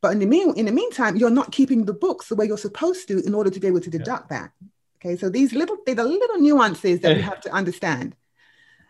But 0.00 0.12
in 0.12 0.18
the 0.18 0.26
mean, 0.26 0.54
in 0.56 0.66
the 0.66 0.72
meantime, 0.72 1.16
you're 1.16 1.30
not 1.30 1.52
keeping 1.52 1.84
the 1.84 1.92
books 1.92 2.28
the 2.28 2.36
way 2.36 2.46
you're 2.46 2.58
supposed 2.58 3.06
to 3.08 3.20
in 3.24 3.34
order 3.34 3.50
to 3.50 3.60
be 3.60 3.66
able 3.66 3.80
to 3.80 3.90
deduct 3.90 4.30
yeah. 4.30 4.38
that. 4.40 4.50
Okay, 4.96 5.16
so 5.16 5.28
these 5.28 5.52
little, 5.52 5.76
they're 5.84 5.94
the 5.94 6.04
little 6.04 6.38
nuances 6.38 7.00
that 7.00 7.16
you 7.16 7.22
have 7.32 7.40
to 7.42 7.52
understand 7.52 8.16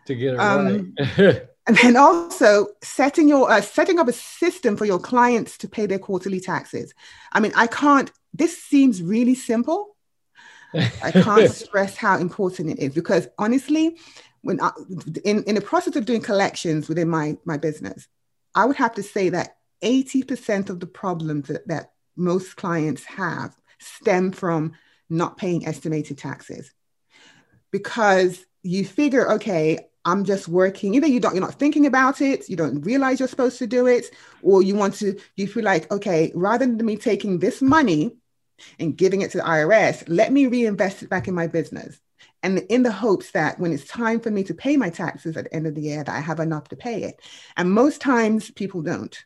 to 0.05 0.15
get 0.15 0.35
it 0.35 0.39
um, 0.39 0.95
right. 1.17 1.47
And 1.65 1.77
then 1.77 1.95
also 1.95 2.67
setting 2.81 3.29
your 3.29 3.49
uh, 3.49 3.61
setting 3.61 3.97
up 3.97 4.09
a 4.09 4.13
system 4.13 4.75
for 4.75 4.85
your 4.85 4.99
clients 4.99 5.57
to 5.59 5.67
pay 5.67 5.85
their 5.85 5.99
quarterly 5.99 6.41
taxes. 6.41 6.93
I 7.31 7.39
mean, 7.39 7.53
I 7.55 7.67
can't. 7.67 8.11
This 8.33 8.61
seems 8.61 9.01
really 9.01 9.35
simple. 9.35 9.95
I 10.73 11.11
can't 11.11 11.49
stress 11.63 11.95
how 11.95 12.17
important 12.17 12.69
it 12.71 12.79
is 12.79 12.93
because 12.93 13.29
honestly, 13.37 13.97
when 14.41 14.59
I, 14.59 14.71
in 15.23 15.43
in 15.43 15.55
the 15.55 15.61
process 15.61 15.95
of 15.95 16.05
doing 16.05 16.21
collections 16.21 16.89
within 16.89 17.07
my 17.09 17.37
my 17.45 17.57
business, 17.57 18.07
I 18.53 18.65
would 18.65 18.75
have 18.75 18.95
to 18.95 19.03
say 19.03 19.29
that 19.29 19.55
eighty 19.81 20.21
percent 20.21 20.69
of 20.69 20.81
the 20.81 20.87
problems 20.87 21.47
that, 21.47 21.65
that 21.69 21.93
most 22.17 22.57
clients 22.57 23.05
have 23.05 23.55
stem 23.79 24.31
from 24.31 24.73
not 25.09 25.37
paying 25.37 25.65
estimated 25.65 26.17
taxes 26.17 26.73
because 27.71 28.45
you 28.61 28.85
figure, 28.85 29.33
okay, 29.33 29.79
I'm 30.05 30.25
just 30.25 30.47
working. 30.47 30.95
Either 30.95 31.07
you 31.07 31.19
don't, 31.19 31.33
you're 31.33 31.43
not 31.43 31.59
thinking 31.59 31.85
about 31.85 32.21
it, 32.21 32.49
you 32.49 32.55
don't 32.55 32.81
realize 32.81 33.19
you're 33.19 33.29
supposed 33.29 33.59
to 33.59 33.67
do 33.67 33.87
it, 33.87 34.05
or 34.41 34.61
you 34.61 34.75
want 34.75 34.95
to, 34.95 35.17
you 35.35 35.47
feel 35.47 35.63
like, 35.63 35.89
okay, 35.91 36.31
rather 36.35 36.65
than 36.65 36.85
me 36.85 36.97
taking 36.97 37.39
this 37.39 37.61
money 37.61 38.15
and 38.79 38.97
giving 38.97 39.21
it 39.21 39.31
to 39.31 39.37
the 39.37 39.43
IRS, 39.43 40.03
let 40.07 40.31
me 40.31 40.47
reinvest 40.47 41.03
it 41.03 41.09
back 41.09 41.27
in 41.27 41.33
my 41.33 41.47
business. 41.47 41.99
And 42.41 42.59
in 42.69 42.83
the 42.83 42.91
hopes 42.91 43.31
that 43.31 43.59
when 43.59 43.71
it's 43.71 43.85
time 43.85 44.19
for 44.19 44.29
me 44.29 44.43
to 44.43 44.53
pay 44.53 44.75
my 44.75 44.89
taxes 44.89 45.37
at 45.37 45.45
the 45.45 45.55
end 45.55 45.67
of 45.67 45.75
the 45.75 45.81
year, 45.81 46.03
that 46.03 46.13
I 46.13 46.19
have 46.19 46.41
enough 46.41 46.67
to 46.69 46.75
pay 46.75 47.03
it. 47.03 47.21
And 47.55 47.71
most 47.71 48.01
times 48.01 48.51
people 48.51 48.81
don't. 48.81 49.17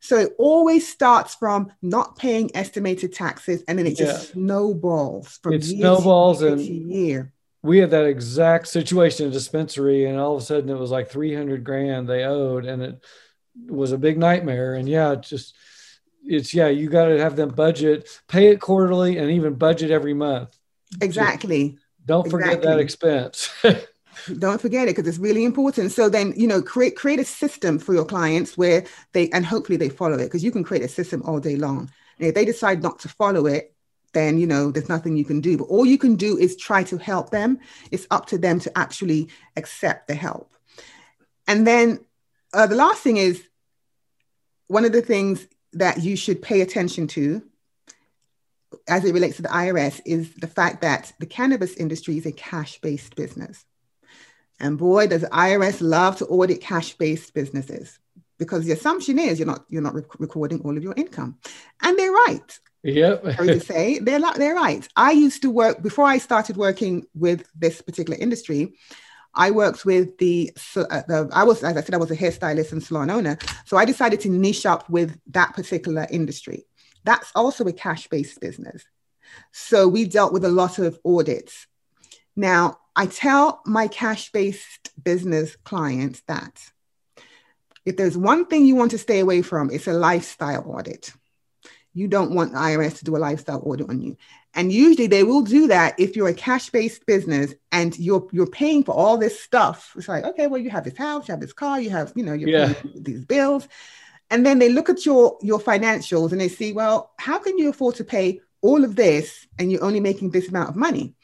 So 0.00 0.18
it 0.18 0.34
always 0.38 0.88
starts 0.88 1.34
from 1.34 1.72
not 1.82 2.16
paying 2.16 2.54
estimated 2.54 3.12
taxes, 3.12 3.64
and 3.66 3.78
then 3.78 3.86
it 3.86 3.96
just 3.96 4.28
yeah. 4.28 4.32
snowballs 4.34 5.38
from 5.42 5.54
it 5.54 5.64
snowballs 5.64 6.40
to 6.40 6.52
and 6.52 6.60
year 6.60 7.32
we 7.62 7.78
had 7.78 7.90
that 7.90 8.06
exact 8.06 8.66
situation 8.68 9.26
in 9.26 9.32
dispensary 9.32 10.04
and 10.06 10.18
all 10.18 10.34
of 10.34 10.42
a 10.42 10.44
sudden 10.44 10.68
it 10.68 10.78
was 10.78 10.90
like 10.90 11.08
300 11.10 11.62
grand 11.62 12.08
they 12.08 12.24
owed 12.24 12.64
and 12.64 12.82
it 12.82 13.02
was 13.66 13.92
a 13.92 13.98
big 13.98 14.18
nightmare. 14.18 14.74
And 14.74 14.88
yeah 14.88 15.12
it 15.12 15.22
just 15.22 15.54
it's 16.24 16.54
yeah 16.54 16.68
you 16.68 16.88
got 16.88 17.06
to 17.06 17.18
have 17.18 17.36
them 17.36 17.50
budget 17.50 18.08
pay 18.28 18.48
it 18.48 18.60
quarterly 18.60 19.18
and 19.18 19.30
even 19.30 19.54
budget 19.54 19.90
every 19.90 20.14
month. 20.14 20.56
Exactly. 21.00 21.70
Just 21.70 22.06
don't 22.06 22.30
forget 22.30 22.54
exactly. 22.54 22.70
that 22.70 22.80
expense. 22.80 23.50
Don't 24.38 24.60
forget 24.60 24.88
it 24.88 24.94
because 24.94 25.08
it's 25.08 25.18
really 25.18 25.44
important. 25.44 25.90
So 25.90 26.08
then 26.08 26.34
you 26.36 26.46
know 26.46 26.60
create 26.60 26.96
create 26.96 27.18
a 27.18 27.24
system 27.24 27.78
for 27.78 27.94
your 27.94 28.04
clients 28.04 28.58
where 28.58 28.84
they 29.12 29.30
and 29.30 29.44
hopefully 29.44 29.78
they 29.78 29.88
follow 29.88 30.18
it 30.18 30.24
because 30.24 30.44
you 30.44 30.52
can 30.52 30.62
create 30.62 30.84
a 30.84 30.88
system 30.88 31.22
all 31.24 31.40
day 31.40 31.56
long. 31.56 31.90
And 32.18 32.28
if 32.28 32.34
they 32.34 32.44
decide 32.44 32.82
not 32.82 32.98
to 33.00 33.08
follow 33.08 33.46
it 33.46 33.71
then 34.12 34.38
you 34.38 34.46
know 34.46 34.70
there's 34.70 34.88
nothing 34.88 35.16
you 35.16 35.24
can 35.24 35.40
do. 35.40 35.56
But 35.56 35.64
all 35.64 35.86
you 35.86 35.98
can 35.98 36.16
do 36.16 36.38
is 36.38 36.56
try 36.56 36.82
to 36.84 36.98
help 36.98 37.30
them. 37.30 37.58
It's 37.90 38.06
up 38.10 38.26
to 38.26 38.38
them 38.38 38.60
to 38.60 38.78
actually 38.78 39.28
accept 39.56 40.08
the 40.08 40.14
help. 40.14 40.52
And 41.46 41.66
then 41.66 42.04
uh, 42.52 42.66
the 42.66 42.76
last 42.76 43.02
thing 43.02 43.16
is 43.16 43.42
one 44.68 44.84
of 44.84 44.92
the 44.92 45.02
things 45.02 45.46
that 45.74 46.02
you 46.02 46.16
should 46.16 46.42
pay 46.42 46.60
attention 46.60 47.06
to 47.08 47.42
as 48.88 49.04
it 49.04 49.12
relates 49.12 49.36
to 49.36 49.42
the 49.42 49.48
irs 49.48 50.00
is 50.04 50.34
the 50.34 50.46
fact 50.46 50.80
that 50.80 51.12
the 51.18 51.26
cannabis 51.26 51.74
industry 51.74 52.16
is 52.16 52.26
a 52.26 52.32
cash-based 52.32 53.14
business. 53.16 53.64
And 54.60 54.78
boy 54.78 55.08
does 55.08 55.24
irs 55.24 55.80
love 55.80 56.16
to 56.18 56.26
audit 56.26 56.60
cash-based 56.60 57.34
businesses 57.34 57.98
because 58.38 58.64
the 58.64 58.72
assumption 58.72 59.18
is 59.18 59.38
you're 59.38 59.46
not 59.46 59.64
you're 59.68 59.82
not 59.82 59.94
rec- 59.94 60.20
recording 60.20 60.60
all 60.60 60.76
of 60.76 60.82
your 60.82 60.94
income. 60.96 61.38
And 61.82 61.98
they're 61.98 62.12
right 62.12 62.58
Yep. 62.82 63.22
to 63.36 63.60
say, 63.60 63.98
they're 63.98 64.18
not, 64.18 64.36
they're 64.36 64.54
right. 64.54 64.86
I 64.96 65.12
used 65.12 65.42
to 65.42 65.50
work 65.50 65.82
before 65.82 66.06
I 66.06 66.18
started 66.18 66.56
working 66.56 67.06
with 67.14 67.44
this 67.54 67.80
particular 67.80 68.18
industry. 68.18 68.74
I 69.34 69.50
worked 69.50 69.84
with 69.84 70.18
the, 70.18 70.52
uh, 70.76 71.02
the, 71.08 71.30
I 71.32 71.44
was, 71.44 71.62
as 71.64 71.76
I 71.76 71.80
said, 71.80 71.94
I 71.94 71.98
was 71.98 72.10
a 72.10 72.16
hairstylist 72.16 72.72
and 72.72 72.82
salon 72.82 73.08
owner. 73.08 73.38
So 73.64 73.76
I 73.76 73.84
decided 73.84 74.20
to 74.20 74.28
niche 74.28 74.66
up 74.66 74.88
with 74.90 75.18
that 75.28 75.54
particular 75.54 76.06
industry. 76.10 76.66
That's 77.04 77.32
also 77.34 77.64
a 77.64 77.72
cash 77.72 78.08
based 78.08 78.40
business. 78.40 78.84
So 79.52 79.88
we 79.88 80.04
dealt 80.04 80.32
with 80.32 80.44
a 80.44 80.50
lot 80.50 80.78
of 80.78 80.98
audits. 81.04 81.66
Now, 82.36 82.78
I 82.94 83.06
tell 83.06 83.62
my 83.64 83.88
cash 83.88 84.30
based 84.32 84.90
business 85.02 85.56
clients 85.64 86.22
that 86.28 86.60
if 87.86 87.96
there's 87.96 88.16
one 88.16 88.46
thing 88.46 88.66
you 88.66 88.76
want 88.76 88.90
to 88.90 88.98
stay 88.98 89.20
away 89.20 89.42
from, 89.42 89.70
it's 89.70 89.88
a 89.88 89.92
lifestyle 89.92 90.64
audit 90.68 91.12
you 91.94 92.08
don't 92.08 92.34
want 92.34 92.52
the 92.52 92.58
IRS 92.58 92.98
to 92.98 93.04
do 93.04 93.16
a 93.16 93.18
lifestyle 93.18 93.62
audit 93.64 93.88
on 93.88 94.00
you. 94.00 94.16
And 94.54 94.72
usually 94.72 95.06
they 95.06 95.24
will 95.24 95.42
do 95.42 95.66
that 95.68 95.98
if 95.98 96.14
you're 96.14 96.28
a 96.28 96.34
cash-based 96.34 97.06
business 97.06 97.54
and 97.70 97.98
you're 97.98 98.26
you're 98.32 98.46
paying 98.46 98.84
for 98.84 98.92
all 98.92 99.16
this 99.16 99.40
stuff. 99.40 99.92
It's 99.96 100.08
like, 100.08 100.24
okay, 100.24 100.46
well, 100.46 100.60
you 100.60 100.70
have 100.70 100.84
this 100.84 100.96
house, 100.96 101.28
you 101.28 101.32
have 101.32 101.40
this 101.40 101.52
car, 101.52 101.80
you 101.80 101.90
have, 101.90 102.12
you 102.14 102.22
know, 102.22 102.34
you're 102.34 102.50
yeah. 102.50 102.74
these 102.94 103.24
bills. 103.24 103.66
And 104.30 104.44
then 104.44 104.58
they 104.58 104.68
look 104.68 104.88
at 104.88 105.04
your 105.06 105.38
your 105.42 105.58
financials 105.58 106.32
and 106.32 106.40
they 106.40 106.48
see, 106.48 106.72
well, 106.72 107.12
how 107.18 107.38
can 107.38 107.56
you 107.58 107.70
afford 107.70 107.96
to 107.96 108.04
pay 108.04 108.40
all 108.60 108.84
of 108.84 108.94
this 108.94 109.46
and 109.58 109.72
you're 109.72 109.84
only 109.84 110.00
making 110.00 110.30
this 110.30 110.48
amount 110.48 110.70
of 110.70 110.76
money? 110.76 111.14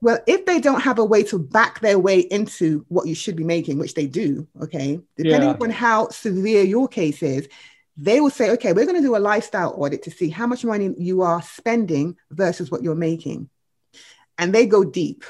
Well, 0.00 0.18
if 0.26 0.44
they 0.44 0.60
don't 0.60 0.82
have 0.82 0.98
a 0.98 1.04
way 1.04 1.22
to 1.24 1.38
back 1.38 1.80
their 1.80 1.98
way 1.98 2.20
into 2.20 2.84
what 2.88 3.06
you 3.06 3.14
should 3.14 3.36
be 3.36 3.44
making, 3.44 3.78
which 3.78 3.94
they 3.94 4.06
do, 4.06 4.46
okay, 4.60 5.00
depending 5.16 5.50
Yeah. 5.50 5.56
on 5.60 5.70
how 5.70 6.10
severe 6.10 6.62
your 6.62 6.88
case 6.88 7.22
is, 7.22 7.48
they 7.96 8.20
will 8.20 8.30
say, 8.30 8.50
okay, 8.50 8.72
we're 8.72 8.86
going 8.86 9.00
to 9.00 9.06
do 9.06 9.16
a 9.16 9.18
lifestyle 9.18 9.74
audit 9.76 10.02
to 10.04 10.10
see 10.10 10.28
how 10.28 10.46
much 10.46 10.64
money 10.64 10.94
you 10.98 11.22
are 11.22 11.42
spending 11.42 12.16
versus 12.30 12.70
what 12.70 12.82
you're 12.82 12.94
making. 12.94 13.48
And 14.36 14.52
they 14.52 14.66
go 14.66 14.82
deep, 14.84 15.24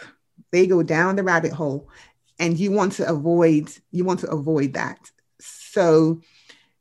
they 0.51 0.67
go 0.67 0.83
down 0.83 1.17
the 1.17 1.23
rabbit 1.23 1.53
hole, 1.53 1.91
and 2.39 2.59
you 2.59 2.73
want 2.73 2.95
to 2.95 3.09
avoid 3.09 3.71
you 3.91 4.05
want 4.05 4.21
to 4.21 4.31
avoid 4.31 4.75
that. 4.75 4.99
So 5.39 6.23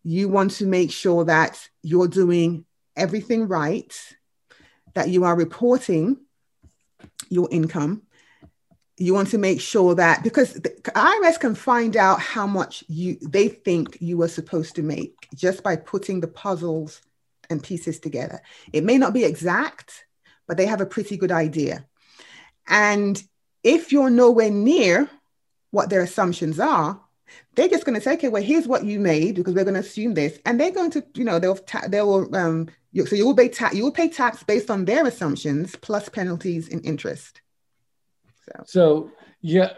you 0.04 0.30
want 0.30 0.52
to 0.52 0.66
make 0.66 0.92
sure 0.92 1.26
that 1.26 1.68
you're 1.82 2.08
doing 2.08 2.66
everything 2.96 3.48
right, 3.48 3.94
that 4.94 5.10
you 5.10 5.26
are 5.26 5.36
reporting 5.36 6.18
your 7.30 7.50
income. 7.52 8.04
You 8.98 9.14
want 9.14 9.30
to 9.30 9.38
make 9.38 9.60
sure 9.60 9.96
that 9.96 10.24
because 10.24 10.54
the 10.54 10.70
IRS 10.70 11.40
can 11.40 11.56
find 11.56 11.98
out 11.98 12.20
how 12.20 12.46
much 12.46 12.84
you 12.88 13.18
they 13.22 13.48
think 13.48 13.98
you 14.00 14.18
were 14.18 14.28
supposed 14.28 14.76
to 14.76 14.84
make 14.84 15.28
just 15.34 15.64
by 15.64 15.76
putting 15.76 16.20
the 16.20 16.28
puzzles 16.28 17.02
and 17.50 17.64
pieces 17.64 18.00
together. 18.00 18.42
It 18.72 18.84
may 18.84 18.98
not 18.98 19.14
be 19.14 19.24
exact, 19.24 20.06
but 20.48 20.58
they 20.58 20.66
have 20.66 20.82
a 20.82 20.86
pretty 20.86 21.18
good 21.18 21.32
idea. 21.32 21.86
And 22.68 23.22
if 23.64 23.92
you're 23.92 24.10
nowhere 24.10 24.52
near 24.52 25.10
what 25.72 25.90
their 25.90 26.02
assumptions 26.02 26.60
are, 26.60 27.02
they're 27.56 27.68
just 27.68 27.86
going 27.86 27.96
to 27.96 28.02
say, 28.02 28.14
okay, 28.14 28.30
well, 28.30 28.44
here's 28.44 28.68
what 28.68 28.86
you 28.86 29.00
made 29.00 29.36
because 29.36 29.54
we're 29.54 29.64
going 29.64 29.74
to 29.74 29.80
assume 29.80 30.14
this, 30.14 30.40
and 30.46 30.60
they're 30.60 30.72
going 30.72 30.92
to, 30.92 31.04
you 31.16 31.24
know, 31.24 31.40
they'll 31.40 31.56
ta- 31.56 31.88
they 31.88 32.02
will 32.02 32.34
um, 32.36 32.70
so 33.06 33.16
you 33.16 33.26
will 33.26 33.36
pay 33.36 33.50
tax 33.50 33.76
you 33.76 33.84
will 33.84 33.92
pay 33.92 34.08
tax 34.08 34.44
based 34.44 34.70
on 34.70 34.86
their 34.86 35.06
assumptions 35.08 35.76
plus 35.78 36.10
penalties 36.10 36.70
and 36.70 36.86
interest. 36.86 37.42
So 38.46 38.64
So 38.66 39.12
yeah, 39.42 39.74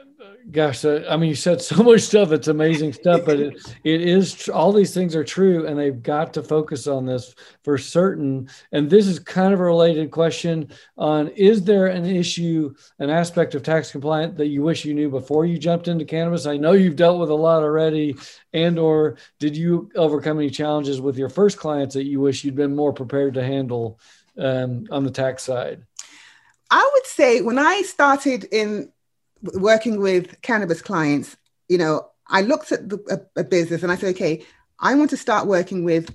gosh, 0.51 0.85
uh, 0.85 1.03
I 1.09 1.17
mean, 1.17 1.29
you 1.29 1.35
said 1.35 1.61
so 1.61 1.83
much 1.83 2.01
stuff. 2.01 2.31
It's 2.31 2.47
amazing 2.47 2.93
stuff, 2.93 3.21
but 3.25 3.39
it, 3.39 3.55
it 3.83 4.01
is 4.01 4.49
all 4.49 4.71
these 4.71 4.93
things 4.93 5.15
are 5.15 5.23
true, 5.23 5.65
and 5.65 5.77
they've 5.77 6.01
got 6.01 6.33
to 6.35 6.43
focus 6.43 6.87
on 6.87 7.05
this 7.05 7.35
for 7.63 7.77
certain. 7.77 8.49
And 8.71 8.89
this 8.89 9.07
is 9.07 9.19
kind 9.19 9.53
of 9.53 9.59
a 9.59 9.63
related 9.63 10.11
question 10.11 10.69
on: 10.97 11.29
Is 11.29 11.63
there 11.63 11.87
an 11.87 12.05
issue, 12.05 12.73
an 12.99 13.09
aspect 13.09 13.55
of 13.55 13.63
tax 13.63 13.91
compliance 13.91 14.37
that 14.37 14.47
you 14.47 14.61
wish 14.61 14.85
you 14.85 14.93
knew 14.93 15.09
before 15.09 15.45
you 15.45 15.57
jumped 15.57 15.87
into 15.87 16.05
cannabis? 16.05 16.45
I 16.45 16.57
know 16.57 16.73
you've 16.73 16.95
dealt 16.95 17.19
with 17.19 17.29
a 17.29 17.35
lot 17.35 17.63
already, 17.63 18.15
and 18.53 18.77
or 18.77 19.17
did 19.39 19.55
you 19.57 19.89
overcome 19.95 20.39
any 20.39 20.49
challenges 20.49 21.01
with 21.01 21.17
your 21.17 21.29
first 21.29 21.57
clients 21.57 21.95
that 21.95 22.05
you 22.05 22.19
wish 22.19 22.43
you'd 22.43 22.55
been 22.55 22.75
more 22.75 22.93
prepared 22.93 23.33
to 23.35 23.43
handle 23.43 23.99
um, 24.37 24.85
on 24.91 25.03
the 25.03 25.11
tax 25.11 25.43
side? 25.43 25.83
I 26.71 26.89
would 26.93 27.05
say 27.05 27.41
when 27.41 27.59
I 27.59 27.81
started 27.81 28.45
in 28.51 28.91
working 29.41 29.99
with 29.99 30.41
cannabis 30.41 30.81
clients, 30.81 31.37
you 31.69 31.77
know, 31.77 32.09
I 32.27 32.41
looked 32.41 32.71
at 32.71 32.89
the, 32.89 32.99
a, 33.35 33.41
a 33.41 33.43
business 33.43 33.83
and 33.83 33.91
I 33.91 33.95
said, 33.95 34.15
okay, 34.15 34.43
I 34.79 34.95
want 34.95 35.11
to 35.11 35.17
start 35.17 35.47
working 35.47 35.83
with 35.83 36.13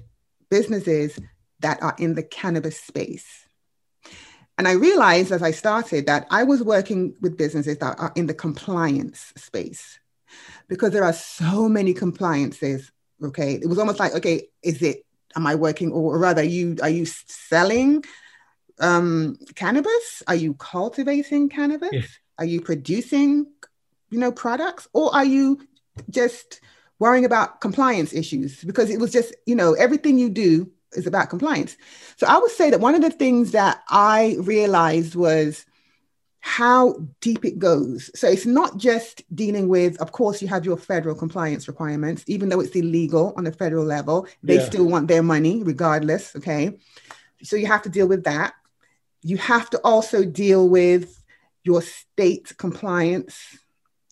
businesses 0.51 1.19
that 1.61 1.83
are 1.83 1.95
in 1.99 2.15
the 2.15 2.23
cannabis 2.23 2.81
space. 2.81 3.47
And 4.59 4.69
I 4.69 4.73
realized 4.73 5.33
as 5.33 5.43
I 5.43 5.53
started 5.53 6.07
that 6.07 6.27
I 6.31 6.43
was 6.43 6.63
working 6.63 7.15
with 7.21 7.39
businesses 7.39 7.79
that 7.79 7.99
are 7.99 8.13
in 8.15 8.27
the 8.27 8.35
compliance 8.35 9.33
space 9.37 9.99
because 10.69 10.93
there 10.93 11.05
are 11.05 11.13
so 11.13 11.69
many 11.69 11.95
compliances. 11.95 12.93
Okay. 13.23 13.55
It 13.55 13.69
was 13.69 13.79
almost 13.79 13.99
like, 13.99 14.15
okay, 14.15 14.49
is 14.63 14.83
it, 14.83 15.07
am 15.37 15.47
I 15.47 15.55
working 15.55 15.93
or 15.93 16.19
rather 16.19 16.43
you, 16.43 16.77
are 16.83 16.91
you 16.91 17.07
selling 17.07 18.05
um, 18.81 19.39
cannabis? 19.55 20.23
Are 20.27 20.35
you 20.35 20.55
cultivating 20.55 21.49
cannabis? 21.49 21.91
Yeah. 21.93 22.03
Are 22.39 22.45
you 22.45 22.61
producing, 22.61 23.47
you 24.11 24.19
know, 24.19 24.33
products, 24.33 24.89
or 24.93 25.15
are 25.15 25.25
you 25.25 25.61
just 26.09 26.61
worrying 26.99 27.25
about 27.25 27.61
compliance 27.61 28.13
issues? 28.13 28.65
Because 28.65 28.91
it 28.91 28.99
was 28.99 29.13
just, 29.13 29.35
you 29.47 29.55
know, 29.55 29.75
everything 29.75 30.19
you 30.19 30.31
do 30.31 30.71
is 30.93 31.07
about 31.07 31.31
compliance. 31.31 31.77
So 32.17 32.27
I 32.27 32.39
would 32.39 32.51
say 32.51 32.71
that 32.71 32.81
one 32.81 32.95
of 32.95 33.03
the 33.03 33.11
things 33.11 33.53
that 33.53 33.83
I 33.89 34.37
realized 34.41 35.15
was 35.15 35.67
how 36.41 37.07
deep 37.21 37.45
it 37.45 37.59
goes. 37.59 38.11
So 38.19 38.27
it's 38.27 38.47
not 38.47 38.79
just 38.79 39.23
dealing 39.35 39.69
with, 39.69 40.01
of 40.01 40.13
course, 40.13 40.41
you 40.41 40.49
have 40.49 40.65
your 40.65 40.79
federal 40.79 41.15
compliance 41.15 41.69
requirements, 41.69 42.25
even 42.27 42.49
though 42.49 42.61
it's 42.61 42.75
illegal 42.75 43.35
on 43.37 43.45
the 43.45 43.53
federal 43.53 43.85
level, 43.85 44.27
they 44.43 44.57
Yeah. 44.57 44.65
still 44.65 44.87
want 44.87 45.09
their 45.09 45.23
money 45.23 45.63
regardless. 45.63 46.35
Okay. 46.37 46.79
So 47.43 47.57
you 47.57 47.67
have 47.67 47.83
to 47.83 47.89
deal 47.91 48.09
with 48.09 48.25
that. 48.25 48.55
You 49.23 49.37
have 49.37 49.71
to 49.71 49.81
also 49.85 50.25
deal 50.25 50.69
with 50.69 51.23
your 51.65 51.83
state 51.83 52.57
compliance 52.57 53.59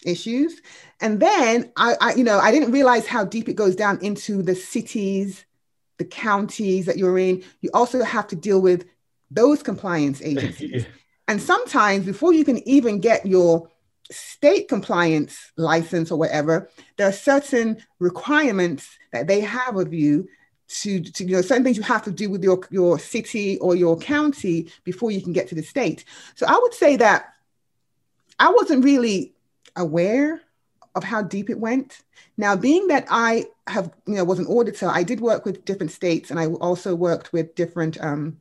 issues. 0.04 0.60
And 1.00 1.20
then 1.20 1.72
I, 1.76 1.96
I 2.00 2.14
you 2.14 2.24
know, 2.24 2.38
I 2.38 2.50
didn't 2.50 2.72
realize 2.72 3.06
how 3.06 3.24
deep 3.24 3.48
it 3.48 3.54
goes 3.54 3.76
down 3.76 3.98
into 4.02 4.42
the 4.42 4.54
cities, 4.54 5.44
the 5.98 6.04
counties 6.04 6.86
that 6.86 6.98
you're 6.98 7.18
in. 7.18 7.42
You 7.60 7.70
also 7.74 8.02
have 8.02 8.26
to 8.28 8.36
deal 8.36 8.60
with 8.60 8.86
those 9.30 9.62
compliance 9.62 10.22
agencies. 10.24 10.86
And 11.26 11.40
sometimes 11.40 12.06
before 12.06 12.32
you 12.32 12.44
can 12.44 12.66
even 12.66 13.00
get 13.00 13.26
your 13.26 13.70
state 14.10 14.68
compliance 14.68 15.52
license 15.56 16.10
or 16.10 16.18
whatever, 16.18 16.70
there 16.96 17.08
are 17.08 17.12
certain 17.12 17.82
requirements 17.98 18.88
that 19.12 19.26
they 19.26 19.40
have 19.40 19.76
of 19.76 19.92
you 19.92 20.28
to, 20.68 21.00
to 21.00 21.24
you 21.24 21.36
know, 21.36 21.42
certain 21.42 21.64
things 21.64 21.76
you 21.76 21.82
have 21.82 22.04
to 22.04 22.10
do 22.10 22.30
with 22.30 22.44
your, 22.44 22.60
your 22.70 22.98
city 22.98 23.58
or 23.58 23.74
your 23.74 23.96
county 23.98 24.70
before 24.84 25.10
you 25.10 25.22
can 25.22 25.32
get 25.32 25.48
to 25.48 25.54
the 25.54 25.62
state. 25.62 26.04
So 26.34 26.46
I 26.46 26.58
would 26.60 26.74
say 26.74 26.96
that 26.96 27.34
I 28.38 28.50
wasn't 28.50 28.84
really 28.84 29.34
aware 29.76 30.42
of 30.94 31.04
how 31.04 31.22
deep 31.22 31.48
it 31.48 31.58
went. 31.58 32.02
Now, 32.36 32.56
being 32.56 32.88
that 32.88 33.06
I 33.08 33.46
have, 33.66 33.90
you 34.06 34.14
know, 34.14 34.24
was 34.24 34.38
an 34.38 34.46
auditor, 34.46 34.88
I 34.88 35.02
did 35.02 35.20
work 35.20 35.44
with 35.44 35.64
different 35.64 35.92
states 35.92 36.30
and 36.30 36.38
I 36.38 36.46
also 36.46 36.94
worked 36.94 37.32
with 37.32 37.54
different 37.54 38.02
um, 38.02 38.38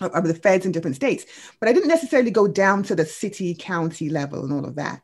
of 0.00 0.24
the 0.24 0.34
feds 0.34 0.66
in 0.66 0.72
different 0.72 0.96
states, 0.96 1.26
but 1.58 1.68
I 1.68 1.72
didn't 1.72 1.88
necessarily 1.88 2.30
go 2.30 2.46
down 2.46 2.82
to 2.84 2.94
the 2.94 3.04
city, 3.04 3.54
county 3.54 4.08
level 4.08 4.44
and 4.44 4.52
all 4.52 4.64
of 4.64 4.76
that. 4.76 5.02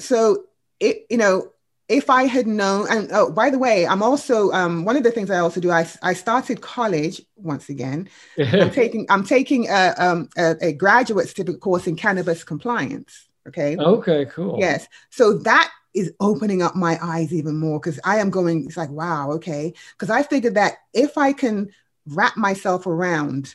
So 0.00 0.44
it, 0.80 1.06
you 1.08 1.16
know, 1.16 1.51
if 1.92 2.08
I 2.08 2.24
had 2.24 2.46
known, 2.46 2.86
and 2.90 3.10
oh, 3.12 3.30
by 3.30 3.50
the 3.50 3.58
way, 3.58 3.86
I'm 3.86 4.02
also 4.02 4.50
um, 4.52 4.84
one 4.84 4.96
of 4.96 5.02
the 5.02 5.10
things 5.10 5.30
I 5.30 5.38
also 5.38 5.60
do. 5.60 5.70
I, 5.70 5.86
I 6.02 6.14
started 6.14 6.62
college 6.62 7.20
once 7.36 7.68
again. 7.68 8.08
I'm 8.38 8.70
taking 8.70 9.06
I'm 9.10 9.24
taking 9.24 9.68
a, 9.68 9.94
um, 9.98 10.28
a, 10.36 10.56
a 10.60 10.72
graduate 10.72 11.28
certificate 11.28 11.60
course 11.60 11.86
in 11.86 11.96
cannabis 11.96 12.44
compliance. 12.44 13.28
Okay. 13.46 13.76
okay, 13.76 14.24
cool. 14.26 14.56
Yes. 14.58 14.88
So 15.10 15.34
that 15.38 15.70
is 15.94 16.12
opening 16.20 16.62
up 16.62 16.74
my 16.74 16.98
eyes 17.02 17.34
even 17.34 17.56
more 17.56 17.78
because 17.78 18.00
I 18.04 18.18
am 18.18 18.30
going, 18.30 18.64
it's 18.64 18.76
like, 18.76 18.90
wow, 18.90 19.32
okay. 19.32 19.74
Because 19.92 20.10
I 20.10 20.22
figured 20.22 20.54
that 20.54 20.76
if 20.94 21.18
I 21.18 21.32
can 21.32 21.70
wrap 22.06 22.36
myself 22.36 22.86
around 22.86 23.54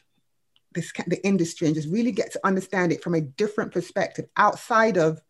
this 0.73 0.91
the 1.08 1.26
industry 1.26 1.67
and 1.67 1.76
just 1.76 1.89
really 1.89 2.12
get 2.12 2.34
to 2.34 2.45
understand 2.45 2.91
it 2.91 3.02
from 3.02 3.15
a 3.15 3.21
different 3.21 3.71
perspective 3.71 4.26
outside 4.36 4.97
of 4.97 5.21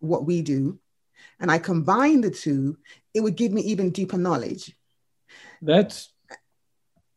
what 0.00 0.24
we 0.24 0.42
do, 0.42 0.78
and 1.40 1.50
I 1.50 1.58
combine 1.58 2.20
the 2.20 2.30
two, 2.30 2.76
it 3.14 3.20
would 3.20 3.36
give 3.36 3.52
me 3.52 3.62
even 3.62 3.90
deeper 3.90 4.18
knowledge. 4.18 4.76
That's 5.62 6.12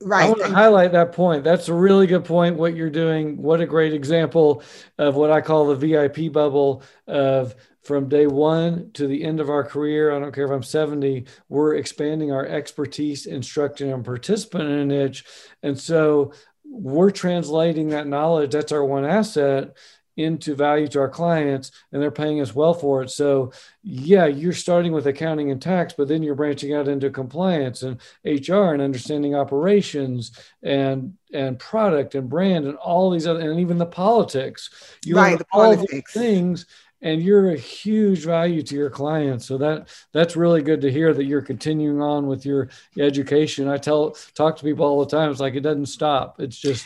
right. 0.01 0.25
I 0.25 0.27
want 0.29 0.39
to 0.39 0.45
And- 0.45 0.53
highlight 0.55 0.91
that 0.93 1.11
point. 1.11 1.43
That's 1.43 1.69
a 1.69 1.73
really 1.73 2.07
good 2.07 2.25
point. 2.25 2.57
What 2.57 2.75
you're 2.75 2.89
doing. 2.89 3.41
What 3.41 3.61
a 3.61 3.65
great 3.65 3.93
example 3.93 4.63
of 4.97 5.15
what 5.15 5.31
I 5.31 5.41
call 5.41 5.67
the 5.67 5.75
VIP 5.75 6.31
bubble 6.31 6.83
of 7.07 7.55
from 7.83 8.07
day 8.07 8.27
one 8.27 8.91
to 8.93 9.07
the 9.07 9.23
end 9.23 9.41
of 9.41 9.49
our 9.49 9.63
career. 9.63 10.11
I 10.11 10.19
don't 10.19 10.33
care 10.33 10.45
if 10.45 10.51
I'm 10.51 10.63
70, 10.63 11.25
we're 11.49 11.75
expanding 11.75 12.31
our 12.31 12.45
expertise, 12.45 13.25
instructing 13.25 13.91
and 13.91 14.05
participant 14.05 14.63
in 14.69 14.79
a 14.79 14.85
niche. 14.85 15.25
And 15.63 15.77
so 15.77 16.31
we're 16.65 17.11
translating 17.11 17.89
that 17.89 18.07
knowledge. 18.07 18.51
That's 18.51 18.71
our 18.71 18.85
one 18.85 19.03
asset 19.03 19.75
into 20.15 20.55
value 20.55 20.87
to 20.87 20.99
our 20.99 21.09
clients 21.09 21.71
and 21.91 22.01
they're 22.01 22.11
paying 22.11 22.39
us 22.41 22.53
well 22.53 22.73
for 22.73 23.01
it. 23.03 23.09
So 23.09 23.51
yeah, 23.83 24.25
you're 24.25 24.53
starting 24.53 24.91
with 24.91 25.07
accounting 25.07 25.51
and 25.51 25.61
tax, 25.61 25.93
but 25.93 26.07
then 26.07 26.23
you're 26.23 26.35
branching 26.35 26.73
out 26.73 26.87
into 26.87 27.09
compliance 27.09 27.83
and 27.83 27.99
HR 28.25 28.73
and 28.73 28.81
understanding 28.81 29.35
operations 29.35 30.31
and 30.61 31.15
and 31.33 31.57
product 31.57 32.13
and 32.15 32.29
brand 32.29 32.65
and 32.65 32.77
all 32.77 33.09
these 33.09 33.25
other 33.25 33.49
and 33.49 33.59
even 33.59 33.77
the 33.77 33.85
politics. 33.85 34.69
You 35.03 35.15
Right, 35.15 35.37
the 35.37 35.45
all 35.51 35.71
these 35.71 35.79
politics. 35.79 36.13
things 36.13 36.65
and 37.01 37.21
you're 37.21 37.51
a 37.51 37.57
huge 37.57 38.23
value 38.23 38.61
to 38.63 38.75
your 38.75 38.89
clients. 38.89 39.45
So 39.45 39.57
that 39.57 39.89
that's 40.13 40.35
really 40.35 40.61
good 40.61 40.81
to 40.81 40.91
hear 40.91 41.13
that 41.13 41.25
you're 41.25 41.41
continuing 41.41 42.01
on 42.01 42.27
with 42.27 42.45
your 42.45 42.69
education. 42.97 43.67
I 43.67 43.77
tell 43.77 44.11
talk 44.35 44.57
to 44.57 44.63
people 44.63 44.85
all 44.85 45.03
the 45.03 45.11
time. 45.17 45.29
It's 45.29 45.39
like 45.41 45.55
it 45.55 45.61
doesn't 45.61 45.87
stop. 45.87 46.39
It's 46.39 46.57
just 46.57 46.85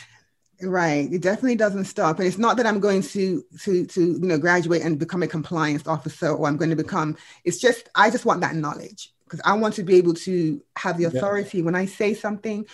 Right. 0.60 1.12
It 1.12 1.22
definitely 1.22 1.54
doesn't 1.54 1.84
stop. 1.84 2.18
And 2.18 2.26
it's 2.26 2.38
not 2.38 2.56
that 2.56 2.66
I'm 2.66 2.80
going 2.80 3.02
to 3.02 3.44
to 3.60 3.86
to 3.86 4.00
you 4.12 4.18
know 4.18 4.38
graduate 4.38 4.82
and 4.82 4.98
become 4.98 5.22
a 5.22 5.28
compliance 5.28 5.86
officer 5.86 6.30
or 6.30 6.48
I'm 6.48 6.56
going 6.56 6.70
to 6.70 6.76
become 6.76 7.16
it's 7.44 7.58
just 7.58 7.88
I 7.94 8.10
just 8.10 8.24
want 8.24 8.40
that 8.40 8.56
knowledge 8.56 9.12
because 9.24 9.40
I 9.44 9.52
want 9.54 9.74
to 9.74 9.84
be 9.84 9.94
able 9.96 10.14
to 10.14 10.60
have 10.76 10.96
the 10.96 11.04
Yeah. 11.04 11.10
authority 11.10 11.62
when 11.62 11.76
I 11.76 11.84
say 11.86 12.12
something 12.12 12.66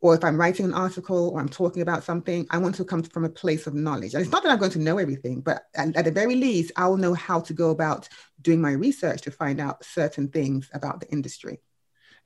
or 0.00 0.16
if 0.16 0.24
I'm 0.24 0.36
writing 0.36 0.66
an 0.66 0.74
article 0.74 1.28
or 1.30 1.38
I'm 1.40 1.48
talking 1.48 1.80
about 1.82 2.02
something, 2.02 2.44
I 2.50 2.58
want 2.58 2.74
to 2.76 2.84
come 2.84 3.04
from 3.04 3.24
a 3.24 3.28
place 3.28 3.68
of 3.68 3.74
knowledge. 3.74 4.14
And 4.14 4.22
it's 4.22 4.32
not 4.32 4.42
that 4.42 4.50
I'm 4.50 4.58
going 4.58 4.72
to 4.72 4.80
know 4.80 4.98
everything, 4.98 5.40
but 5.42 5.66
at, 5.76 5.94
at 5.96 6.04
the 6.06 6.10
very 6.10 6.34
least, 6.34 6.72
I'll 6.76 6.96
know 6.96 7.14
how 7.14 7.40
to 7.40 7.52
go 7.54 7.70
about 7.70 8.08
doing 8.40 8.60
my 8.60 8.72
research 8.72 9.22
to 9.22 9.30
find 9.30 9.60
out 9.60 9.84
certain 9.84 10.26
things 10.28 10.68
about 10.74 10.98
the 10.98 11.08
industry 11.10 11.60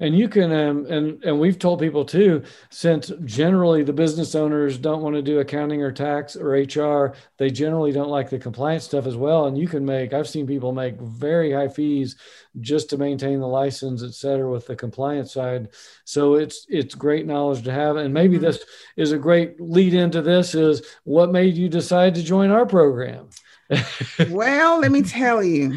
and 0.00 0.16
you 0.16 0.28
can 0.28 0.52
um, 0.52 0.86
and 0.86 1.22
and 1.24 1.38
we've 1.38 1.58
told 1.58 1.80
people 1.80 2.04
too 2.04 2.42
since 2.70 3.10
generally 3.24 3.82
the 3.82 3.92
business 3.92 4.34
owners 4.34 4.78
don't 4.78 5.02
want 5.02 5.16
to 5.16 5.22
do 5.22 5.38
accounting 5.38 5.82
or 5.82 5.90
tax 5.90 6.36
or 6.36 6.50
hr 6.50 7.14
they 7.38 7.50
generally 7.50 7.92
don't 7.92 8.10
like 8.10 8.28
the 8.28 8.38
compliance 8.38 8.84
stuff 8.84 9.06
as 9.06 9.16
well 9.16 9.46
and 9.46 9.56
you 9.56 9.66
can 9.66 9.84
make 9.84 10.12
i've 10.12 10.28
seen 10.28 10.46
people 10.46 10.72
make 10.72 11.00
very 11.00 11.52
high 11.52 11.68
fees 11.68 12.16
just 12.60 12.90
to 12.90 12.98
maintain 12.98 13.40
the 13.40 13.46
license 13.46 14.02
et 14.02 14.14
cetera 14.14 14.50
with 14.50 14.66
the 14.66 14.76
compliance 14.76 15.32
side 15.32 15.68
so 16.04 16.34
it's 16.34 16.66
it's 16.68 16.94
great 16.94 17.26
knowledge 17.26 17.62
to 17.62 17.72
have 17.72 17.96
and 17.96 18.12
maybe 18.12 18.36
mm-hmm. 18.36 18.44
this 18.44 18.64
is 18.96 19.12
a 19.12 19.18
great 19.18 19.60
lead 19.60 19.94
into 19.94 20.20
this 20.20 20.54
is 20.54 20.82
what 21.04 21.32
made 21.32 21.56
you 21.56 21.68
decide 21.68 22.14
to 22.14 22.22
join 22.22 22.50
our 22.50 22.66
program 22.66 23.28
well, 24.30 24.78
let 24.78 24.92
me 24.92 25.02
tell 25.02 25.42
you. 25.42 25.76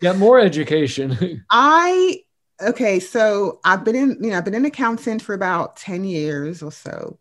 Get 0.00 0.18
more 0.18 0.38
education. 0.38 1.44
I 1.50 2.23
okay, 2.60 3.00
so 3.00 3.60
I've 3.64 3.84
been 3.84 3.96
in, 3.96 4.18
you 4.20 4.30
know, 4.30 4.38
I've 4.38 4.44
been 4.44 4.54
in 4.54 4.64
accounting 4.64 5.18
for 5.18 5.34
about 5.34 5.76
10 5.76 6.04
years 6.04 6.62
or 6.62 6.72
so. 6.72 7.18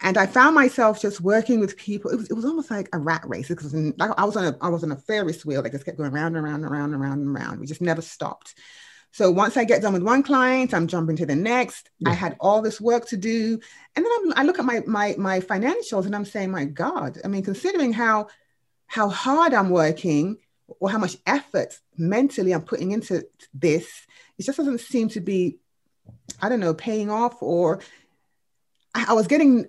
And 0.00 0.18
I 0.18 0.26
found 0.26 0.54
myself 0.56 1.00
just 1.00 1.20
working 1.20 1.60
with 1.60 1.76
people. 1.76 2.10
It 2.10 2.16
was, 2.16 2.28
it 2.28 2.34
was 2.34 2.44
almost 2.44 2.70
like 2.70 2.88
a 2.92 2.98
rat 2.98 3.22
race 3.24 3.48
because 3.48 3.72
I 3.72 4.24
was 4.24 4.36
on 4.36 4.46
a 4.46 4.56
I 4.60 4.68
was 4.68 4.82
on 4.82 4.90
a 4.90 4.96
Ferris 4.96 5.44
wheel 5.46 5.62
that 5.62 5.70
just 5.70 5.84
kept 5.84 5.96
going 5.96 6.10
round 6.10 6.36
and 6.36 6.44
around 6.44 6.64
and 6.64 6.72
around 6.72 6.92
and 6.92 7.00
around 7.00 7.20
and 7.20 7.36
around. 7.36 7.60
We 7.60 7.66
just 7.66 7.80
never 7.80 8.02
stopped. 8.02 8.54
So 9.12 9.30
once 9.30 9.56
I 9.56 9.64
get 9.64 9.82
done 9.82 9.92
with 9.92 10.02
one 10.02 10.24
client, 10.24 10.74
I'm 10.74 10.88
jumping 10.88 11.16
to 11.16 11.26
the 11.26 11.36
next. 11.36 11.90
Yeah. 12.00 12.10
I 12.10 12.14
had 12.14 12.36
all 12.40 12.62
this 12.62 12.80
work 12.80 13.06
to 13.08 13.16
do, 13.16 13.60
and 13.94 14.04
then 14.04 14.12
I'm, 14.12 14.32
i 14.38 14.42
look 14.42 14.58
at 14.58 14.64
my 14.64 14.82
my 14.86 15.14
my 15.18 15.38
financials 15.38 16.06
and 16.06 16.16
I'm 16.16 16.24
saying, 16.24 16.50
my 16.50 16.64
God! 16.64 17.18
I 17.24 17.28
mean, 17.28 17.44
considering 17.44 17.92
how 17.92 18.26
how 18.86 19.08
hard 19.08 19.54
I'm 19.54 19.70
working 19.70 20.38
or 20.80 20.90
how 20.90 20.98
much 20.98 21.16
effort 21.26 21.78
mentally 21.96 22.52
I'm 22.52 22.62
putting 22.62 22.92
into 22.92 23.24
this, 23.54 24.06
it 24.42 24.46
just 24.46 24.58
doesn't 24.58 24.80
seem 24.80 25.08
to 25.10 25.20
be, 25.20 25.58
I 26.40 26.48
don't 26.48 26.58
know, 26.58 26.74
paying 26.74 27.10
off 27.10 27.40
or 27.40 27.80
I, 28.92 29.06
I 29.10 29.12
was 29.12 29.28
getting, 29.28 29.66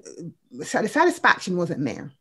the 0.51 0.65
satisfaction 0.65 1.57
wasn't 1.57 1.85
there. 1.85 2.11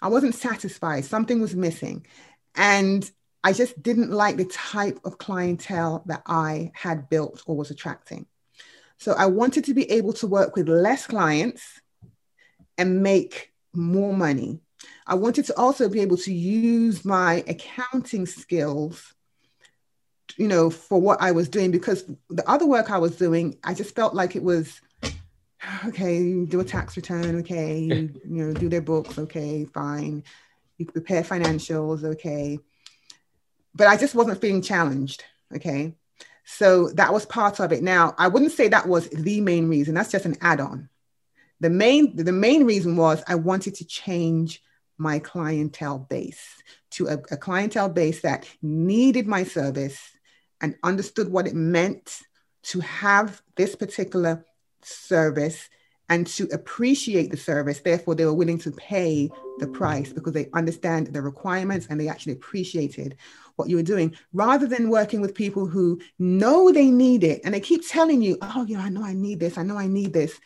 I 0.00 0.08
wasn't 0.08 0.34
satisfied. 0.34 1.04
Something 1.04 1.42
was 1.42 1.54
missing. 1.54 2.06
And 2.54 3.08
I 3.44 3.52
just 3.52 3.82
didn't 3.82 4.10
like 4.10 4.38
the 4.38 4.46
type 4.46 4.98
of 5.04 5.18
clientele 5.18 6.02
that 6.06 6.22
I 6.24 6.72
had 6.74 7.10
built 7.10 7.42
or 7.44 7.54
was 7.54 7.70
attracting. 7.70 8.24
So 8.96 9.12
I 9.12 9.26
wanted 9.26 9.66
to 9.66 9.74
be 9.74 9.90
able 9.90 10.14
to 10.14 10.26
work 10.26 10.56
with 10.56 10.70
less 10.70 11.06
clients 11.06 11.82
and 12.78 13.02
make 13.02 13.52
more 13.74 14.14
money. 14.14 14.60
I 15.06 15.16
wanted 15.16 15.44
to 15.46 15.58
also 15.58 15.90
be 15.90 16.00
able 16.00 16.16
to 16.18 16.32
use 16.32 17.04
my 17.04 17.44
accounting 17.46 18.24
skills 18.24 19.14
you 20.36 20.48
know, 20.48 20.70
for 20.70 21.00
what 21.00 21.20
I 21.20 21.32
was 21.32 21.48
doing 21.48 21.70
because 21.70 22.04
the 22.28 22.48
other 22.48 22.66
work 22.66 22.90
I 22.90 22.98
was 22.98 23.16
doing, 23.16 23.58
I 23.64 23.74
just 23.74 23.94
felt 23.94 24.14
like 24.14 24.36
it 24.36 24.42
was 24.42 24.80
okay, 25.86 26.44
do 26.44 26.60
a 26.60 26.64
tax 26.64 26.96
return, 26.96 27.40
okay, 27.40 27.78
you, 27.78 28.20
you 28.24 28.46
know, 28.46 28.52
do 28.52 28.68
their 28.68 28.80
books, 28.80 29.18
okay, 29.18 29.64
fine. 29.64 30.24
You 30.78 30.86
prepare 30.86 31.22
financials, 31.22 32.04
okay. 32.04 32.58
But 33.74 33.86
I 33.86 33.96
just 33.96 34.14
wasn't 34.14 34.40
feeling 34.40 34.62
challenged, 34.62 35.24
okay. 35.54 35.94
So 36.44 36.88
that 36.90 37.12
was 37.12 37.26
part 37.26 37.60
of 37.60 37.72
it. 37.72 37.82
Now, 37.82 38.14
I 38.18 38.28
wouldn't 38.28 38.52
say 38.52 38.68
that 38.68 38.88
was 38.88 39.08
the 39.08 39.40
main 39.40 39.68
reason. 39.68 39.94
That's 39.94 40.10
just 40.10 40.24
an 40.24 40.36
add-on. 40.40 40.88
The 41.60 41.70
main 41.70 42.16
the 42.16 42.32
main 42.32 42.64
reason 42.64 42.96
was 42.96 43.22
I 43.28 43.34
wanted 43.34 43.74
to 43.76 43.84
change 43.84 44.62
my 44.96 45.18
clientele 45.18 45.98
base 45.98 46.42
to 46.92 47.08
a, 47.08 47.14
a 47.30 47.36
clientele 47.36 47.90
base 47.90 48.22
that 48.22 48.48
needed 48.62 49.26
my 49.26 49.44
service 49.44 50.00
and 50.60 50.76
understood 50.82 51.30
what 51.30 51.46
it 51.46 51.54
meant 51.54 52.20
to 52.62 52.80
have 52.80 53.42
this 53.56 53.74
particular 53.74 54.44
service 54.82 55.68
and 56.08 56.26
to 56.26 56.48
appreciate 56.52 57.30
the 57.30 57.36
service. 57.36 57.80
Therefore, 57.80 58.16
they 58.16 58.24
were 58.24 58.34
willing 58.34 58.58
to 58.58 58.72
pay 58.72 59.30
the 59.58 59.68
price 59.68 60.12
because 60.12 60.32
they 60.32 60.50
understand 60.52 61.06
the 61.06 61.22
requirements 61.22 61.86
and 61.88 62.00
they 62.00 62.08
actually 62.08 62.32
appreciated 62.32 63.16
what 63.56 63.68
you 63.68 63.76
were 63.76 63.82
doing 63.82 64.14
rather 64.32 64.66
than 64.66 64.90
working 64.90 65.20
with 65.20 65.34
people 65.34 65.66
who 65.66 66.00
know 66.18 66.72
they 66.72 66.90
need 66.90 67.22
it 67.22 67.40
and 67.44 67.54
they 67.54 67.60
keep 67.60 67.88
telling 67.88 68.20
you, 68.20 68.36
oh, 68.42 68.64
yeah, 68.68 68.80
I 68.80 68.88
know 68.88 69.04
I 69.04 69.14
need 69.14 69.38
this. 69.38 69.56
I 69.56 69.62
know 69.62 69.78
I 69.78 69.86
need 69.86 70.12
this. 70.12 70.38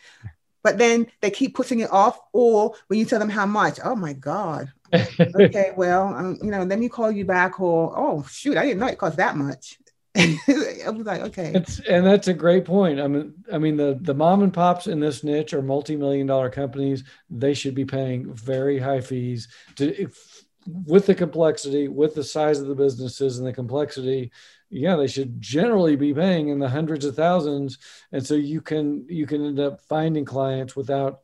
But 0.61 0.77
then 0.77 1.07
they 1.21 1.31
keep 1.31 1.55
putting 1.55 1.79
it 1.79 1.91
off. 1.91 2.19
Or 2.31 2.75
when 2.87 2.99
you 2.99 3.05
tell 3.05 3.19
them 3.19 3.29
how 3.29 3.45
much, 3.45 3.79
oh 3.83 3.95
my 3.95 4.13
God. 4.13 4.71
okay, 4.93 5.71
well, 5.75 6.07
um, 6.13 6.37
you 6.41 6.51
know, 6.51 6.63
let 6.63 6.79
me 6.79 6.89
call 6.89 7.11
you 7.11 7.25
back. 7.25 7.59
Or, 7.59 7.93
oh, 7.97 8.23
shoot, 8.29 8.57
I 8.57 8.65
didn't 8.65 8.79
know 8.79 8.87
it 8.87 8.99
cost 8.99 9.17
that 9.17 9.35
much. 9.35 9.79
I 10.85 10.89
was 10.89 11.05
like, 11.05 11.21
okay. 11.21 11.51
It's, 11.53 11.79
and 11.81 12.05
that's 12.05 12.27
a 12.27 12.33
great 12.33 12.63
point. 12.63 13.01
I 13.01 13.07
mean, 13.07 13.33
I 13.51 13.57
mean, 13.57 13.75
the 13.75 13.97
the 13.99 14.13
mom 14.13 14.43
and 14.43 14.53
pops 14.53 14.87
in 14.87 14.99
this 14.99 15.23
niche 15.23 15.53
are 15.53 15.61
multi-million 15.61 16.27
dollar 16.27 16.49
companies. 16.49 17.03
They 17.29 17.53
should 17.53 17.75
be 17.75 17.85
paying 17.85 18.33
very 18.33 18.79
high 18.79 19.01
fees 19.01 19.49
to 19.75 19.93
if, 20.01 20.45
with 20.85 21.05
the 21.05 21.15
complexity, 21.15 21.87
with 21.89 22.15
the 22.15 22.23
size 22.23 22.59
of 22.59 22.67
the 22.67 22.75
businesses 22.75 23.37
and 23.37 23.47
the 23.47 23.53
complexity. 23.53 24.31
Yeah, 24.69 24.95
they 24.95 25.07
should 25.07 25.41
generally 25.41 25.95
be 25.95 26.13
paying 26.13 26.47
in 26.47 26.59
the 26.59 26.69
hundreds 26.69 27.05
of 27.05 27.15
thousands, 27.15 27.77
and 28.11 28.25
so 28.25 28.35
you 28.35 28.61
can 28.61 29.05
you 29.09 29.27
can 29.27 29.45
end 29.45 29.59
up 29.59 29.81
finding 29.81 30.25
clients 30.25 30.75
without, 30.75 31.21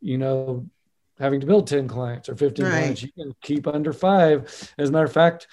you 0.00 0.18
know, 0.18 0.68
having 1.18 1.40
to 1.40 1.46
build 1.46 1.68
10 1.68 1.86
clients 1.86 2.28
or 2.28 2.34
15 2.34 2.64
right. 2.64 2.70
clients. 2.72 3.02
You 3.02 3.12
can 3.12 3.34
keep 3.40 3.66
under 3.66 3.92
five. 3.92 4.72
As 4.76 4.88
a 4.88 4.92
matter 4.92 5.04
of 5.04 5.12
fact, 5.12 5.46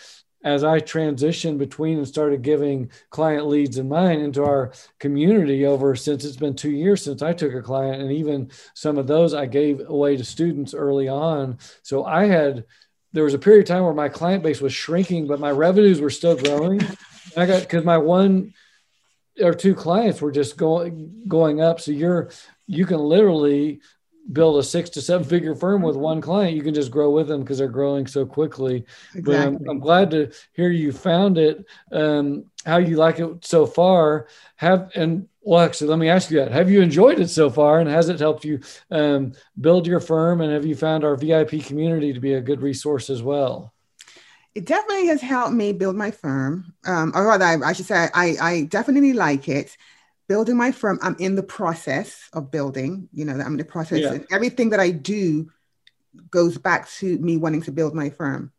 as 0.44 0.64
I 0.64 0.80
transitioned 0.80 1.58
between 1.58 1.98
and 1.98 2.08
started 2.08 2.42
giving 2.42 2.90
client 3.10 3.48
leads 3.48 3.78
in 3.78 3.90
mine 3.90 4.20
into 4.20 4.44
our 4.44 4.72
community 5.00 5.66
over 5.66 5.96
since 5.96 6.24
it's 6.24 6.38
been 6.38 6.56
two 6.56 6.72
years 6.72 7.04
since 7.04 7.22
I 7.22 7.34
took 7.34 7.54
a 7.54 7.62
client, 7.62 8.02
and 8.02 8.12
even 8.12 8.50
some 8.74 8.98
of 8.98 9.08
those 9.08 9.34
I 9.34 9.46
gave 9.46 9.82
away 9.88 10.16
to 10.16 10.24
students 10.24 10.74
early 10.74 11.08
on. 11.08 11.58
So 11.82 12.06
I 12.06 12.26
had 12.26 12.66
there 13.12 13.24
was 13.24 13.34
a 13.34 13.40
period 13.40 13.62
of 13.62 13.68
time 13.68 13.84
where 13.84 13.94
my 13.94 14.10
client 14.10 14.44
base 14.44 14.62
was 14.62 14.74
shrinking, 14.74 15.28
but 15.28 15.40
my 15.40 15.52
revenues 15.52 16.00
were 16.00 16.10
still 16.10 16.38
growing. 16.38 16.82
I 17.36 17.46
got 17.46 17.62
because 17.62 17.84
my 17.84 17.98
one 17.98 18.54
or 19.42 19.54
two 19.54 19.76
clients 19.76 20.22
were 20.22 20.32
just 20.32 20.58
going 20.58 21.24
going 21.28 21.62
up. 21.62 21.82
So 21.82 21.92
you're 21.92 22.30
you 22.68 22.86
can 22.86 23.00
literally 23.00 23.82
build 24.32 24.58
a 24.58 24.64
six 24.64 24.90
to 24.92 25.02
seven 25.02 25.26
figure 25.26 25.56
firm 25.56 25.82
with 25.82 25.96
one 25.96 26.22
client, 26.22 26.56
you 26.56 26.62
can 26.62 26.74
just 26.74 26.92
grow 26.92 27.10
with 27.12 27.28
them 27.28 27.42
because 27.42 27.58
they're 27.58 27.68
growing 27.68 28.08
so 28.08 28.26
quickly. 28.26 28.86
Exactly. 29.16 29.22
But 29.22 29.36
I'm, 29.38 29.70
I'm, 29.70 29.80
glad 29.80 30.12
to 30.12 30.32
hear 30.54 30.70
you 30.70 30.92
found 30.92 31.38
it, 31.38 31.66
um, 31.92 32.46
how 32.66 32.78
you 32.78 32.96
like 32.98 33.20
it 33.20 33.46
so 33.46 33.66
far. 33.66 34.28
Have 34.58 34.92
and 34.96 35.28
well, 35.42 35.62
actually, 35.62 35.90
let 35.90 36.00
me 36.00 36.10
ask 36.10 36.30
you 36.30 36.40
that: 36.40 36.52
Have 36.52 36.70
you 36.70 36.82
enjoyed 36.82 37.20
it 37.20 37.30
so 37.30 37.50
far, 37.50 37.80
and 37.80 37.90
has 37.90 38.10
it 38.10 38.20
helped 38.20 38.46
you 38.46 38.60
um, 38.92 39.34
build 39.60 39.88
your 39.88 40.00
firm? 40.00 40.42
And 40.42 40.54
have 40.54 40.66
you 40.66 40.76
found 40.76 41.04
our 41.04 41.16
VIP 41.16 41.64
community 41.64 42.14
to 42.14 42.20
be 42.20 42.34
a 42.34 42.42
good 42.42 42.62
resource 42.62 43.10
as 43.10 43.24
well? 43.24 43.74
It 44.56 44.66
definitely 44.66 45.08
has 45.08 45.22
helped 45.22 45.54
me 45.54 45.74
build 45.74 45.96
my 45.96 46.12
firm, 46.12 46.74
um, 46.86 47.14
or 47.16 47.26
rather, 47.28 47.46
I, 47.46 47.58
I 47.70 47.74
should 47.74 47.86
say, 47.86 48.10
I, 48.14 48.36
I 48.42 48.64
definitely 48.64 49.14
like 49.14 49.48
it 49.48 49.78
building 50.30 50.56
my 50.56 50.72
firm 50.72 50.98
i'm 51.02 51.18
in 51.20 51.36
the 51.36 51.44
process 51.44 52.30
of 52.32 52.52
building 52.52 53.10
you 53.12 53.26
know 53.26 53.34
i'm 53.34 53.54
in 53.54 53.58
the 53.58 53.66
process 53.66 54.00
yeah. 54.00 54.20
everything 54.32 54.70
that 54.70 54.80
i 54.80 54.90
do 54.90 55.50
goes 56.32 56.58
back 56.58 56.90
to 56.90 57.18
me 57.18 57.36
wanting 57.36 57.62
to 57.62 57.72
build 57.72 57.94
my 57.94 58.10
firm 58.10 58.54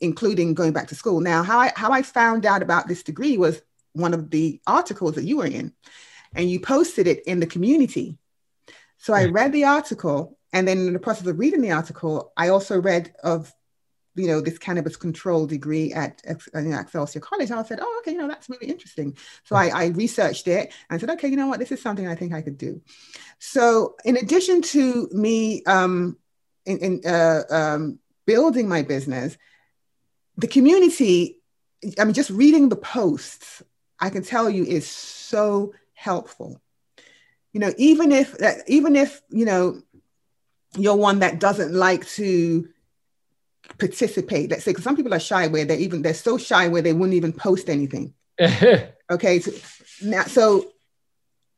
including 0.00 0.54
going 0.54 0.72
back 0.72 0.88
to 0.88 0.94
school. 0.94 1.20
Now 1.20 1.42
how 1.42 1.58
i 1.58 1.72
how 1.76 1.92
i 1.92 2.02
found 2.02 2.46
out 2.46 2.62
about 2.62 2.88
this 2.88 3.02
degree 3.02 3.36
was 3.36 3.62
one 3.92 4.14
of 4.14 4.30
the 4.30 4.60
articles 4.66 5.14
that 5.14 5.24
you 5.24 5.38
were 5.38 5.46
in 5.46 5.72
and 6.34 6.50
you 6.50 6.60
posted 6.60 7.06
it 7.06 7.24
in 7.26 7.40
the 7.40 7.46
community. 7.46 8.18
So 8.98 9.14
i 9.14 9.26
read 9.26 9.52
the 9.52 9.64
article 9.64 10.38
and 10.52 10.66
then 10.66 10.78
in 10.78 10.92
the 10.92 10.98
process 10.98 11.26
of 11.26 11.38
reading 11.38 11.62
the 11.62 11.72
article 11.72 12.32
i 12.36 12.48
also 12.48 12.80
read 12.80 13.14
of 13.22 13.52
you 14.20 14.28
know, 14.28 14.40
this 14.40 14.58
cannabis 14.58 14.96
control 14.96 15.46
degree 15.46 15.92
at 15.92 16.22
Excelsior 16.24 17.20
College. 17.20 17.50
I 17.50 17.62
said, 17.62 17.80
oh, 17.82 18.00
okay, 18.00 18.12
you 18.12 18.18
know, 18.18 18.28
that's 18.28 18.48
really 18.48 18.68
interesting. 18.68 19.16
So 19.44 19.56
I, 19.56 19.68
I 19.68 19.86
researched 19.86 20.46
it 20.46 20.72
and 20.88 21.00
said, 21.00 21.10
okay, 21.10 21.28
you 21.28 21.36
know 21.36 21.48
what, 21.48 21.58
this 21.58 21.72
is 21.72 21.82
something 21.82 22.06
I 22.06 22.14
think 22.14 22.32
I 22.32 22.42
could 22.42 22.58
do. 22.58 22.80
So 23.38 23.96
in 24.04 24.16
addition 24.16 24.62
to 24.62 25.08
me 25.12 25.62
um, 25.64 26.16
in, 26.66 26.78
in 26.78 27.00
uh, 27.06 27.42
um, 27.50 27.98
building 28.26 28.68
my 28.68 28.82
business, 28.82 29.36
the 30.36 30.48
community, 30.48 31.38
I 31.98 32.04
mean, 32.04 32.14
just 32.14 32.30
reading 32.30 32.68
the 32.68 32.76
posts, 32.76 33.62
I 33.98 34.10
can 34.10 34.22
tell 34.22 34.48
you 34.48 34.64
is 34.64 34.86
so 34.88 35.74
helpful. 35.94 36.60
You 37.52 37.60
know, 37.60 37.72
even 37.78 38.12
if, 38.12 38.36
even 38.66 38.96
if, 38.96 39.20
you 39.30 39.44
know, 39.44 39.82
you're 40.76 40.96
one 40.96 41.18
that 41.18 41.40
doesn't 41.40 41.74
like 41.74 42.06
to 42.10 42.68
participate 43.80 44.50
let's 44.50 44.64
say 44.64 44.70
because 44.70 44.84
some 44.84 44.96
people 44.96 45.14
are 45.14 45.20
shy 45.20 45.46
where 45.48 45.64
they're 45.64 45.78
even 45.78 46.02
they're 46.02 46.14
so 46.14 46.38
shy 46.38 46.68
where 46.68 46.82
they 46.82 46.92
wouldn't 46.92 47.16
even 47.16 47.32
post 47.32 47.68
anything 47.68 48.14
okay 49.10 49.40
so 49.40 49.50
now 50.02 50.22
so 50.24 50.70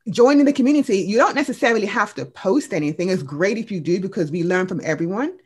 joining 0.09 0.45
the 0.45 0.53
community, 0.53 0.99
you 0.99 1.17
don't 1.17 1.35
necessarily 1.35 1.87
have 1.87 2.15
to 2.15 2.25
post 2.25 2.73
anything. 2.73 3.09
It's 3.09 3.23
great 3.23 3.59
if 3.59 3.71
you 3.71 3.81
do 3.81 4.01
because 4.01 4.31
we 4.31 4.43
learn 4.43 4.67
from 4.67 4.81
everyone. 4.83 5.39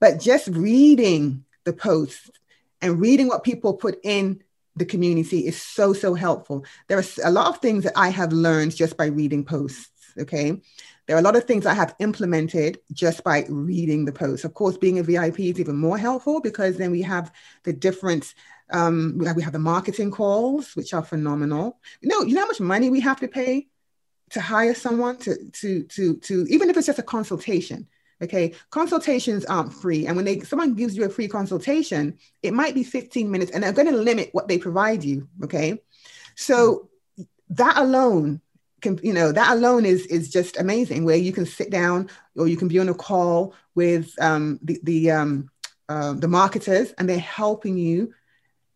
But 0.00 0.20
just 0.20 0.48
reading 0.48 1.44
the 1.64 1.72
posts 1.72 2.30
and 2.80 3.00
reading 3.00 3.28
what 3.28 3.44
people 3.44 3.74
put 3.74 3.98
in 4.02 4.42
the 4.76 4.84
community 4.84 5.46
is 5.46 5.60
so, 5.60 5.92
so 5.92 6.14
helpful. 6.14 6.64
There 6.88 6.98
are 6.98 7.04
a 7.24 7.30
lot 7.30 7.48
of 7.48 7.58
things 7.58 7.84
that 7.84 7.96
I 7.96 8.08
have 8.08 8.32
learned 8.32 8.74
just 8.74 8.96
by 8.96 9.06
reading 9.06 9.44
posts. 9.44 9.90
Okay. 10.18 10.60
There 11.06 11.16
are 11.16 11.20
a 11.20 11.22
lot 11.22 11.36
of 11.36 11.44
things 11.44 11.66
I 11.66 11.74
have 11.74 11.94
implemented 11.98 12.78
just 12.92 13.24
by 13.24 13.44
reading 13.48 14.04
the 14.04 14.12
posts. 14.12 14.44
Of 14.44 14.54
course, 14.54 14.76
being 14.76 14.98
a 14.98 15.02
VIP 15.02 15.40
is 15.40 15.60
even 15.60 15.76
more 15.76 15.98
helpful 15.98 16.40
because 16.40 16.76
then 16.76 16.90
we 16.90 17.02
have 17.02 17.32
the 17.64 17.72
different 17.72 18.34
um, 18.72 19.16
we, 19.18 19.26
have, 19.26 19.36
we 19.36 19.42
have 19.42 19.52
the 19.52 19.58
marketing 19.58 20.10
calls, 20.10 20.74
which 20.74 20.94
are 20.94 21.02
phenomenal. 21.02 21.78
You 22.00 22.08
know, 22.08 22.22
you 22.22 22.34
know 22.34 22.42
how 22.42 22.46
much 22.46 22.60
money 22.60 22.88
we 22.88 23.00
have 23.00 23.20
to 23.20 23.28
pay 23.28 23.68
to 24.30 24.40
hire 24.40 24.74
someone 24.74 25.18
to 25.18 25.50
to 25.50 25.82
to 25.84 26.16
to 26.16 26.46
even 26.48 26.70
if 26.70 26.76
it's 26.76 26.86
just 26.86 26.98
a 26.98 27.02
consultation. 27.02 27.88
Okay, 28.22 28.54
consultations 28.70 29.44
aren't 29.46 29.74
free, 29.74 30.06
and 30.06 30.14
when 30.14 30.24
they 30.24 30.40
someone 30.40 30.74
gives 30.74 30.96
you 30.96 31.04
a 31.04 31.08
free 31.08 31.28
consultation, 31.28 32.18
it 32.42 32.54
might 32.54 32.74
be 32.74 32.84
15 32.84 33.30
minutes, 33.30 33.50
and 33.50 33.62
they're 33.62 33.72
going 33.72 33.90
to 33.90 33.96
limit 33.96 34.28
what 34.32 34.46
they 34.46 34.58
provide 34.58 35.02
you. 35.02 35.28
Okay, 35.42 35.82
so 36.36 36.88
that 37.50 37.76
alone 37.76 38.40
can 38.82 38.98
you 39.02 39.12
know 39.12 39.32
that 39.32 39.52
alone 39.52 39.86
is 39.86 40.06
is 40.06 40.28
just 40.28 40.58
amazing 40.58 41.04
where 41.04 41.16
you 41.16 41.32
can 41.32 41.46
sit 41.46 41.70
down 41.70 42.10
or 42.36 42.48
you 42.48 42.56
can 42.56 42.68
be 42.68 42.78
on 42.78 42.88
a 42.88 42.94
call 42.94 43.54
with 43.74 44.14
um, 44.20 44.58
the 44.62 44.78
the 44.82 45.10
um, 45.10 45.50
uh, 45.88 46.12
the 46.12 46.28
marketers 46.28 46.92
and 46.98 47.08
they're 47.08 47.18
helping 47.18 47.78
you 47.78 48.12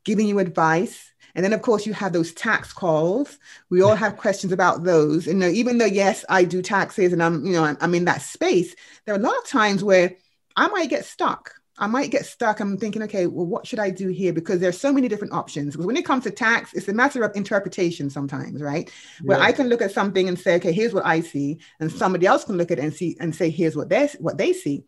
giving 0.07 0.29
you 0.29 0.39
advice. 0.39 1.13
And 1.35 1.45
then, 1.45 1.53
of 1.53 1.61
course, 1.61 1.85
you 1.85 1.93
have 1.93 2.15
those 2.15 2.33
tax 2.33 2.73
calls. 2.73 3.39
We 3.69 3.83
all 3.83 3.97
have 3.97 4.17
questions 4.17 4.53
about 4.53 4.85
those. 4.85 5.27
And 5.27 5.43
you 5.43 5.49
know, 5.49 5.53
even 5.53 5.77
though, 5.77 5.85
yes, 5.85 6.25
I 6.31 6.45
do 6.45 6.63
taxes 6.63 7.13
and 7.13 7.23
I'm, 7.23 7.45
you 7.45 7.53
know, 7.53 7.65
I'm, 7.65 7.77
I'm 7.83 7.95
in 7.95 8.07
that 8.07 8.23
space, 8.23 8.75
there 9.05 9.15
are 9.15 9.19
a 9.19 9.23
lot 9.23 9.37
of 9.37 9.47
times 9.47 9.85
where 9.85 10.17
I 10.55 10.69
might 10.69 10.89
get 10.89 11.05
stuck. 11.05 11.56
I 11.79 11.87
might 11.87 12.11
get 12.11 12.25
stuck. 12.25 12.61
I'm 12.61 12.79
thinking, 12.79 13.03
okay, 13.03 13.27
well, 13.27 13.45
what 13.45 13.67
should 13.67 13.79
I 13.79 13.91
do 13.91 14.09
here? 14.09 14.33
Because 14.33 14.61
there's 14.61 14.81
so 14.81 14.93
many 14.93 15.09
different 15.09 15.35
options. 15.35 15.75
Because 15.75 15.87
when 15.87 15.97
it 15.97 16.07
comes 16.07 16.25
to 16.25 16.31
tax, 16.31 16.73
it's 16.73 16.89
a 16.89 16.93
matter 16.93 17.23
of 17.23 17.37
interpretation 17.37 18.09
sometimes, 18.09 18.63
right? 18.63 18.91
Yeah. 19.23 19.29
Where 19.29 19.41
I 19.41 19.53
can 19.53 19.69
look 19.69 19.83
at 19.83 19.93
something 19.93 20.29
and 20.29 20.39
say, 20.39 20.57
okay, 20.57 20.73
here's 20.73 20.95
what 20.95 21.05
I 21.05 21.21
see, 21.21 21.59
and 21.81 21.93
somebody 21.93 22.27
else 22.27 22.45
can 22.45 22.57
look 22.57 22.71
at 22.71 22.79
it 22.79 22.85
and 22.85 22.95
see 22.95 23.17
and 23.21 23.35
say, 23.35 23.51
here's 23.51 23.77
what 23.77 23.89
they 23.89 24.09
what 24.19 24.39
they 24.39 24.53
see. 24.53 24.85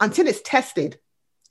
Until 0.00 0.26
it's 0.26 0.42
tested, 0.42 0.98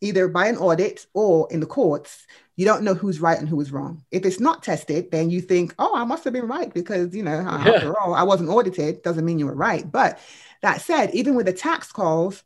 either 0.01 0.27
by 0.27 0.47
an 0.47 0.57
audit 0.57 1.05
or 1.13 1.47
in 1.51 1.61
the 1.61 1.65
courts, 1.65 2.25
you 2.55 2.65
don't 2.65 2.83
know 2.83 2.93
who's 2.93 3.19
right 3.19 3.39
and 3.39 3.49
who 3.49 3.59
is 3.59 3.71
wrong. 3.71 4.03
If 4.11 4.25
it's 4.25 4.39
not 4.39 4.63
tested, 4.63 5.11
then 5.11 5.29
you 5.29 5.41
think, 5.41 5.73
oh, 5.79 5.95
I 5.95 6.03
must 6.03 6.23
have 6.23 6.33
been 6.33 6.47
right 6.47 6.73
because, 6.73 7.15
you 7.15 7.23
know, 7.23 7.41
yeah. 7.41 7.49
after 7.75 7.99
all, 7.99 8.13
I 8.13 8.23
wasn't 8.23 8.49
audited. 8.49 9.01
Doesn't 9.03 9.25
mean 9.25 9.39
you 9.39 9.45
were 9.45 9.55
right. 9.55 9.89
But 9.89 10.19
that 10.61 10.81
said, 10.81 11.13
even 11.13 11.35
with 11.35 11.47
the 11.47 11.53
tax 11.53 11.91
calls, 11.91 12.43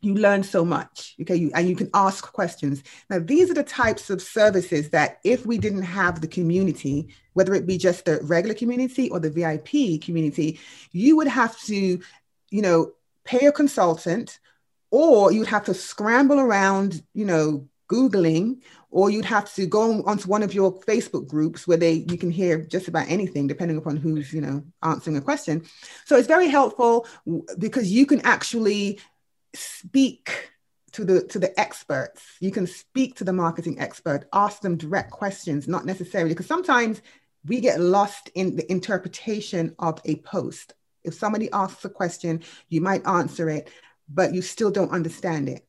you 0.00 0.14
learn 0.14 0.42
so 0.42 0.64
much. 0.64 1.14
Okay. 1.20 1.36
You, 1.36 1.50
and 1.54 1.68
you 1.68 1.76
can 1.76 1.90
ask 1.94 2.32
questions. 2.32 2.82
Now, 3.10 3.18
these 3.18 3.50
are 3.50 3.54
the 3.54 3.62
types 3.62 4.10
of 4.10 4.22
services 4.22 4.90
that 4.90 5.18
if 5.24 5.46
we 5.46 5.58
didn't 5.58 5.82
have 5.82 6.20
the 6.20 6.28
community, 6.28 7.08
whether 7.34 7.54
it 7.54 7.66
be 7.66 7.78
just 7.78 8.04
the 8.04 8.20
regular 8.22 8.54
community 8.54 9.10
or 9.10 9.20
the 9.20 9.30
VIP 9.30 10.02
community, 10.02 10.58
you 10.92 11.16
would 11.16 11.28
have 11.28 11.58
to, 11.62 12.00
you 12.50 12.62
know, 12.62 12.92
pay 13.24 13.46
a 13.46 13.52
consultant 13.52 14.38
or 14.90 15.32
you'd 15.32 15.48
have 15.48 15.64
to 15.64 15.74
scramble 15.74 16.40
around, 16.40 17.02
you 17.12 17.24
know, 17.24 17.68
Googling, 17.88 18.62
or 18.90 19.10
you'd 19.10 19.24
have 19.24 19.52
to 19.54 19.66
go 19.66 20.02
onto 20.04 20.28
one 20.28 20.42
of 20.42 20.54
your 20.54 20.72
Facebook 20.80 21.28
groups 21.28 21.68
where 21.68 21.76
they 21.76 22.04
you 22.08 22.18
can 22.18 22.30
hear 22.30 22.62
just 22.62 22.88
about 22.88 23.08
anything, 23.08 23.46
depending 23.46 23.76
upon 23.76 23.96
who's 23.96 24.32
you 24.32 24.40
know 24.40 24.64
answering 24.82 25.16
a 25.16 25.20
question. 25.20 25.64
So 26.04 26.16
it's 26.16 26.26
very 26.26 26.48
helpful 26.48 27.06
because 27.58 27.92
you 27.92 28.06
can 28.06 28.20
actually 28.22 28.98
speak 29.56 30.52
to 30.92 31.04
the 31.04 31.24
to 31.24 31.38
the 31.38 31.58
experts. 31.58 32.22
You 32.40 32.50
can 32.50 32.66
speak 32.66 33.16
to 33.16 33.24
the 33.24 33.32
marketing 33.32 33.80
expert, 33.80 34.28
ask 34.32 34.60
them 34.60 34.76
direct 34.76 35.10
questions, 35.10 35.68
not 35.68 35.84
necessarily 35.84 36.30
because 36.30 36.46
sometimes 36.46 37.02
we 37.44 37.60
get 37.60 37.80
lost 37.80 38.30
in 38.34 38.56
the 38.56 38.70
interpretation 38.70 39.74
of 39.78 40.00
a 40.04 40.16
post. 40.16 40.74
If 41.04 41.14
somebody 41.14 41.50
asks 41.52 41.84
a 41.84 41.88
question, 41.88 42.42
you 42.68 42.80
might 42.80 43.06
answer 43.06 43.48
it, 43.48 43.70
but 44.08 44.34
you 44.34 44.42
still 44.42 44.70
don't 44.70 44.90
understand 44.90 45.48
it 45.48 45.66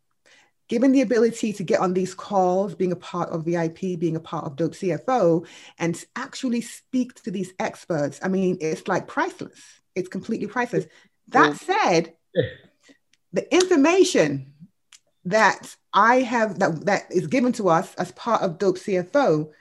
given 0.67 0.91
the 0.91 1.01
ability 1.01 1.53
to 1.53 1.63
get 1.63 1.79
on 1.79 1.93
these 1.93 2.13
calls, 2.13 2.75
being 2.75 2.91
a 2.91 2.97
part 2.97 3.29
of 3.29 3.45
VIP, 3.45 3.99
being 3.99 4.15
a 4.15 4.21
part 4.21 4.45
of 4.45 4.55
Dope 4.55 4.73
CFO, 4.73 5.45
and 5.79 6.03
actually 6.15 6.61
speak 6.61 7.21
to 7.23 7.31
these 7.31 7.53
experts, 7.59 8.19
I 8.21 8.27
mean, 8.27 8.57
it's 8.61 8.87
like 8.87 9.07
priceless. 9.07 9.59
It's 9.95 10.09
completely 10.09 10.47
priceless. 10.47 10.85
That 11.29 11.55
said, 11.55 12.13
the 13.33 13.53
information 13.53 14.53
that 15.25 15.75
I 15.93 16.21
have 16.21 16.59
that 16.59 16.85
that 16.85 17.11
is 17.11 17.27
given 17.27 17.51
to 17.53 17.69
us 17.69 17.93
as 17.95 18.11
part 18.13 18.41
of 18.41 18.57
Dope 18.57 18.77
CFO, 18.77 19.51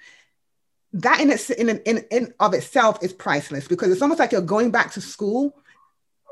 that 0.93 1.21
in, 1.21 1.31
its, 1.31 1.51
in, 1.51 1.69
in, 1.69 2.05
in 2.11 2.35
of 2.39 2.55
itself 2.55 3.03
is 3.03 3.13
priceless 3.13 3.67
because 3.67 3.91
it's 3.91 4.03
almost 4.03 4.21
like 4.21 4.33
you're 4.33 4.41
going 4.41 4.71
back 4.71 4.93
to 4.93 5.01
school 5.01 5.57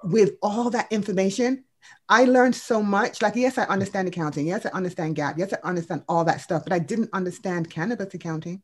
with 0.04 0.32
all 0.42 0.70
that 0.70 0.92
information 0.92 1.64
I 2.08 2.24
learned 2.24 2.54
so 2.54 2.82
much. 2.82 3.22
Like, 3.22 3.36
yes, 3.36 3.58
I 3.58 3.64
understand 3.64 4.08
accounting. 4.08 4.46
Yes, 4.46 4.66
I 4.66 4.70
understand 4.70 5.16
GAAP. 5.16 5.38
Yes, 5.38 5.52
I 5.52 5.68
understand 5.68 6.02
all 6.08 6.24
that 6.24 6.40
stuff, 6.40 6.64
but 6.64 6.72
I 6.72 6.78
didn't 6.78 7.10
understand 7.12 7.70
cannabis 7.70 8.12
accounting. 8.14 8.62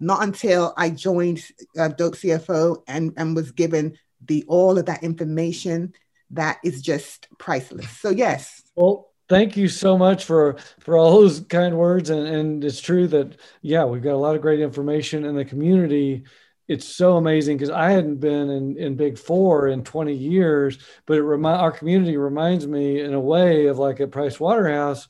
Not 0.00 0.22
until 0.22 0.74
I 0.76 0.90
joined 0.90 1.44
uh, 1.78 1.88
Dope 1.88 2.16
CFO 2.16 2.82
and, 2.88 3.12
and 3.16 3.36
was 3.36 3.52
given 3.52 3.96
the 4.26 4.44
all 4.48 4.78
of 4.78 4.86
that 4.86 5.04
information 5.04 5.94
that 6.30 6.58
is 6.64 6.82
just 6.82 7.28
priceless. 7.38 7.90
So 7.90 8.10
yes. 8.10 8.62
Well, 8.74 9.10
thank 9.28 9.56
you 9.56 9.68
so 9.68 9.96
much 9.96 10.24
for 10.24 10.56
for 10.80 10.96
all 10.96 11.20
those 11.20 11.40
kind 11.40 11.76
words. 11.76 12.10
And, 12.10 12.26
and 12.26 12.64
it's 12.64 12.80
true 12.80 13.06
that 13.08 13.36
yeah, 13.62 13.84
we've 13.84 14.02
got 14.02 14.14
a 14.14 14.16
lot 14.16 14.36
of 14.36 14.42
great 14.42 14.60
information 14.60 15.24
in 15.24 15.34
the 15.34 15.44
community 15.44 16.24
it's 16.66 16.86
so 16.86 17.16
amazing 17.16 17.56
because 17.56 17.70
I 17.70 17.90
hadn't 17.90 18.20
been 18.20 18.48
in, 18.48 18.76
in 18.78 18.96
Big 18.96 19.18
Four 19.18 19.68
in 19.68 19.84
20 19.84 20.14
years, 20.14 20.78
but 21.06 21.18
it 21.18 21.22
remind 21.22 21.60
our 21.60 21.72
community 21.72 22.16
reminds 22.16 22.66
me 22.66 23.00
in 23.00 23.12
a 23.12 23.20
way 23.20 23.66
of 23.66 23.78
like 23.78 24.00
at 24.00 24.10
Price 24.10 24.40
Waterhouse. 24.40 25.06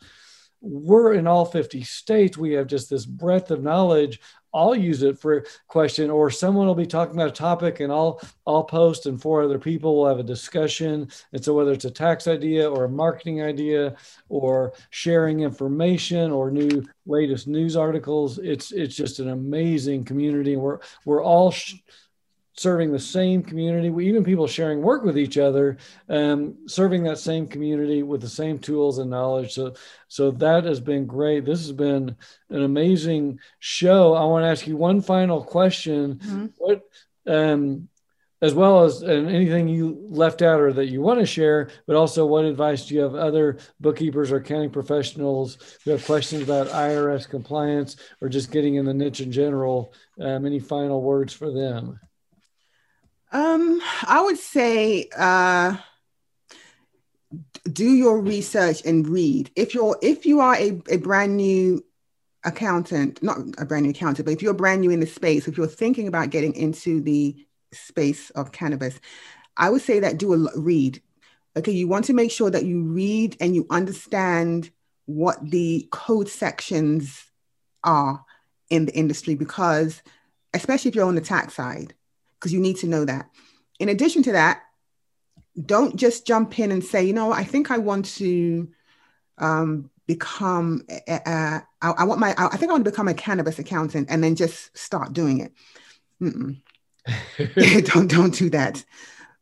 We're 0.60 1.14
in 1.14 1.26
all 1.26 1.44
50 1.44 1.84
states. 1.84 2.36
We 2.36 2.54
have 2.54 2.66
just 2.66 2.90
this 2.90 3.06
breadth 3.06 3.50
of 3.50 3.62
knowledge 3.62 4.20
I'll 4.54 4.74
use 4.74 5.02
it 5.02 5.18
for 5.18 5.38
a 5.38 5.42
question, 5.68 6.10
or 6.10 6.30
someone 6.30 6.66
will 6.66 6.74
be 6.74 6.86
talking 6.86 7.14
about 7.14 7.28
a 7.28 7.32
topic, 7.32 7.80
and 7.80 7.92
I'll 7.92 8.20
I'll 8.46 8.64
post, 8.64 9.06
and 9.06 9.20
four 9.20 9.42
other 9.42 9.58
people 9.58 9.96
will 9.96 10.08
have 10.08 10.18
a 10.20 10.22
discussion. 10.22 11.08
And 11.32 11.44
so 11.44 11.54
whether 11.54 11.72
it's 11.72 11.84
a 11.84 11.90
tax 11.90 12.28
idea 12.28 12.70
or 12.70 12.84
a 12.84 12.88
marketing 12.88 13.42
idea, 13.42 13.96
or 14.28 14.72
sharing 14.90 15.40
information 15.40 16.30
or 16.30 16.50
new 16.50 16.84
latest 17.06 17.48
news 17.48 17.76
articles, 17.76 18.38
it's 18.38 18.72
it's 18.72 18.94
just 18.96 19.18
an 19.18 19.30
amazing 19.30 20.04
community. 20.04 20.56
We're 20.56 20.78
we're 21.04 21.22
all. 21.22 21.50
Sh- 21.50 21.74
serving 22.56 22.92
the 22.92 22.98
same 22.98 23.42
community, 23.42 23.88
even 24.04 24.24
people 24.24 24.46
sharing 24.46 24.80
work 24.80 25.04
with 25.04 25.18
each 25.18 25.38
other, 25.38 25.76
um, 26.08 26.56
serving 26.66 27.02
that 27.02 27.18
same 27.18 27.46
community 27.46 28.02
with 28.02 28.20
the 28.20 28.28
same 28.28 28.58
tools 28.58 28.98
and 28.98 29.10
knowledge. 29.10 29.52
So, 29.52 29.74
so 30.08 30.30
that 30.32 30.64
has 30.64 30.80
been 30.80 31.06
great. 31.06 31.44
This 31.44 31.60
has 31.60 31.72
been 31.72 32.16
an 32.50 32.62
amazing 32.62 33.40
show. 33.58 34.14
I 34.14 34.24
want 34.24 34.44
to 34.44 34.48
ask 34.48 34.66
you 34.66 34.76
one 34.76 35.00
final 35.00 35.42
question. 35.42 36.16
Mm-hmm. 36.16 36.46
What, 36.58 36.82
um, 37.26 37.88
as 38.44 38.52
well 38.52 38.84
as 38.84 39.00
and 39.00 39.30
anything 39.30 39.68
you 39.68 40.06
left 40.10 40.42
out 40.42 40.60
or 40.60 40.70
that 40.70 40.90
you 40.90 41.00
want 41.00 41.18
to 41.18 41.24
share, 41.24 41.70
but 41.86 41.96
also 41.96 42.26
what 42.26 42.44
advice 42.44 42.86
do 42.86 42.94
you 42.94 43.00
have 43.00 43.14
other 43.14 43.56
bookkeepers 43.80 44.30
or 44.30 44.36
accounting 44.36 44.68
professionals 44.68 45.56
who 45.82 45.92
have 45.92 46.04
questions 46.04 46.42
about 46.42 46.68
IRS 46.68 47.26
compliance 47.26 47.96
or 48.20 48.28
just 48.28 48.50
getting 48.50 48.74
in 48.74 48.84
the 48.84 48.92
niche 48.92 49.22
in 49.22 49.32
general? 49.32 49.94
Um, 50.20 50.44
any 50.44 50.58
final 50.58 51.00
words 51.00 51.32
for 51.32 51.50
them? 51.50 51.98
Um, 53.34 53.80
I 54.06 54.22
would 54.22 54.38
say 54.38 55.08
uh, 55.18 55.76
do 57.70 57.92
your 57.92 58.20
research 58.20 58.84
and 58.84 59.06
read. 59.08 59.50
If 59.56 59.74
you're 59.74 59.98
if 60.00 60.24
you 60.24 60.38
are 60.38 60.54
a, 60.54 60.80
a 60.88 60.98
brand 60.98 61.36
new 61.36 61.84
accountant, 62.44 63.20
not 63.24 63.38
a 63.58 63.64
brand 63.64 63.86
new 63.86 63.90
accountant, 63.90 64.26
but 64.26 64.34
if 64.34 64.40
you're 64.40 64.54
brand 64.54 64.82
new 64.82 64.90
in 64.90 65.00
the 65.00 65.06
space, 65.06 65.48
if 65.48 65.58
you're 65.58 65.66
thinking 65.66 66.06
about 66.06 66.30
getting 66.30 66.54
into 66.54 67.00
the 67.00 67.44
space 67.72 68.30
of 68.30 68.52
cannabis, 68.52 69.00
I 69.56 69.68
would 69.68 69.82
say 69.82 69.98
that 69.98 70.16
do 70.16 70.32
a 70.32 70.60
read. 70.60 71.02
Okay, 71.56 71.72
you 71.72 71.88
want 71.88 72.04
to 72.04 72.12
make 72.12 72.30
sure 72.30 72.50
that 72.50 72.64
you 72.64 72.84
read 72.84 73.36
and 73.40 73.56
you 73.56 73.66
understand 73.68 74.70
what 75.06 75.38
the 75.50 75.88
code 75.90 76.28
sections 76.28 77.24
are 77.82 78.24
in 78.70 78.86
the 78.86 78.94
industry 78.94 79.34
because 79.34 80.02
especially 80.52 80.88
if 80.88 80.94
you're 80.94 81.06
on 81.08 81.16
the 81.16 81.20
tax 81.20 81.54
side 81.54 81.94
because 82.38 82.52
you 82.52 82.60
need 82.60 82.76
to 82.78 82.86
know 82.86 83.04
that. 83.04 83.28
In 83.78 83.88
addition 83.88 84.22
to 84.24 84.32
that, 84.32 84.62
don't 85.64 85.96
just 85.96 86.26
jump 86.26 86.58
in 86.58 86.70
and 86.70 86.82
say, 86.82 87.04
you 87.04 87.12
know, 87.12 87.32
I 87.32 87.44
think 87.44 87.70
I 87.70 87.78
want 87.78 88.06
to 88.16 88.68
um, 89.38 89.90
become 90.06 90.86
uh 91.08 91.60
i 91.80 92.04
want 92.04 92.20
my, 92.20 92.34
I 92.36 92.56
think 92.56 92.70
I 92.70 92.74
want 92.74 92.84
to 92.84 92.90
become 92.90 93.08
a 93.08 93.14
cannabis 93.14 93.58
accountant 93.58 94.08
and 94.10 94.22
then 94.22 94.36
just 94.36 94.76
start 94.76 95.12
doing 95.12 95.40
it. 95.40 95.52
Don't 97.86 98.06
don't 98.06 98.34
do 98.34 98.48
that 98.50 98.82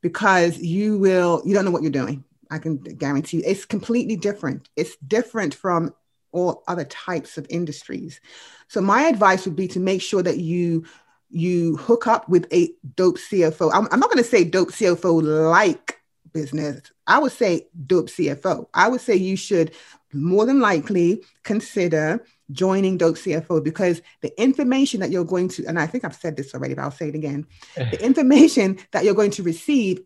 because 0.00 0.58
you 0.58 0.98
will 0.98 1.42
you 1.44 1.54
don't 1.54 1.64
know 1.64 1.70
what 1.70 1.82
you're 1.82 1.92
doing. 1.92 2.24
I 2.50 2.58
can 2.58 2.78
guarantee 2.78 3.38
you. 3.38 3.42
It's 3.46 3.64
completely 3.64 4.16
different. 4.16 4.68
It's 4.76 4.96
different 4.96 5.54
from 5.54 5.94
all 6.32 6.64
other 6.66 6.84
types 6.84 7.38
of 7.38 7.46
industries. 7.48 8.20
So 8.68 8.80
my 8.80 9.02
advice 9.02 9.44
would 9.44 9.54
be 9.54 9.68
to 9.68 9.80
make 9.80 10.02
sure 10.02 10.22
that 10.22 10.38
you 10.38 10.84
you 11.32 11.76
hook 11.76 12.06
up 12.06 12.28
with 12.28 12.46
a 12.52 12.72
dope 12.94 13.18
CFO. 13.18 13.70
I'm, 13.72 13.88
I'm 13.90 14.00
not 14.00 14.10
going 14.10 14.22
to 14.22 14.28
say 14.28 14.44
dope 14.44 14.70
CFO 14.70 15.22
like 15.50 16.00
business. 16.32 16.80
I 17.06 17.18
would 17.18 17.32
say 17.32 17.68
dope 17.86 18.08
CFO. 18.08 18.66
I 18.74 18.88
would 18.88 19.00
say 19.00 19.16
you 19.16 19.36
should 19.36 19.72
more 20.12 20.44
than 20.44 20.60
likely 20.60 21.22
consider 21.42 22.24
joining 22.50 22.98
Dope 22.98 23.16
CFO 23.16 23.64
because 23.64 24.02
the 24.20 24.40
information 24.40 25.00
that 25.00 25.10
you're 25.10 25.24
going 25.24 25.48
to, 25.48 25.64
and 25.66 25.78
I 25.78 25.86
think 25.86 26.04
I've 26.04 26.14
said 26.14 26.36
this 26.36 26.54
already, 26.54 26.74
but 26.74 26.82
I'll 26.82 26.90
say 26.90 27.08
it 27.08 27.14
again 27.14 27.46
the 27.76 28.04
information 28.04 28.78
that 28.92 29.04
you're 29.04 29.14
going 29.14 29.30
to 29.32 29.42
receive 29.42 30.02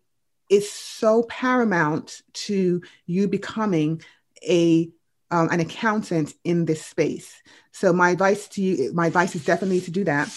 is 0.49 0.71
so 0.71 1.23
paramount 1.23 2.21
to 2.33 2.81
you 3.05 3.27
becoming 3.27 4.01
a 4.47 4.89
um, 5.29 5.49
an 5.51 5.59
accountant 5.59 6.33
in 6.45 6.63
this 6.63 6.85
space. 6.85 7.41
So 7.73 7.91
my 7.91 8.11
advice 8.11 8.47
to 8.49 8.61
you, 8.61 8.93
my 8.93 9.07
advice 9.07 9.35
is 9.35 9.43
definitely 9.43 9.81
to 9.81 9.91
do 9.91 10.05
that. 10.05 10.29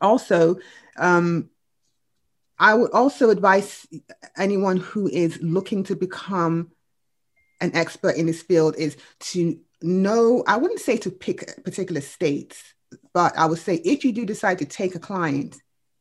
Also, 0.00 0.56
um, 0.96 1.50
I 2.58 2.74
would 2.74 2.90
also 2.90 3.30
advise 3.30 3.86
anyone 4.36 4.78
who 4.78 5.08
is 5.08 5.38
looking 5.40 5.84
to 5.84 5.96
become 5.96 6.72
an 7.60 7.74
expert 7.74 8.16
in 8.16 8.26
this 8.26 8.42
field 8.42 8.76
is 8.76 8.96
to 9.20 9.58
know, 9.80 10.42
I 10.46 10.56
wouldn't 10.56 10.80
say 10.80 10.96
to 10.98 11.10
pick 11.10 11.64
particular 11.64 12.00
states, 12.00 12.74
but 13.12 13.36
I 13.38 13.46
would 13.46 13.58
say 13.58 13.76
if 13.76 14.04
you 14.04 14.12
do 14.12 14.24
decide 14.24 14.58
to 14.58 14.64
take 14.64 14.94
a 14.94 15.00
client 15.00 15.56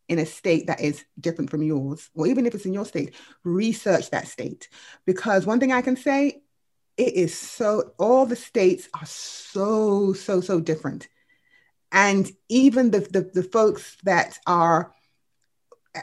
in 0.07 0.19
a 0.19 0.25
state 0.25 0.67
that 0.67 0.81
is 0.81 1.03
different 1.19 1.49
from 1.49 1.61
yours, 1.61 2.09
or 2.15 2.27
even 2.27 2.45
if 2.45 2.55
it's 2.55 2.65
in 2.65 2.73
your 2.73 2.85
state, 2.85 3.13
research 3.43 4.09
that 4.11 4.27
state. 4.27 4.69
Because 5.05 5.45
one 5.45 5.59
thing 5.59 5.73
I 5.73 5.81
can 5.81 5.97
say, 5.97 6.41
it 6.95 7.13
is 7.13 7.37
so, 7.37 7.91
all 7.99 8.25
the 8.25 8.35
states 8.35 8.87
are 8.93 9.05
so, 9.05 10.13
so, 10.13 10.41
so 10.41 10.59
different. 10.59 11.07
And 11.91 12.29
even 12.49 12.91
the, 12.91 12.99
the, 12.99 13.29
the 13.33 13.43
folks 13.43 13.97
that 14.03 14.37
are 14.45 14.93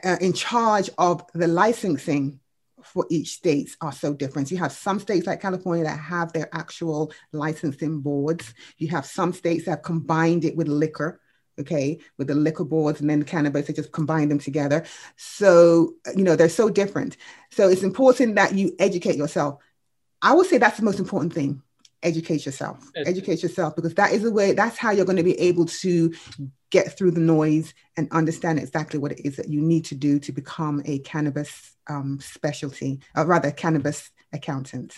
uh, 0.02 0.16
in 0.20 0.32
charge 0.32 0.90
of 0.98 1.24
the 1.34 1.46
licensing 1.46 2.40
for 2.82 3.06
each 3.10 3.34
state 3.34 3.76
are 3.80 3.92
so 3.92 4.12
different. 4.12 4.50
You 4.50 4.58
have 4.58 4.72
some 4.72 5.00
states 5.00 5.26
like 5.26 5.40
California 5.40 5.84
that 5.84 5.98
have 5.98 6.32
their 6.32 6.48
actual 6.52 7.12
licensing 7.32 8.00
boards. 8.00 8.52
You 8.78 8.88
have 8.88 9.06
some 9.06 9.32
states 9.32 9.64
that 9.64 9.70
have 9.70 9.82
combined 9.82 10.44
it 10.44 10.56
with 10.56 10.68
liquor, 10.68 11.20
okay, 11.58 11.98
with 12.18 12.28
the 12.28 12.34
liquor 12.34 12.64
boards 12.64 13.00
and 13.00 13.08
then 13.08 13.22
cannabis, 13.22 13.66
they 13.66 13.72
just 13.72 13.92
combine 13.92 14.28
them 14.28 14.38
together. 14.38 14.84
So, 15.16 15.94
you 16.14 16.24
know, 16.24 16.36
they're 16.36 16.48
so 16.48 16.68
different. 16.68 17.16
So 17.50 17.68
it's 17.68 17.82
important 17.82 18.34
that 18.36 18.54
you 18.54 18.74
educate 18.78 19.16
yourself. 19.16 19.60
I 20.20 20.34
would 20.34 20.46
say 20.46 20.58
that's 20.58 20.78
the 20.78 20.84
most 20.84 20.98
important 20.98 21.32
thing 21.32 21.62
educate 22.04 22.46
yourself. 22.46 22.90
Educate 22.94 23.42
yourself 23.42 23.74
because 23.74 23.94
that 23.94 24.12
is 24.12 24.22
the 24.22 24.30
way 24.30 24.52
that's 24.52 24.78
how 24.78 24.90
you're 24.90 25.04
going 25.04 25.16
to 25.16 25.22
be 25.22 25.38
able 25.40 25.64
to 25.66 26.12
get 26.70 26.96
through 26.96 27.12
the 27.12 27.20
noise 27.20 27.74
and 27.96 28.10
understand 28.12 28.58
exactly 28.58 28.98
what 28.98 29.12
it 29.12 29.20
is 29.24 29.36
that 29.36 29.48
you 29.48 29.60
need 29.60 29.84
to 29.86 29.94
do 29.94 30.18
to 30.18 30.32
become 30.32 30.82
a 30.84 30.98
cannabis 31.00 31.76
um, 31.88 32.18
specialty 32.20 33.00
or 33.16 33.24
rather 33.26 33.50
cannabis 33.50 34.10
accountant. 34.32 34.96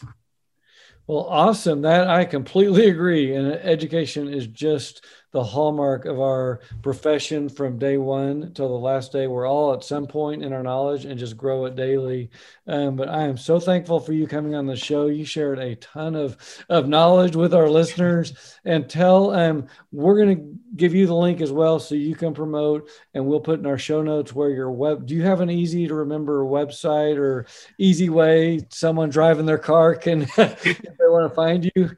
Well 1.07 1.27
awesome 1.29 1.83
that 1.83 2.09
i 2.09 2.25
completely 2.25 2.89
agree 2.89 3.33
and 3.35 3.53
education 3.53 4.29
is 4.29 4.49
just 4.49 5.05
the 5.37 5.45
hallmark 5.45 6.07
of 6.07 6.19
our 6.19 6.61
profession 6.81 7.47
from 7.47 7.79
day 7.79 7.99
one 7.99 8.55
till 8.55 8.69
the 8.69 8.75
last 8.75 9.13
day. 9.13 9.27
We're 9.27 9.47
all 9.47 9.75
at 9.75 9.85
some 9.85 10.07
point 10.07 10.43
in 10.43 10.55
our 10.55 10.63
knowledge 10.63 11.05
and 11.05 11.19
just 11.19 11.37
grow 11.37 11.67
it 11.67 11.77
daily. 11.77 12.31
Um, 12.67 12.97
but 12.97 13.11
I 13.11 13.25
am 13.25 13.37
so 13.37 13.61
thankful 13.61 14.01
for 14.01 14.15
you 14.15 14.27
coming 14.27 14.55
on 14.55 14.65
the 14.65 14.77
show. 14.77 15.09
You 15.09 15.27
shared 15.27 15.59
a 15.59 15.77
ton 15.77 16.17
of, 16.17 16.39
of 16.71 16.89
knowledge 16.89 17.37
with 17.37 17.53
our 17.53 17.69
listeners 17.69 18.33
and 18.65 18.89
tell, 18.89 19.35
um, 19.35 19.67
we're 19.93 20.17
going 20.17 20.39
to 20.39 20.59
give 20.75 20.95
you 20.95 21.07
the 21.07 21.15
link 21.15 21.43
as 21.43 21.53
well 21.53 21.79
so 21.79 21.95
you 21.95 22.15
can 22.15 22.33
promote 22.33 22.89
and 23.13 23.27
we'll 23.27 23.39
put 23.39 23.61
in 23.61 23.67
our 23.67 23.77
show 23.77 24.01
notes 24.01 24.33
where 24.33 24.49
your 24.49 24.71
web, 24.71 25.05
do 25.05 25.15
you 25.15 25.23
have 25.23 25.43
an 25.43 25.51
easy 25.51 25.87
to 25.87 25.95
remember 25.95 26.47
website 26.47 27.19
or 27.19 27.45
easy 27.77 28.09
way 28.09 28.67
someone 28.71 29.11
driving 29.11 29.45
their 29.45 29.59
car 29.59 29.97
can, 29.97 30.23
if 30.39 30.63
they 30.63 31.09
want 31.09 31.31
to 31.31 31.35
find 31.35 31.71
you? 31.77 31.91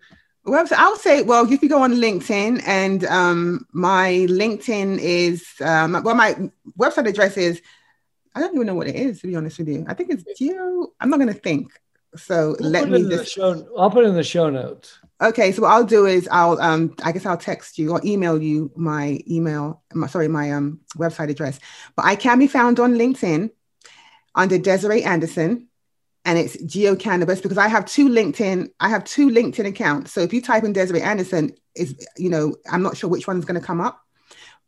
Website 0.49 0.79
i 0.79 0.89
would 0.89 1.01
say 1.01 1.23
well 1.23 1.51
if 1.51 1.63
you 1.63 1.69
go 1.69 1.83
on 1.83 1.95
linkedin 1.95 2.63
and 2.67 3.05
um, 3.05 3.67
my 3.73 4.27
linkedin 4.29 4.99
is 4.99 5.47
um, 5.61 5.93
well 6.03 6.15
my 6.15 6.35
website 6.79 7.07
address 7.07 7.37
is 7.37 7.61
i 8.35 8.41
don't 8.41 8.55
even 8.55 8.67
know 8.67 8.75
what 8.75 8.89
it 8.89 8.97
is 8.97 9.21
to 9.21 9.27
be 9.27 9.37
honest 9.37 9.59
with 9.59 9.69
you. 9.69 9.85
I 9.89 9.95
think 9.95 10.11
it's 10.11 10.25
geo 10.39 10.93
i'm 11.01 11.11
not 11.11 11.19
going 11.19 11.33
to 11.33 11.41
think. 11.41 11.73
So 12.17 12.57
we'll 12.59 12.71
let 12.71 12.89
me 12.89 13.09
just 13.09 13.33
show, 13.33 13.69
i'll 13.79 13.91
put 13.91 14.05
it 14.05 14.09
in 14.09 14.15
the 14.15 14.25
show 14.25 14.49
notes. 14.49 14.99
Okay 15.21 15.53
so 15.53 15.63
what 15.63 15.73
i'll 15.73 15.85
do 15.85 16.07
is 16.07 16.29
i'll 16.33 16.61
um 16.61 16.95
i 17.03 17.13
guess 17.13 17.27
i'll 17.27 17.37
text 17.37 17.79
you 17.79 17.93
or 17.93 18.01
email 18.05 18.41
you 18.43 18.71
my 18.75 19.21
email 19.29 19.83
my, 19.93 20.07
sorry 20.07 20.29
my 20.29 20.53
um 20.53 20.81
website 20.97 21.31
address. 21.31 21.61
But 21.97 22.07
i 22.07 22.17
can 22.17 22.39
be 22.39 22.47
found 22.47 22.81
on 22.81 22.95
linkedin 22.95 23.51
under 24.35 24.59
desarie 24.59 25.05
anderson 25.05 25.68
and 26.29 26.37
it's 26.37 26.63
Geo 26.63 26.95
Cannabis 26.95 27.41
because 27.41 27.57
I 27.57 27.69
have 27.69 27.87
two 27.87 28.07
LinkedIn, 28.07 28.69
I 28.81 28.91
have 28.91 29.03
two 29.05 29.31
LinkedIn 29.31 29.67
accounts. 29.67 30.13
So 30.13 30.21
if 30.21 30.35
you 30.35 30.43
type 30.43 30.63
in 30.63 30.75
Desarie 30.75 31.01
Anderson, 31.01 31.55
is 31.75 32.07
you 32.19 32.29
know, 32.29 32.55
I'm 32.71 32.83
not 32.83 32.99
sure 32.99 33.09
which 33.09 33.27
one's 33.27 33.47
going 33.47 33.59
to 33.59 33.67
come 33.67 33.81
up, 33.81 34.05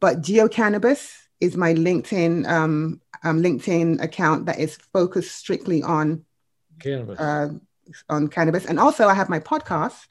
but 0.01 0.23
Geo 0.23 0.49
Cannabis 0.49 1.15
is 1.39 1.59
my 1.59 1.75
LinkedIn 1.75 2.49
um, 2.49 3.03
um, 3.23 3.43
LinkedIn 3.43 4.03
account 4.03 4.47
that 4.47 4.59
is 4.59 4.77
focused 4.95 5.37
strictly 5.37 5.83
on 5.83 6.25
cannabis. 6.81 7.21
Uh, 7.21 7.49
on 8.09 8.29
cannabis, 8.29 8.65
and 8.65 8.81
also 8.81 9.07
I 9.07 9.13
have 9.13 9.29
my 9.29 9.41
podcast 9.41 10.07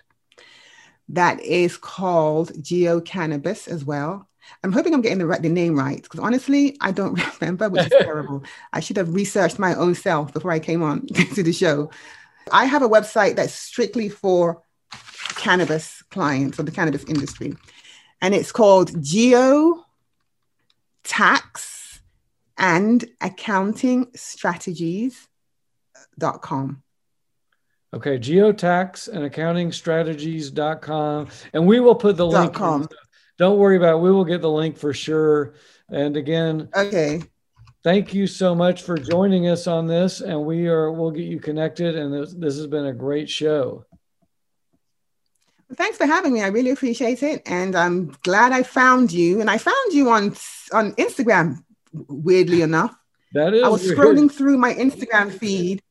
that 1.08 1.42
is 1.42 1.78
called 1.78 2.52
Geo 2.64 3.02
Cannabis 3.02 3.68
as 3.68 3.84
well. 3.84 4.29
I'm 4.64 4.72
hoping 4.72 4.94
I'm 4.94 5.02
getting 5.02 5.20
the 5.20 5.26
right 5.26 5.42
the 5.42 5.50
name 5.50 5.78
right 5.78 6.02
because 6.02 6.20
honestly, 6.20 6.78
I 6.82 6.92
don't 6.92 7.20
remember, 7.42 7.70
which 7.70 7.86
is 7.86 7.94
terrible. 8.00 8.44
I 8.74 8.80
should 8.80 8.98
have 8.98 9.14
researched 9.14 9.60
my 9.60 9.76
own 9.76 9.96
self 9.96 10.34
before 10.34 10.52
I 10.52 10.60
came 10.60 10.84
on 10.84 11.08
to 11.36 11.44
the 11.44 11.54
show. 11.54 11.92
I 12.52 12.66
have 12.66 12.82
a 12.82 12.90
website 12.90 13.36
that's 13.36 13.54
strictly 13.54 14.10
for 14.10 14.62
cannabis 15.36 16.02
clients 16.10 16.60
or 16.60 16.64
the 16.64 16.72
cannabis 16.72 17.04
industry, 17.06 17.56
and 18.22 18.34
it's 18.34 18.52
called 18.52 19.04
Geo 19.04 19.86
Tax 21.04 22.02
and 22.58 23.06
Accounting 23.22 24.08
Strategies.com. 24.16 26.84
Okay, 27.92 28.20
geotax 28.20 29.08
and 29.08 29.24
accounting 29.24 29.72
strategies.com. 29.72 31.28
And 31.54 31.66
we 31.66 31.80
will 31.80 31.96
put 31.96 32.18
the 32.18 32.28
link. 32.28 32.54
Don't 33.40 33.58
worry 33.58 33.78
about 33.78 33.96
it. 33.96 34.02
We 34.02 34.12
will 34.12 34.26
get 34.26 34.42
the 34.42 34.52
link 34.52 34.78
for 34.78 34.94
sure. 34.94 35.54
And 35.90 36.18
again, 36.18 36.70
okay. 36.76 37.24
Thank 37.82 38.14
you 38.14 38.28
so 38.28 38.54
much 38.54 38.82
for 38.82 38.98
joining 38.98 39.48
us 39.48 39.66
on 39.66 39.88
this, 39.88 40.20
and 40.20 40.46
we 40.46 40.68
are 40.68 40.92
we'll 40.92 41.12
get 41.12 41.24
you 41.24 41.40
connected. 41.40 41.96
And 41.96 42.14
this, 42.14 42.34
this 42.34 42.58
has 42.58 42.68
been 42.68 42.88
a 42.88 42.94
great 42.94 43.30
show. 43.30 43.86
Thanks 45.74 45.98
for 45.98 46.06
having 46.06 46.34
me. 46.34 46.42
I 46.42 46.48
really 46.48 46.72
appreciate 46.72 47.24
it, 47.24 47.42
and 47.46 47.78
I'm 47.78 48.14
glad 48.24 48.52
I 48.52 48.64
found 48.64 49.14
you. 49.14 49.40
And 49.40 49.50
I 49.50 49.58
found 49.58 49.94
you 49.94 50.10
on 50.10 50.36
on 50.74 50.92
Instagram. 50.96 51.64
Weirdly 51.94 52.62
enough, 52.62 52.94
that 53.34 53.54
is. 53.54 53.64
I 53.64 53.70
was 53.70 53.84
weird. 53.84 53.98
scrolling 53.98 54.30
through 54.32 54.58
my 54.58 54.74
Instagram 54.74 55.32
feed, 55.32 55.82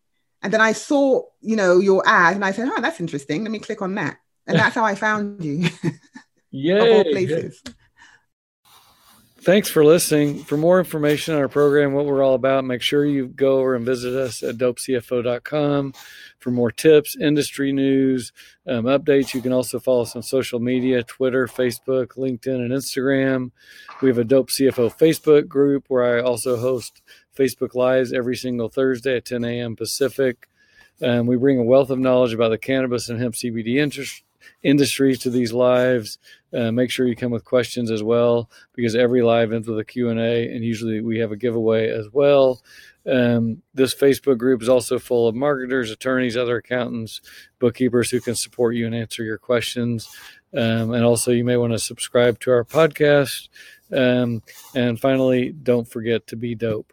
and 0.42 0.52
then 0.52 0.60
I 0.60 0.72
saw 0.72 1.22
you 1.40 1.56
know 1.56 1.78
your 1.78 2.06
ad, 2.06 2.34
and 2.34 2.44
I 2.44 2.50
said, 2.50 2.68
"Oh, 2.70 2.80
that's 2.82 3.00
interesting. 3.00 3.44
Let 3.44 3.50
me 3.50 3.58
click 3.58 3.80
on 3.80 3.94
that." 3.94 4.18
And 4.46 4.58
that's 4.58 4.74
how 4.74 4.84
I 4.84 4.94
found 4.94 5.42
you. 5.42 5.70
Yay. 6.50 7.50
Thanks 9.40 9.70
for 9.70 9.84
listening. 9.84 10.42
For 10.42 10.56
more 10.56 10.78
information 10.78 11.34
on 11.34 11.40
our 11.40 11.48
program, 11.48 11.92
what 11.92 12.04
we're 12.04 12.22
all 12.22 12.34
about, 12.34 12.64
make 12.64 12.82
sure 12.82 13.06
you 13.06 13.28
go 13.28 13.60
over 13.60 13.76
and 13.76 13.86
visit 13.86 14.14
us 14.14 14.42
at 14.42 14.58
dopecfo.com 14.58 15.94
for 16.38 16.50
more 16.50 16.70
tips, 16.70 17.16
industry 17.16 17.72
news, 17.72 18.32
um, 18.66 18.84
updates. 18.84 19.32
You 19.32 19.40
can 19.40 19.52
also 19.52 19.78
follow 19.78 20.02
us 20.02 20.16
on 20.16 20.22
social 20.22 20.58
media 20.58 21.02
Twitter, 21.04 21.46
Facebook, 21.46 22.08
LinkedIn, 22.18 22.56
and 22.56 22.72
Instagram. 22.72 23.52
We 24.02 24.08
have 24.08 24.18
a 24.18 24.24
Dope 24.24 24.50
CFO 24.50 24.94
Facebook 24.98 25.48
group 25.48 25.84
where 25.88 26.18
I 26.18 26.20
also 26.20 26.58
host 26.58 27.00
Facebook 27.34 27.74
Lives 27.74 28.12
every 28.12 28.36
single 28.36 28.68
Thursday 28.68 29.16
at 29.16 29.24
10 29.24 29.44
a.m. 29.44 29.76
Pacific. 29.76 30.48
Um, 31.00 31.26
we 31.26 31.36
bring 31.36 31.58
a 31.58 31.64
wealth 31.64 31.90
of 31.90 31.98
knowledge 31.98 32.34
about 32.34 32.50
the 32.50 32.58
cannabis 32.58 33.08
and 33.08 33.20
hemp 33.20 33.34
CBD 33.34 33.76
industry 33.76 34.24
industries 34.62 35.18
to 35.20 35.30
these 35.30 35.52
lives. 35.52 36.18
Uh, 36.52 36.72
make 36.72 36.90
sure 36.90 37.06
you 37.06 37.16
come 37.16 37.30
with 37.30 37.44
questions 37.44 37.90
as 37.90 38.02
well, 38.02 38.50
because 38.74 38.94
every 38.94 39.22
live 39.22 39.52
ends 39.52 39.68
with 39.68 39.78
a 39.78 39.84
Q&A, 39.84 40.50
and 40.50 40.64
usually 40.64 41.00
we 41.00 41.18
have 41.18 41.32
a 41.32 41.36
giveaway 41.36 41.88
as 41.90 42.08
well. 42.12 42.62
Um, 43.06 43.62
this 43.74 43.94
Facebook 43.94 44.38
group 44.38 44.62
is 44.62 44.68
also 44.68 44.98
full 44.98 45.28
of 45.28 45.34
marketers, 45.34 45.90
attorneys, 45.90 46.36
other 46.36 46.56
accountants, 46.56 47.20
bookkeepers 47.58 48.10
who 48.10 48.20
can 48.20 48.34
support 48.34 48.74
you 48.74 48.86
and 48.86 48.94
answer 48.94 49.22
your 49.22 49.38
questions. 49.38 50.08
Um, 50.54 50.92
and 50.92 51.04
also, 51.04 51.30
you 51.30 51.44
may 51.44 51.56
want 51.56 51.72
to 51.72 51.78
subscribe 51.78 52.40
to 52.40 52.50
our 52.50 52.64
podcast. 52.64 53.48
Um, 53.92 54.42
and 54.74 55.00
finally, 55.00 55.50
don't 55.50 55.88
forget 55.88 56.26
to 56.28 56.36
be 56.36 56.54
dope. 56.54 56.92